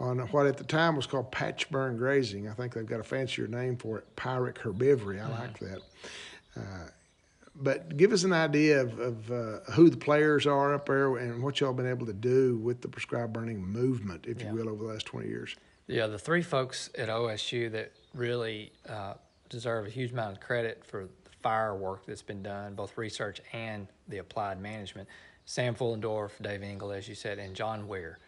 on 0.00 0.18
what 0.18 0.46
at 0.46 0.56
the 0.56 0.64
time 0.64 0.96
was 0.96 1.06
called 1.06 1.32
patch 1.32 1.70
burn 1.70 1.96
grazing. 1.96 2.48
I 2.48 2.54
think 2.54 2.74
they've 2.74 2.86
got 2.86 3.00
a 3.00 3.04
fancier 3.04 3.48
name 3.48 3.76
for 3.76 3.98
it, 3.98 4.16
pyric 4.16 4.58
herbivory. 4.58 5.16
I 5.16 5.28
mm-hmm. 5.28 5.40
like 5.40 5.58
that. 5.58 5.80
Uh, 6.56 6.88
but 7.60 7.96
give 7.96 8.12
us 8.12 8.22
an 8.22 8.32
idea 8.32 8.80
of, 8.80 8.98
of 9.00 9.32
uh, 9.32 9.58
who 9.72 9.90
the 9.90 9.96
players 9.96 10.46
are 10.46 10.74
up 10.74 10.86
there 10.86 11.16
and 11.16 11.42
what 11.42 11.58
y'all 11.60 11.72
been 11.72 11.88
able 11.88 12.06
to 12.06 12.12
do 12.12 12.56
with 12.58 12.80
the 12.80 12.88
prescribed 12.88 13.32
burning 13.32 13.60
movement, 13.60 14.26
if 14.28 14.40
yeah. 14.40 14.50
you 14.50 14.54
will, 14.54 14.68
over 14.68 14.84
the 14.84 14.92
last 14.92 15.06
20 15.06 15.26
years. 15.26 15.56
Yeah, 15.88 16.06
the 16.06 16.18
three 16.18 16.42
folks 16.42 16.90
at 16.96 17.08
OSU 17.08 17.72
that 17.72 17.92
really 18.14 18.72
uh, 18.88 19.14
deserve 19.48 19.86
a 19.86 19.90
huge 19.90 20.12
amount 20.12 20.34
of 20.34 20.40
credit 20.40 20.84
for 20.84 21.08
the 21.24 21.30
fire 21.42 21.74
work 21.74 22.06
that's 22.06 22.22
been 22.22 22.42
done, 22.42 22.74
both 22.74 22.96
research 22.96 23.40
and 23.52 23.88
the 24.06 24.18
applied 24.18 24.60
management. 24.60 25.08
Sam 25.44 25.74
Fuhlendorf, 25.74 26.30
Dave 26.42 26.62
Engle, 26.62 26.92
as 26.92 27.08
you 27.08 27.14
said, 27.14 27.38
and 27.38 27.56
John 27.56 27.88
Weir. 27.88 28.18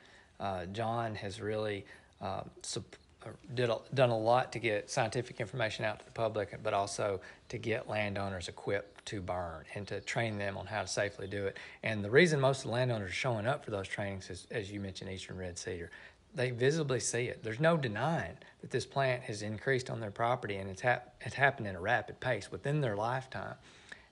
Uh, 0.41 0.65
John 0.67 1.15
has 1.15 1.41
really 1.41 1.85
uh, 2.21 2.43
sup- 2.63 2.97
uh, 3.25 3.29
did 3.55 3.69
a, 3.69 3.79
done 3.93 4.09
a 4.09 4.19
lot 4.19 4.51
to 4.53 4.59
get 4.59 4.91
scientific 4.91 5.41
information 5.41 5.85
out 5.85 5.99
to 5.99 6.05
the 6.07 6.13
public, 6.13 6.59
but 6.63 6.73
also 6.73 7.21
to 7.51 7.59
get 7.59 7.89
landowners 7.89 8.49
equipped 8.49 9.05
to 9.07 9.21
burn 9.21 9.65
and 9.75 9.87
to 9.89 10.01
train 10.01 10.39
them 10.39 10.57
on 10.57 10.65
how 10.65 10.81
to 10.81 10.89
safely 10.89 11.27
do 11.27 11.47
it. 11.47 11.59
And 11.83 12.03
the 12.03 12.11
reason 12.11 12.41
most 12.41 12.61
of 12.61 12.65
the 12.65 12.71
landowners 12.71 13.11
are 13.11 13.15
showing 13.15 13.47
up 13.47 13.65
for 13.65 13.71
those 13.71 13.87
trainings 13.87 14.31
is, 14.31 14.47
as 14.51 14.73
you 14.73 14.81
mentioned, 14.81 15.11
eastern 15.11 15.37
red 15.37 15.59
cedar. 15.59 15.91
They 16.35 16.51
visibly 16.51 17.01
see 17.01 17.25
it. 17.25 17.43
There's 17.43 17.61
no 17.61 17.77
denying 17.77 18.37
that 18.63 18.71
this 18.71 18.87
plant 18.87 19.23
has 19.25 19.43
increased 19.43 19.91
on 19.91 20.01
their 20.01 20.13
property, 20.13 20.57
and 20.57 20.71
it's, 20.71 20.81
hap- 20.81 21.17
it's 21.21 21.35
happened 21.35 21.67
in 21.67 21.77
a 21.77 21.81
rapid 21.81 22.21
pace 22.21 22.51
within 22.51 22.81
their 22.81 22.97
lifetime. 22.97 23.57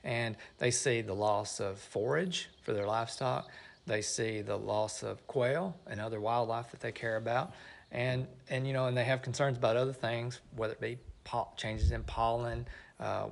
And 0.05 0.37
they 0.59 0.71
see 0.71 1.01
the 1.01 1.15
loss 1.15 1.61
of 1.61 1.79
forage 1.79 2.51
for 2.63 2.73
their 2.73 2.87
livestock 2.87 3.49
they 3.89 4.03
see 4.03 4.43
the 4.43 4.57
loss 4.57 5.03
of 5.03 5.27
quail 5.27 5.77
and 5.87 6.01
other 6.01 6.21
wildlife 6.21 6.71
that 6.71 6.81
they 6.81 6.93
care 6.93 7.17
about, 7.17 7.53
and 7.91 8.27
and 8.49 8.67
you 8.67 8.73
know, 8.73 8.87
and 8.87 8.97
they 8.97 9.05
have 9.05 9.23
concerns 9.23 9.59
about 9.59 9.77
other 9.77 9.93
things, 9.93 10.41
whether 10.55 10.75
it 10.75 10.81
be 10.81 10.99
changes 11.57 11.91
in 11.93 12.03
pollen, 12.05 12.67
uh, 13.01 13.27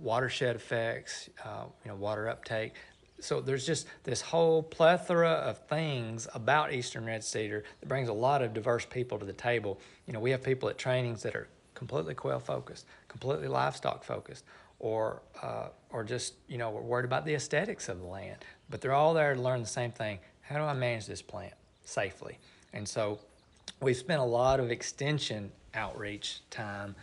watershed 0.00 0.56
effects, 0.56 1.30
uh, 1.44 1.64
you 1.84 1.90
know, 1.90 1.96
water 1.96 2.28
uptake. 2.28 2.74
So 3.18 3.40
there's 3.40 3.64
just 3.64 3.86
this 4.04 4.20
whole 4.20 4.62
plethora 4.62 5.30
of 5.30 5.58
things 5.68 6.28
about 6.34 6.72
Eastern 6.72 7.06
Red 7.06 7.24
Cedar 7.24 7.64
that 7.80 7.88
brings 7.88 8.08
a 8.08 8.12
lot 8.12 8.42
of 8.42 8.52
diverse 8.52 8.84
people 8.84 9.18
to 9.18 9.24
the 9.24 9.32
table. 9.32 9.80
You 10.06 10.12
know, 10.12 10.20
we 10.20 10.32
have 10.32 10.42
people 10.42 10.68
at 10.68 10.76
trainings 10.76 11.22
that 11.22 11.34
are 11.34 11.48
completely 11.74 12.14
quail 12.14 12.40
focused, 12.40 12.86
completely 13.08 13.48
livestock 13.48 14.04
focused, 14.04 14.44
or 14.78 15.22
uh, 15.42 15.68
or 15.90 16.04
just 16.04 16.34
you 16.48 16.58
know 16.58 16.70
we're 16.70 16.80
worried 16.80 17.04
about 17.04 17.24
the 17.24 17.34
aesthetics 17.34 17.88
of 17.88 18.00
the 18.00 18.06
land. 18.06 18.44
But 18.68 18.80
they're 18.80 18.92
all 18.92 19.14
there 19.14 19.34
to 19.34 19.40
learn 19.40 19.60
the 19.60 19.68
same 19.68 19.92
thing: 19.92 20.18
how 20.42 20.56
do 20.56 20.62
I 20.62 20.74
manage 20.74 21.06
this 21.06 21.22
plant 21.22 21.54
safely? 21.84 22.38
And 22.72 22.86
so 22.88 23.18
we've 23.80 23.96
spent 23.96 24.20
a 24.20 24.24
lot 24.24 24.60
of 24.60 24.70
extension 24.70 25.50
outreach 25.74 26.40
time 26.50 26.94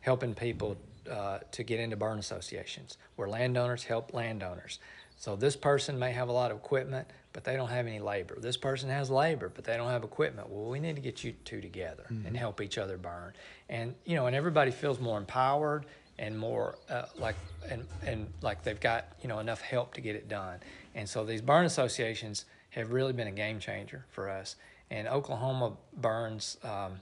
helping 0.00 0.34
people 0.34 0.76
uh, 1.10 1.38
to 1.50 1.62
get 1.62 1.80
into 1.80 1.96
burn 1.96 2.18
associations 2.18 2.96
where 3.16 3.28
landowners 3.28 3.84
help 3.84 4.14
landowners. 4.14 4.78
So 5.16 5.36
this 5.36 5.54
person 5.54 5.98
may 5.98 6.10
have 6.12 6.28
a 6.28 6.32
lot 6.32 6.50
of 6.50 6.56
equipment, 6.56 7.06
but 7.32 7.44
they 7.44 7.54
don't 7.54 7.68
have 7.68 7.86
any 7.86 8.00
labor. 8.00 8.38
This 8.40 8.56
person 8.56 8.90
has 8.90 9.08
labor, 9.08 9.48
but 9.54 9.64
they 9.64 9.76
don't 9.76 9.88
have 9.88 10.02
equipment. 10.02 10.50
Well, 10.50 10.68
we 10.68 10.80
need 10.80 10.96
to 10.96 11.00
get 11.00 11.22
you 11.22 11.32
two 11.44 11.60
together 11.60 12.04
mm-hmm. 12.10 12.26
and 12.26 12.36
help 12.36 12.60
each 12.60 12.76
other 12.76 12.96
burn. 12.96 13.32
And 13.68 13.94
you 14.04 14.16
know, 14.16 14.26
and 14.26 14.34
everybody 14.34 14.72
feels 14.72 14.98
more 14.98 15.18
empowered 15.18 15.86
and 16.18 16.38
more 16.38 16.78
uh, 16.88 17.04
like 17.18 17.36
and 17.68 17.86
and 18.06 18.26
like 18.42 18.62
they've 18.62 18.80
got 18.80 19.06
you 19.22 19.28
know 19.28 19.38
enough 19.38 19.60
help 19.60 19.94
to 19.94 20.00
get 20.00 20.16
it 20.16 20.28
done. 20.28 20.58
And 20.94 21.08
so 21.08 21.24
these 21.24 21.40
burn 21.40 21.64
associations 21.64 22.44
have 22.70 22.92
really 22.92 23.12
been 23.12 23.28
a 23.28 23.32
game 23.32 23.58
changer 23.58 24.04
for 24.10 24.28
us. 24.30 24.56
And 24.90 25.08
Oklahoma 25.08 25.72
burns, 25.96 26.58
um, 26.64 26.92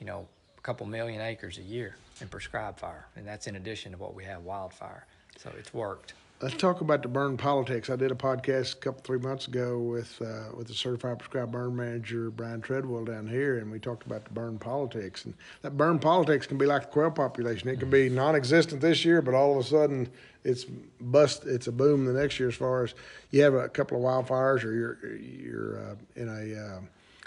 you 0.00 0.06
know, 0.06 0.26
a 0.56 0.60
couple 0.60 0.86
million 0.86 1.20
acres 1.20 1.58
a 1.58 1.62
year 1.62 1.96
in 2.20 2.28
prescribed 2.28 2.80
fire, 2.80 3.06
and 3.16 3.26
that's 3.26 3.46
in 3.46 3.56
addition 3.56 3.92
to 3.92 3.98
what 3.98 4.14
we 4.14 4.24
have 4.24 4.42
wildfire. 4.42 5.06
So 5.36 5.52
it's 5.56 5.72
worked 5.72 6.14
let's 6.40 6.56
talk 6.56 6.80
about 6.80 7.02
the 7.02 7.08
burn 7.08 7.36
politics. 7.36 7.90
I 7.90 7.96
did 7.96 8.10
a 8.10 8.14
podcast 8.14 8.74
a 8.74 8.78
couple 8.78 9.02
three 9.02 9.18
months 9.18 9.48
ago 9.48 9.78
with 9.78 10.20
uh, 10.22 10.54
with 10.56 10.68
the 10.68 10.74
certified 10.74 11.18
prescribed 11.18 11.52
burn 11.52 11.74
manager 11.74 12.30
Brian 12.30 12.60
Treadwell 12.60 13.04
down 13.04 13.26
here, 13.26 13.58
and 13.58 13.70
we 13.70 13.78
talked 13.78 14.06
about 14.06 14.24
the 14.24 14.30
burn 14.30 14.58
politics. 14.58 15.24
And 15.24 15.34
that 15.62 15.76
burn 15.76 15.98
politics 15.98 16.46
can 16.46 16.58
be 16.58 16.66
like 16.66 16.82
the 16.82 16.88
quail 16.88 17.10
population. 17.10 17.68
It 17.68 17.80
can 17.80 17.90
be 17.90 18.08
non-existent 18.08 18.80
this 18.80 19.04
year, 19.04 19.22
but 19.22 19.34
all 19.34 19.58
of 19.58 19.64
a 19.64 19.68
sudden 19.68 20.08
it's 20.44 20.64
bust. 21.00 21.44
It's 21.44 21.66
a 21.66 21.72
boom 21.72 22.04
the 22.04 22.12
next 22.12 22.38
year 22.38 22.48
as 22.48 22.54
far 22.54 22.84
as 22.84 22.94
you 23.30 23.42
have 23.42 23.54
a 23.54 23.68
couple 23.68 23.96
of 23.96 24.02
wildfires 24.26 24.64
or 24.64 24.72
you're 24.72 25.16
you're 25.16 25.78
uh, 25.78 25.94
in 26.16 26.28
a 26.28 26.60
uh, 26.60 26.80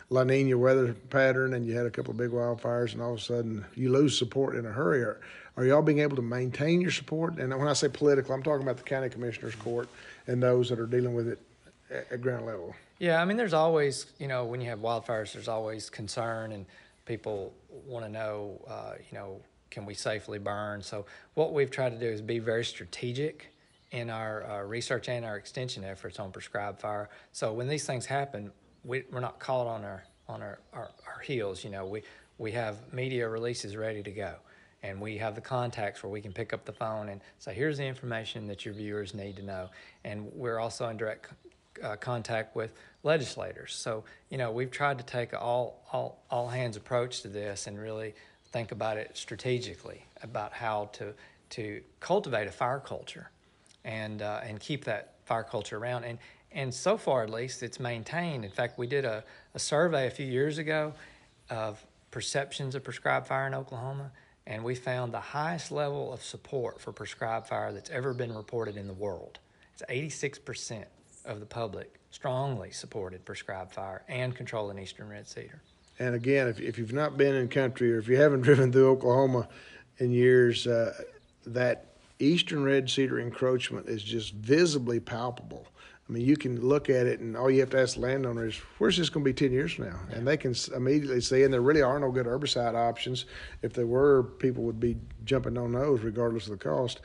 La 0.10 0.24
Nina 0.24 0.58
weather 0.58 0.94
pattern 1.10 1.54
and 1.54 1.66
you 1.66 1.76
had 1.76 1.86
a 1.86 1.92
couple 1.92 2.12
of 2.12 2.18
big 2.18 2.32
wildfires 2.32 2.94
and 2.94 3.02
all 3.02 3.14
of 3.14 3.20
a 3.20 3.22
sudden 3.22 3.66
you 3.76 3.92
lose 3.92 4.18
support 4.18 4.56
in 4.56 4.66
a 4.66 4.72
hurry. 4.72 5.02
Are, 5.02 5.20
are 5.58 5.66
y'all 5.66 5.82
being 5.82 6.00
able 6.00 6.16
to 6.16 6.22
maintain 6.22 6.82
your 6.82 6.92
support? 6.92 7.38
And 7.38 7.58
when 7.58 7.68
I 7.68 7.74
say 7.74 7.90
political, 7.90 8.34
I'm 8.34 8.44
talking 8.44 8.64
about 8.64 8.78
the 8.78 8.84
county 8.84 9.10
commissioners 9.10 9.56
court 9.56 9.90
and 10.28 10.42
those 10.42 10.70
that 10.70 10.80
are 10.80 10.86
dealing 10.86 11.14
with 11.14 11.28
it 11.28 11.40
at, 11.90 12.12
at 12.12 12.22
ground 12.22 12.46
level. 12.46 12.76
Yeah, 13.00 13.22
I 13.22 13.26
mean, 13.26 13.38
there's 13.38 13.54
always, 13.54 14.06
you 14.20 14.28
know, 14.28 14.46
when 14.46 14.62
you 14.62 14.70
have 14.70 14.80
wildfires, 14.80 15.34
there's 15.34 15.48
always 15.48 15.90
concern 15.90 16.52
and 16.52 16.66
people 17.06 17.54
want 17.86 18.06
to 18.06 18.12
know, 18.12 18.64
uh, 18.68 18.94
you 19.12 19.18
know, 19.18 19.42
can 19.72 19.86
we 19.86 19.94
safely 19.94 20.38
burn? 20.38 20.82
So 20.82 21.06
what 21.34 21.54
we've 21.54 21.72
tried 21.72 21.92
to 21.92 22.00
do 22.00 22.06
is 22.06 22.22
be 22.22 22.40
very 22.40 22.64
strategic 22.64 23.48
in 23.92 24.10
our 24.10 24.50
uh, 24.50 24.62
research 24.64 25.10
and 25.10 25.26
our 25.26 25.38
extension 25.38 25.84
efforts 25.84 26.20
on 26.20 26.32
prescribed 26.32 26.80
fire. 26.80 27.10
So 27.32 27.54
when 27.54 27.68
these 27.68 27.86
things 27.86 28.06
happen, 28.06 28.52
we, 28.84 29.04
we're 29.12 29.20
not 29.20 29.40
caught 29.40 29.68
on 29.68 29.84
our 29.84 30.04
on 30.28 30.42
our, 30.42 30.60
our, 30.74 30.90
our 31.08 31.20
heels. 31.20 31.64
You 31.64 31.72
know, 31.72 31.86
we 31.86 32.04
we 32.38 32.52
have 32.54 32.94
media 32.94 33.28
releases 33.28 33.76
ready 33.76 34.02
to 34.02 34.12
go, 34.12 34.36
and 34.84 35.00
we 35.00 35.18
have 35.18 35.36
the 35.36 35.42
contacts 35.42 36.02
where 36.02 36.12
we 36.12 36.22
can 36.22 36.34
pick 36.34 36.54
up 36.54 36.66
the 36.66 36.72
phone 36.72 37.10
and 37.10 37.22
say, 37.40 37.54
"Here's 37.54 37.78
the 37.78 37.86
information 37.86 38.48
that 38.48 38.66
your 38.66 38.74
viewers 38.74 39.14
need 39.14 39.36
to 39.38 39.44
know." 39.44 39.70
And 40.04 40.32
we're 40.34 40.60
also 40.60 40.88
in 40.90 40.98
direct 40.98 41.28
uh, 41.84 41.96
contact 41.96 42.56
with 42.56 42.74
legislators. 43.04 43.74
So 43.74 44.04
you 44.30 44.38
know, 44.38 44.52
we've 44.52 44.72
tried 44.72 44.98
to 44.98 45.06
take 45.06 45.34
all 45.34 45.84
all 45.92 46.24
all 46.30 46.48
hands 46.48 46.78
approach 46.78 47.22
to 47.22 47.28
this 47.28 47.68
and 47.68 47.80
really 47.80 48.14
think 48.52 48.72
about 48.72 48.98
it 48.98 49.12
strategically 49.16 50.06
about 50.24 50.54
how 50.54 50.90
to 50.94 51.14
to 51.52 51.82
cultivate 52.00 52.48
a 52.48 52.52
fire 52.52 52.80
culture 52.80 53.30
and 53.84 54.22
uh, 54.22 54.42
and 54.44 54.60
keep 54.60 54.86
that 54.86 55.14
fire 55.26 55.44
culture 55.44 55.78
around. 55.78 56.04
And 56.04 56.18
and 56.54 56.74
so 56.74 56.98
far, 56.98 57.24
at 57.24 57.30
least, 57.30 57.64
it's 57.64 57.80
maintained. 57.80 58.44
In 58.44 58.52
fact, 58.52 58.78
we 58.78 58.88
did 58.88 59.06
a, 59.06 59.24
a 59.54 59.60
survey 59.60 60.08
a 60.08 60.12
few 60.12 60.26
years 60.26 60.58
ago 60.58 60.94
of 61.50 61.86
perceptions 62.12 62.76
of 62.76 62.84
prescribed 62.84 63.28
fire 63.28 63.48
in 63.48 63.54
Oklahoma, 63.54 64.12
and 64.52 64.66
we 64.66 64.76
found 64.76 65.14
the 65.14 65.20
highest 65.20 65.72
level 65.72 66.12
of 66.12 66.22
support 66.22 66.82
for 66.82 66.92
prescribed 66.92 67.48
fire 67.48 67.72
that's 67.72 67.90
ever 67.90 68.14
been 68.14 68.36
reported 68.36 68.76
in 68.76 68.86
the 68.86 68.94
world. 68.94 69.40
It's 69.74 69.84
86% 69.90 70.84
of 71.24 71.40
the 71.40 71.46
public 71.46 71.94
strongly 72.10 72.72
supported 72.72 73.24
prescribed 73.24 73.74
fire 73.74 74.04
and 74.10 74.36
controlling 74.36 74.78
eastern 74.78 75.08
red 75.08 75.26
cedar. 75.26 75.62
And 76.00 76.16
again, 76.16 76.50
if, 76.50 76.60
if 76.60 76.78
you've 76.78 76.92
not 76.92 77.16
been 77.16 77.34
in 77.34 77.48
country 77.48 77.94
or 77.94 78.00
if 78.00 78.10
you 78.10 78.18
haven't 78.18 78.42
driven 78.48 78.74
through 78.74 78.90
Oklahoma 78.90 79.48
in 80.00 80.12
years, 80.12 80.68
uh, 80.68 80.96
that 81.46 81.86
eastern 82.20 82.62
red 82.66 82.90
cedar 82.90 83.22
encroachment 83.22 83.88
is 83.88 84.04
just 84.04 84.34
visibly 84.34 85.00
palpable. 85.00 85.66
I 86.12 86.14
mean, 86.14 86.26
you 86.26 86.36
can 86.36 86.60
look 86.60 86.90
at 86.90 87.08
it, 87.08 87.22
and 87.22 87.38
all 87.38 87.50
you 87.50 87.62
have 87.62 87.70
to 87.70 87.80
ask 87.80 87.96
the 87.96 88.02
landowner 88.02 88.46
is, 88.46 88.58
"Where's 88.80 88.98
this 88.98 89.10
going 89.10 89.24
to 89.24 89.30
be 89.30 89.34
ten 89.34 89.54
years 89.54 89.72
from 89.72 89.86
now?" 89.86 90.00
Yeah. 90.10 90.18
And 90.18 90.28
they 90.28 90.36
can 90.36 90.54
immediately 90.76 91.22
see. 91.22 91.44
And 91.44 91.54
there 91.54 91.62
really 91.62 91.82
are 91.82 91.98
no 92.00 92.12
good 92.12 92.26
herbicide 92.26 92.76
options. 92.76 93.24
If 93.62 93.72
there 93.72 93.88
were, 93.88 94.24
people 94.24 94.66
would 94.66 94.80
be 94.80 94.98
jumping 95.24 95.58
on 95.58 95.72
those, 95.72 96.02
regardless 96.02 96.48
of 96.48 96.52
the 96.52 96.58
cost. 96.58 97.00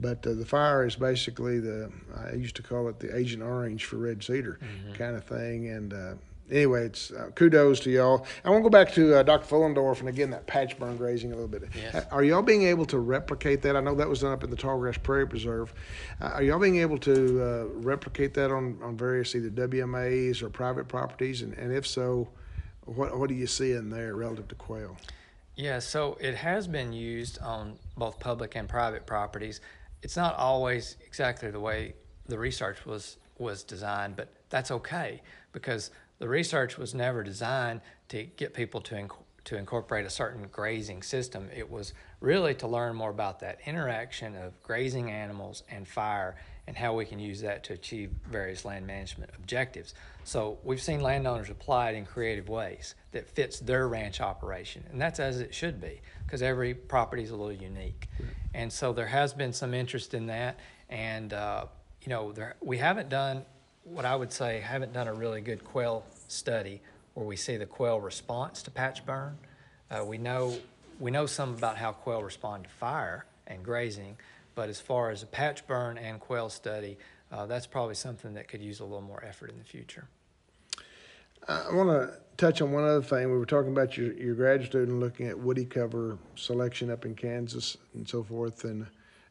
But 0.00 0.26
uh, 0.26 0.32
the 0.32 0.44
fire 0.44 0.84
is 0.84 0.96
basically 0.96 1.60
the 1.60 1.92
I 2.16 2.32
used 2.32 2.56
to 2.56 2.64
call 2.64 2.88
it 2.88 2.98
the 2.98 3.16
Agent 3.16 3.44
Orange 3.44 3.84
for 3.84 3.96
red 3.96 4.24
cedar 4.24 4.58
mm-hmm. 4.60 4.94
kind 4.94 5.14
of 5.14 5.22
thing, 5.22 5.68
and 5.68 5.94
uh, 5.94 6.14
anyway, 6.50 6.86
it's 6.86 7.10
uh, 7.10 7.30
kudos 7.34 7.80
to 7.80 7.90
y'all. 7.90 8.26
I 8.44 8.50
want 8.50 8.60
to 8.60 8.62
go 8.64 8.70
back 8.70 8.92
to 8.94 9.16
uh, 9.16 9.22
Dr. 9.22 9.46
Fuhlendorf 9.46 10.00
and 10.00 10.08
again 10.08 10.30
that 10.30 10.46
patch 10.46 10.78
burn 10.78 10.96
grazing 10.96 11.32
a 11.32 11.34
little 11.34 11.48
bit. 11.48 11.64
Yes. 11.74 12.06
Are 12.10 12.22
y'all 12.24 12.42
being 12.42 12.62
able 12.62 12.86
to 12.86 12.98
replicate 12.98 13.62
that? 13.62 13.76
I 13.76 13.80
know 13.80 13.94
that 13.94 14.08
was 14.08 14.20
done 14.20 14.32
up 14.32 14.44
in 14.44 14.50
the 14.50 14.56
Tallgrass 14.56 15.02
Prairie 15.02 15.26
Preserve. 15.26 15.72
Uh, 16.20 16.26
are 16.26 16.42
y'all 16.42 16.58
being 16.58 16.78
able 16.78 16.98
to 16.98 17.42
uh, 17.42 17.64
replicate 17.80 18.34
that 18.34 18.50
on, 18.50 18.78
on 18.82 18.96
various 18.96 19.34
either 19.34 19.50
WMAs 19.50 20.42
or 20.42 20.50
private 20.50 20.88
properties? 20.88 21.42
And, 21.42 21.54
and 21.54 21.72
if 21.72 21.86
so, 21.86 22.28
what 22.84 23.18
what 23.18 23.28
do 23.28 23.34
you 23.34 23.46
see 23.46 23.72
in 23.72 23.90
there 23.90 24.14
relative 24.14 24.48
to 24.48 24.54
quail? 24.54 24.96
Yeah, 25.56 25.80
so 25.80 26.16
it 26.20 26.36
has 26.36 26.68
been 26.68 26.92
used 26.92 27.40
on 27.40 27.78
both 27.96 28.20
public 28.20 28.54
and 28.54 28.68
private 28.68 29.06
properties. 29.06 29.60
It's 30.02 30.16
not 30.16 30.36
always 30.36 30.96
exactly 31.04 31.50
the 31.50 31.58
way 31.58 31.94
the 32.26 32.38
research 32.38 32.86
was 32.86 33.16
was 33.38 33.64
designed, 33.64 34.16
but 34.16 34.32
that's 34.50 34.70
okay 34.70 35.20
because 35.52 35.90
the 36.18 36.28
research 36.28 36.78
was 36.78 36.94
never 36.94 37.22
designed 37.22 37.80
to 38.08 38.24
get 38.24 38.54
people 38.54 38.80
to 38.82 38.94
inc- 38.94 39.24
to 39.44 39.56
incorporate 39.56 40.04
a 40.04 40.10
certain 40.10 40.46
grazing 40.52 41.02
system. 41.02 41.48
It 41.56 41.70
was 41.70 41.94
really 42.20 42.54
to 42.56 42.68
learn 42.68 42.94
more 42.94 43.08
about 43.08 43.40
that 43.40 43.60
interaction 43.64 44.36
of 44.36 44.60
grazing 44.62 45.10
animals 45.10 45.62
and 45.70 45.88
fire 45.88 46.36
and 46.66 46.76
how 46.76 46.92
we 46.92 47.06
can 47.06 47.18
use 47.18 47.40
that 47.40 47.64
to 47.64 47.72
achieve 47.72 48.10
various 48.30 48.66
land 48.66 48.86
management 48.86 49.30
objectives. 49.38 49.94
So 50.24 50.58
we've 50.62 50.82
seen 50.82 51.00
landowners 51.00 51.48
apply 51.48 51.92
it 51.92 51.94
in 51.96 52.04
creative 52.04 52.50
ways 52.50 52.94
that 53.12 53.26
fits 53.26 53.58
their 53.58 53.88
ranch 53.88 54.20
operation, 54.20 54.84
and 54.92 55.00
that's 55.00 55.18
as 55.18 55.40
it 55.40 55.54
should 55.54 55.80
be 55.80 56.02
because 56.26 56.42
every 56.42 56.74
property 56.74 57.22
is 57.22 57.30
a 57.30 57.36
little 57.36 57.50
unique. 57.50 58.06
And 58.52 58.70
so 58.70 58.92
there 58.92 59.06
has 59.06 59.32
been 59.32 59.54
some 59.54 59.72
interest 59.72 60.12
in 60.12 60.26
that, 60.26 60.58
and 60.90 61.32
uh, 61.32 61.64
you 62.02 62.10
know 62.10 62.32
there, 62.32 62.56
we 62.60 62.76
haven't 62.76 63.08
done 63.08 63.46
what 63.92 64.04
I 64.04 64.14
would 64.14 64.32
say 64.32 64.60
haven't 64.60 64.92
done 64.92 65.08
a 65.08 65.14
really 65.14 65.40
good 65.40 65.64
quail 65.64 66.04
study 66.28 66.80
where 67.14 67.26
we 67.26 67.36
see 67.36 67.56
the 67.56 67.66
quail 67.66 68.00
response 68.00 68.62
to 68.62 68.70
patch 68.70 69.04
burn. 69.04 69.36
Uh, 69.90 70.04
we 70.04 70.18
know 70.18 70.56
we 71.00 71.10
know 71.10 71.26
some 71.26 71.54
about 71.54 71.76
how 71.76 71.92
quail 71.92 72.22
respond 72.22 72.64
to 72.64 72.70
fire 72.70 73.24
and 73.46 73.64
grazing, 73.64 74.16
but 74.54 74.68
as 74.68 74.80
far 74.80 75.10
as 75.10 75.22
a 75.22 75.26
patch 75.26 75.66
burn 75.66 75.96
and 75.96 76.20
quail 76.20 76.48
study, 76.48 76.98
uh, 77.30 77.46
that's 77.46 77.66
probably 77.66 77.94
something 77.94 78.34
that 78.34 78.48
could 78.48 78.60
use 78.60 78.80
a 78.80 78.84
little 78.84 79.00
more 79.00 79.22
effort 79.24 79.50
in 79.50 79.58
the 79.58 79.64
future. 79.64 80.08
I 81.46 81.72
want 81.72 81.88
to 81.88 82.18
touch 82.36 82.60
on 82.60 82.72
one 82.72 82.84
other 82.84 83.00
thing. 83.00 83.30
We 83.30 83.38
were 83.38 83.46
talking 83.46 83.70
about 83.70 83.96
your, 83.96 84.12
your 84.14 84.34
grad 84.34 84.64
student 84.64 84.98
looking 85.00 85.28
at 85.28 85.38
woody 85.38 85.64
cover 85.64 86.18
selection 86.34 86.90
up 86.90 87.06
in 87.06 87.14
Kansas 87.14 87.76
and 87.94 88.06
so 88.08 88.22
forth, 88.22 88.64
and 88.64 88.86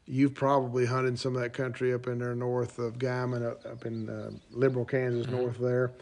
you've 0.08 0.34
probably 0.34 0.86
hunted 0.86 1.18
some 1.18 1.36
of 1.36 1.42
that 1.42 1.52
country 1.52 1.92
up 1.92 2.06
in 2.06 2.18
there 2.18 2.34
north 2.34 2.78
of 2.78 2.98
Guymon, 2.98 3.46
up, 3.46 3.84
in 3.84 4.08
uh, 4.08 4.30
Liberal, 4.50 4.84
Kansas, 4.84 5.26
mm-hmm. 5.26 5.36
north 5.36 5.58
there. 5.58 5.92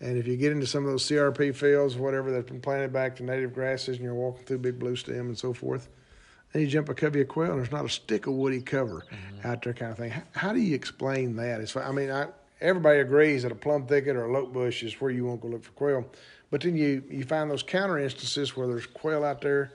And 0.00 0.18
if 0.18 0.26
you 0.26 0.36
get 0.36 0.52
into 0.52 0.66
some 0.66 0.84
of 0.84 0.90
those 0.90 1.04
CRP 1.04 1.54
fields, 1.54 1.96
whatever 1.96 2.30
that's 2.30 2.50
been 2.50 2.60
planted 2.60 2.92
back 2.92 3.16
to 3.16 3.22
native 3.22 3.54
grasses, 3.54 3.96
and 3.96 4.04
you're 4.04 4.14
walking 4.14 4.44
through 4.44 4.58
big 4.58 4.78
blue 4.78 4.96
stem 4.96 5.28
and 5.28 5.38
so 5.38 5.54
forth, 5.54 5.88
then 6.52 6.62
you 6.62 6.68
jump 6.68 6.90
a 6.90 6.94
covey 6.94 7.22
of 7.22 7.28
quail, 7.28 7.52
and 7.52 7.58
there's 7.58 7.72
not 7.72 7.86
a 7.86 7.88
stick 7.88 8.26
of 8.26 8.34
woody 8.34 8.60
cover 8.60 9.06
mm-hmm. 9.10 9.46
out 9.46 9.62
there, 9.62 9.72
kind 9.72 9.92
of 9.92 9.98
thing. 9.98 10.10
How, 10.10 10.22
how, 10.32 10.52
do 10.52 10.60
you 10.60 10.74
explain 10.74 11.34
that? 11.36 11.60
It's, 11.60 11.74
I 11.74 11.90
mean, 11.90 12.10
I, 12.10 12.26
everybody 12.60 13.00
agrees 13.00 13.44
that 13.44 13.52
a 13.52 13.56
plum 13.56 13.86
thicket 13.86 14.14
or 14.14 14.26
a 14.26 14.32
lote 14.32 14.52
bush 14.52 14.82
is 14.82 15.00
where 15.00 15.10
you 15.10 15.24
want 15.24 15.40
to 15.40 15.48
go 15.48 15.52
look 15.54 15.64
for 15.64 15.72
quail, 15.72 16.04
but 16.50 16.60
then 16.60 16.76
you 16.76 17.02
you 17.08 17.24
find 17.24 17.50
those 17.50 17.62
counter 17.62 17.98
instances 17.98 18.56
where 18.56 18.66
there's 18.66 18.86
quail 18.86 19.24
out 19.24 19.40
there 19.40 19.72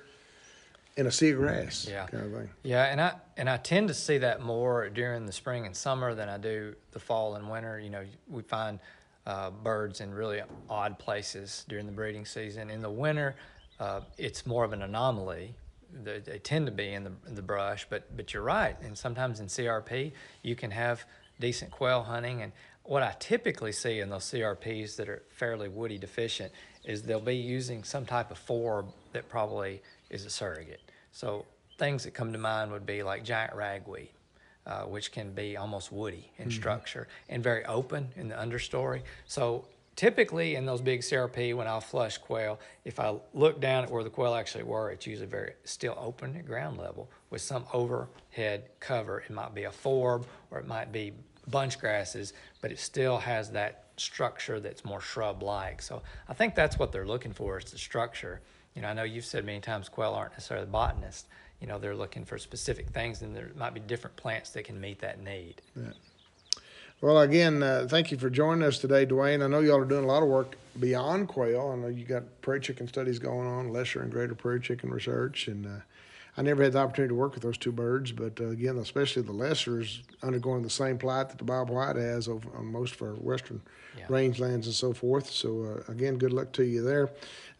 in 1.00 1.08
a 1.08 1.12
sea 1.12 1.30
of 1.30 1.38
grass. 1.38 1.88
Yeah. 1.90 2.06
Kind 2.08 2.26
of 2.26 2.32
thing. 2.34 2.50
Yeah, 2.64 2.84
and 2.84 3.00
I 3.00 3.14
and 3.38 3.50
I 3.50 3.58
tend 3.58 3.88
to 3.88 3.94
see 3.94 4.18
that 4.20 4.42
more 4.42 4.90
during 4.90 5.26
the 5.26 5.32
spring 5.32 5.66
and 5.66 5.76
summer 5.76 6.14
than 6.14 6.28
I 6.28 6.38
do 6.38 6.76
the 6.92 7.00
fall 7.00 7.36
and 7.36 7.50
winter. 7.50 7.80
You 7.80 7.90
know, 7.90 8.04
we 8.28 8.42
find 8.42 8.80
uh, 9.26 9.52
birds 9.52 10.02
in 10.02 10.14
really 10.14 10.42
odd 10.70 11.00
places 11.00 11.66
during 11.70 11.86
the 11.86 11.92
breeding 11.94 12.26
season. 12.26 12.70
In 12.70 12.82
the 12.82 12.92
winter, 12.92 13.36
uh, 13.80 14.02
it's 14.18 14.46
more 14.46 14.66
of 14.66 14.74
an 14.74 14.82
anomaly. 14.82 15.56
They, 16.04 16.20
they 16.20 16.38
tend 16.38 16.66
to 16.68 16.72
be 16.72 16.94
in 16.94 17.06
the, 17.06 17.12
in 17.28 17.34
the 17.34 17.42
brush, 17.42 17.88
but 17.90 18.16
but 18.18 18.34
you're 18.34 18.44
right. 18.44 18.76
And 18.82 18.98
sometimes 18.98 19.40
in 19.40 19.48
CRP, 19.48 20.12
you 20.44 20.56
can 20.56 20.72
have 20.72 21.06
decent 21.40 21.72
quail 21.72 22.04
hunting. 22.04 22.42
And 22.42 22.52
what 22.84 23.04
I 23.04 23.16
typically 23.20 23.72
see 23.72 24.02
in 24.02 24.10
those 24.10 24.26
CRPs 24.26 24.98
that 24.98 25.08
are 25.08 25.24
fairly 25.30 25.70
woody 25.70 25.98
deficient 25.98 26.52
is 26.84 27.04
they'll 27.04 27.20
be 27.22 27.36
using 27.36 27.84
some 27.84 28.06
type 28.06 28.32
of 28.32 28.38
forb 28.38 28.92
that 29.14 29.30
probably 29.30 29.82
is 30.10 30.26
a 30.26 30.30
surrogate. 30.30 30.82
So 31.12 31.46
things 31.78 32.04
that 32.04 32.14
come 32.14 32.34
to 32.34 32.40
mind 32.40 32.72
would 32.72 32.86
be 32.86 33.04
like 33.04 33.24
giant 33.24 33.56
ragweed, 33.56 34.10
uh, 34.66 34.84
which 34.84 35.12
can 35.12 35.32
be 35.34 35.58
almost 35.58 35.92
woody 35.92 36.32
in 36.38 36.46
mm-hmm. 36.46 36.52
structure 36.52 37.08
and 37.30 37.44
very 37.44 37.66
open 37.66 38.10
in 38.16 38.28
the 38.28 38.36
understory. 38.36 39.02
So 39.26 39.66
typically 39.96 40.56
in 40.56 40.66
those 40.66 40.82
big 40.82 41.02
CRP, 41.02 41.56
when 41.56 41.68
I'll 41.68 41.82
flush 41.82 42.18
quail, 42.18 42.60
if 42.86 43.00
I 43.00 43.16
look 43.34 43.60
down 43.60 43.84
at 43.84 43.92
where 43.92 44.04
the 44.04 44.10
quail 44.10 44.34
actually 44.34 44.64
were, 44.64 44.92
it's 44.92 45.08
usually 45.08 45.28
very 45.28 45.54
still 45.64 45.98
open 46.00 46.36
at 46.36 46.46
ground 46.46 46.78
level 46.78 47.10
with 47.30 47.42
some 47.42 47.66
overhead 47.74 48.70
cover. 48.80 49.20
It 49.20 49.32
might 49.32 49.54
be 49.56 49.64
a 49.64 49.72
forb 49.72 50.26
or 50.52 50.60
it 50.60 50.68
might 50.68 50.92
be 50.92 51.14
bunch 51.50 51.80
grasses, 51.80 52.34
but 52.62 52.72
it 52.72 52.80
still 52.80 53.18
has 53.18 53.52
that 53.52 53.86
structure 53.98 54.60
that's 54.60 54.86
more 54.86 55.02
shrub-like. 55.02 55.82
So 55.82 56.02
I 56.28 56.34
think 56.34 56.56
that's 56.56 56.80
what 56.80 56.92
they're 56.92 57.06
looking 57.06 57.34
for 57.34 57.58
is 57.58 57.66
the 57.66 57.78
structure. 57.78 58.42
You 58.76 58.82
know, 58.82 58.88
I 58.88 58.94
know 58.94 59.04
you've 59.04 59.26
said 59.26 59.46
many 59.46 59.60
times 59.60 59.90
quail 59.90 60.14
aren't 60.14 60.34
necessarily 60.34 60.68
botanists. 60.68 61.28
You 61.60 61.68
know, 61.68 61.78
they're 61.78 61.96
looking 61.96 62.24
for 62.24 62.38
specific 62.38 62.90
things, 62.90 63.22
and 63.22 63.36
there 63.36 63.52
might 63.58 63.74
be 63.74 63.82
different 63.82 64.16
plants 64.16 64.52
that 64.52 64.64
can 64.64 64.80
meet 64.80 65.00
that 65.00 65.22
need. 65.22 65.56
Yeah. 65.76 65.92
Well, 67.02 67.20
again, 67.20 67.64
uh, 67.64 67.88
thank 67.90 68.12
you 68.12 68.18
for 68.18 68.30
joining 68.30 68.64
us 68.64 68.78
today, 68.78 69.06
Dwayne. 69.06 69.44
I 69.44 69.48
know 69.48 69.62
y'all 69.62 69.80
are 69.80 69.86
doing 69.86 70.04
a 70.04 70.08
lot 70.08 70.22
of 70.22 70.28
work 70.28 70.58
beyond 70.80 71.30
quail. 71.30 71.72
I 71.74 71.78
know 71.78 71.88
you 71.88 72.04
got 72.04 72.24
prairie 72.42 72.60
chicken 72.60 72.88
studies 72.88 73.20
going 73.20 73.48
on, 73.48 73.72
lesser 73.72 74.02
and 74.02 74.12
greater 74.12 74.36
prairie 74.36 74.60
chicken 74.60 74.90
research, 74.90 75.48
and 75.48 75.66
uh, 75.66 75.80
I 76.40 76.42
never 76.42 76.64
had 76.64 76.72
the 76.72 76.80
opportunity 76.80 77.10
to 77.10 77.16
work 77.16 77.34
with 77.34 77.44
those 77.44 77.58
two 77.58 77.74
birds, 77.74 78.14
but 78.14 78.40
uh, 78.40 78.46
again, 78.46 78.78
especially 78.78 79.24
the 79.24 79.34
lesser 79.34 79.82
is 79.82 80.04
undergoing 80.24 80.64
the 80.64 80.70
same 80.70 80.98
plight 80.98 81.28
that 81.28 81.38
the 81.38 81.44
Bob 81.44 81.70
White 81.70 81.98
has 81.98 82.30
over, 82.30 82.50
on 82.56 82.72
most 82.72 82.96
of 82.96 83.02
our 83.02 83.14
western 83.16 83.62
yeah. 83.98 84.06
rangelands 84.06 84.64
and 84.64 84.74
so 84.74 84.94
forth. 84.94 85.30
So 85.30 85.84
uh, 85.90 85.92
again, 85.92 86.18
good 86.18 86.32
luck 86.32 86.54
to 86.54 86.64
you 86.64 86.82
there. 86.82 87.10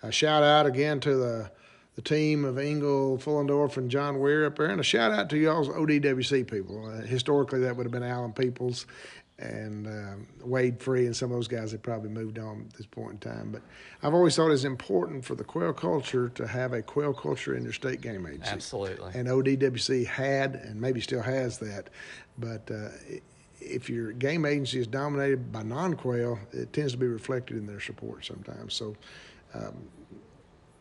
A 0.02 0.14
shout 0.14 0.44
out 0.44 0.66
again 0.66 1.02
to 1.02 1.14
the 1.14 1.52
the 1.96 2.02
team 2.02 2.46
of 2.46 2.58
Engle, 2.58 3.18
Fuhlendorf, 3.18 3.76
and 3.76 3.92
John 3.92 4.20
Weir 4.20 4.46
up 4.46 4.56
there, 4.56 4.68
and 4.68 4.80
a 4.80 4.84
shout 4.84 5.12
out 5.12 5.30
to 5.32 5.38
y'all's 5.38 5.68
ODWC 5.68 6.50
people. 6.50 6.88
Uh, 6.88 7.02
historically, 7.02 7.60
that 7.60 7.76
would 7.76 7.86
have 7.86 7.92
been 7.92 8.04
Alan 8.04 8.32
Peoples. 8.32 8.86
And 9.40 9.88
um, 9.88 10.28
Wade 10.44 10.82
Free 10.82 11.06
and 11.06 11.16
some 11.16 11.32
of 11.32 11.38
those 11.38 11.48
guys 11.48 11.72
have 11.72 11.82
probably 11.82 12.10
moved 12.10 12.40
on 12.40 12.66
at 12.70 12.78
this 12.78 12.86
point 12.86 13.12
in 13.12 13.32
time. 13.32 13.52
But 13.52 13.62
I've 14.04 14.14
always 14.14 14.36
thought 14.36 14.52
it's 14.52 14.66
important 14.66 15.24
for 15.24 15.36
the 15.36 15.44
quail 15.44 15.74
culture 15.74 16.30
to 16.30 16.48
have 16.48 16.74
a 16.74 16.82
quail 16.82 17.14
culture 17.14 17.56
in 17.56 17.64
their 17.64 17.74
state 17.74 18.02
game 18.02 18.26
agency. 18.26 18.50
Absolutely. 18.50 19.12
And 19.14 19.28
ODWC 19.28 20.06
had 20.06 20.56
and 20.56 20.80
maybe 20.80 21.00
still 21.00 21.22
has 21.22 21.58
that. 21.60 21.90
But 22.38 22.70
uh, 22.70 22.90
if 23.62 23.90
your 23.90 24.12
game 24.12 24.46
agency 24.46 24.80
is 24.80 24.88
dominated 24.88 25.52
by 25.52 25.64
non-quail, 25.64 26.40
it 26.52 26.74
tends 26.74 26.94
to 26.94 26.98
be 26.98 27.08
reflected 27.08 27.58
in 27.58 27.66
their 27.66 27.80
support 27.80 28.26
sometimes. 28.26 28.74
So 28.74 28.96
um, 29.54 29.74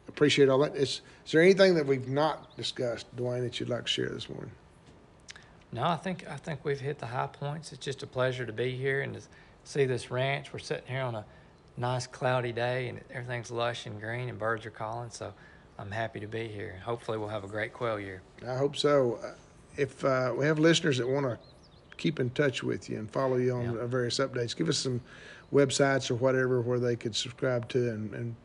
appreciate 0.09 0.49
all 0.49 0.59
that. 0.59 0.75
Is, 0.75 1.03
is 1.25 1.33
there 1.33 1.43
anything 1.43 1.75
that 1.75 1.87
we've 1.87 2.09
not 2.09 2.57
discussed, 2.57 3.15
Dwayne, 3.17 3.43
that 3.43 3.61
you'd 3.61 3.69
like 3.69 3.83
to 3.85 3.91
share 3.91 4.09
this 4.09 4.29
morning? 4.29 4.51
No, 5.73 5.83
I 5.85 5.97
think 5.97 6.27
I 6.29 6.37
think 6.37 6.65
we've 6.65 6.81
hit 6.81 6.99
the 6.99 7.07
high 7.07 7.27
points. 7.27 7.73
It's 7.73 7.85
just 7.85 8.03
a 8.03 8.07
pleasure 8.07 8.47
to 8.47 8.53
be 8.53 8.77
here 8.77 9.03
and 9.03 9.15
to 9.15 9.21
see 9.65 9.85
this 9.85 10.11
ranch. 10.11 10.53
We're 10.53 10.59
sitting 10.61 10.87
here 10.87 11.03
on 11.03 11.15
a 11.15 11.25
nice 11.77 12.07
cloudy 12.07 12.53
day 12.53 12.89
and 12.89 13.01
everything's 13.13 13.51
lush 13.51 13.87
and 13.87 14.01
green 14.01 14.29
and 14.29 14.39
birds 14.39 14.65
are 14.67 14.71
calling. 14.71 15.11
So 15.11 15.33
I'm 15.79 15.91
happy 15.91 16.21
to 16.21 16.27
be 16.27 16.49
here. 16.49 16.81
Hopefully 16.85 17.19
we'll 17.19 17.29
have 17.29 17.45
a 17.45 17.49
great 17.49 17.73
quail 17.73 18.01
year. 18.01 18.23
I 18.47 18.57
hope 18.57 18.77
so. 18.77 19.19
Uh, 19.23 19.33
if 19.77 20.05
uh, 20.05 20.33
we 20.37 20.47
have 20.47 20.59
listeners 20.59 20.99
that 20.99 21.07
want 21.07 21.27
to 21.27 21.39
keep 21.99 22.19
in 22.19 22.31
touch 22.31 22.63
with 22.63 22.89
you 22.89 22.99
and 22.99 23.11
follow 23.11 23.37
you 23.37 23.53
on 23.53 23.77
Yeah. 23.77 23.85
various 23.87 24.19
updates, 24.19 24.57
give 24.57 24.69
us 24.69 24.79
some 24.79 25.01
websites 25.53 26.11
or 26.11 26.15
whatever 26.15 26.61
where 26.61 26.81
they 26.81 26.97
could 26.97 27.15
subscribe 27.15 27.69
to 27.69 27.91
and, 27.91 28.13
and 28.15 28.37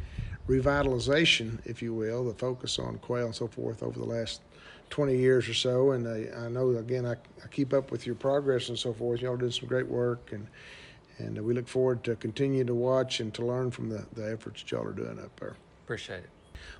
revitalization, 0.47 1.59
if 1.65 1.81
you 1.81 1.93
will, 1.93 2.25
the 2.25 2.33
focus 2.33 2.79
on 2.79 2.97
quail 2.99 3.25
and 3.25 3.35
so 3.35 3.47
forth 3.47 3.83
over 3.83 3.99
the 3.99 4.05
last 4.05 4.41
20 4.89 5.17
years 5.17 5.49
or 5.49 5.53
so. 5.53 5.91
And 5.91 6.07
I, 6.07 6.45
I 6.45 6.47
know, 6.49 6.71
again, 6.71 7.05
I, 7.05 7.13
I 7.13 7.47
keep 7.49 7.73
up 7.73 7.91
with 7.91 8.05
your 8.05 8.15
progress 8.15 8.69
and 8.69 8.77
so 8.77 8.93
forth. 8.93 9.21
Y'all 9.21 9.37
did 9.37 9.53
some 9.53 9.67
great 9.67 9.87
work, 9.87 10.31
and 10.31 10.47
and 11.17 11.39
we 11.45 11.53
look 11.53 11.67
forward 11.67 12.03
to 12.05 12.15
continue 12.15 12.63
to 12.63 12.73
watch 12.73 13.19
and 13.19 13.31
to 13.35 13.45
learn 13.45 13.69
from 13.69 13.89
the, 13.89 14.05
the 14.13 14.31
efforts 14.31 14.61
that 14.63 14.71
y'all 14.71 14.87
are 14.87 14.91
doing 14.91 15.19
up 15.19 15.39
there. 15.39 15.55
Appreciate 15.83 16.23
it. 16.23 16.29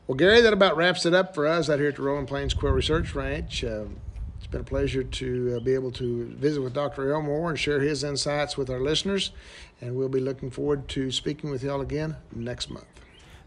Well, 0.07 0.15
Gary, 0.15 0.41
that 0.41 0.53
about 0.53 0.77
wraps 0.77 1.05
it 1.05 1.13
up 1.13 1.35
for 1.35 1.45
us 1.45 1.69
out 1.69 1.77
here 1.77 1.89
at 1.89 1.97
the 1.97 2.01
Rolling 2.01 2.25
Plains 2.25 2.53
Quail 2.53 2.73
Research 2.73 3.13
Ranch. 3.13 3.63
Uh, 3.63 3.85
it's 4.41 4.47
been 4.47 4.61
a 4.61 4.63
pleasure 4.63 5.03
to 5.03 5.55
uh, 5.55 5.59
be 5.59 5.75
able 5.75 5.91
to 5.91 6.25
visit 6.35 6.61
with 6.61 6.73
Dr. 6.73 7.13
Elmore 7.13 7.51
and 7.51 7.59
share 7.59 7.79
his 7.79 8.03
insights 8.03 8.57
with 8.57 8.71
our 8.71 8.79
listeners, 8.79 9.33
and 9.81 9.95
we'll 9.95 10.09
be 10.09 10.19
looking 10.19 10.49
forward 10.49 10.87
to 10.89 11.11
speaking 11.11 11.51
with 11.51 11.63
y'all 11.63 11.79
again 11.79 12.15
next 12.33 12.71
month. 12.71 12.87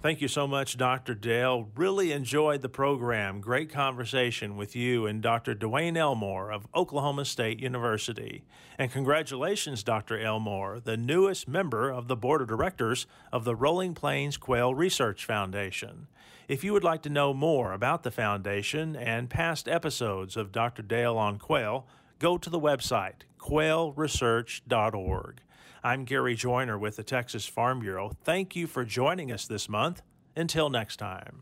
Thank 0.02 0.20
you 0.20 0.28
so 0.28 0.46
much, 0.46 0.76
Dr. 0.76 1.14
Dale. 1.14 1.68
Really 1.74 2.12
enjoyed 2.12 2.62
the 2.62 2.68
program. 2.68 3.40
Great 3.40 3.72
conversation 3.72 4.56
with 4.56 4.76
you 4.76 5.04
and 5.06 5.20
Dr. 5.20 5.56
Dwayne 5.56 5.96
Elmore 5.96 6.52
of 6.52 6.68
Oklahoma 6.76 7.24
State 7.24 7.58
University. 7.58 8.44
And 8.78 8.92
congratulations, 8.92 9.82
Dr. 9.82 10.20
Elmore, 10.20 10.78
the 10.78 10.96
newest 10.96 11.48
member 11.48 11.90
of 11.90 12.06
the 12.06 12.16
Board 12.16 12.40
of 12.40 12.46
Directors 12.46 13.08
of 13.32 13.44
the 13.44 13.56
Rolling 13.56 13.94
Plains 13.94 14.36
Quail 14.36 14.76
Research 14.76 15.24
Foundation. 15.24 16.06
If 16.46 16.62
you 16.62 16.74
would 16.74 16.84
like 16.84 17.00
to 17.02 17.08
know 17.08 17.32
more 17.32 17.72
about 17.72 18.02
the 18.02 18.10
foundation 18.10 18.96
and 18.96 19.30
past 19.30 19.66
episodes 19.66 20.36
of 20.36 20.52
Dr. 20.52 20.82
Dale 20.82 21.16
on 21.16 21.38
Quail, 21.38 21.86
go 22.18 22.36
to 22.36 22.50
the 22.50 22.60
website 22.60 23.22
quailresearch.org. 23.38 25.40
I'm 25.82 26.04
Gary 26.04 26.34
Joiner 26.34 26.78
with 26.78 26.96
the 26.96 27.02
Texas 27.02 27.46
Farm 27.46 27.80
Bureau. 27.80 28.12
Thank 28.24 28.56
you 28.56 28.66
for 28.66 28.84
joining 28.84 29.32
us 29.32 29.46
this 29.46 29.68
month. 29.68 30.02
Until 30.36 30.68
next 30.68 30.96
time. 30.96 31.40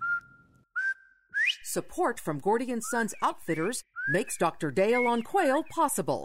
Support 1.64 2.20
from 2.20 2.38
Gordy 2.38 2.70
and 2.70 2.82
Sons 2.90 3.14
Outfitters 3.22 3.82
makes 4.10 4.36
Dr. 4.36 4.70
Dale 4.70 5.06
on 5.06 5.22
Quail 5.22 5.64
possible. 5.74 6.24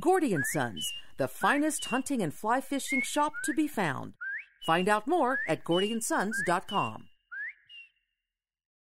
Gordy 0.00 0.34
and 0.34 0.44
Sons, 0.52 0.92
the 1.16 1.28
finest 1.28 1.86
hunting 1.86 2.20
and 2.20 2.34
fly 2.34 2.60
fishing 2.60 3.02
shop 3.02 3.32
to 3.44 3.54
be 3.54 3.68
found. 3.68 4.14
Find 4.66 4.88
out 4.88 5.06
more 5.06 5.38
at 5.48 5.64
gordyandsons.com. 5.64 7.04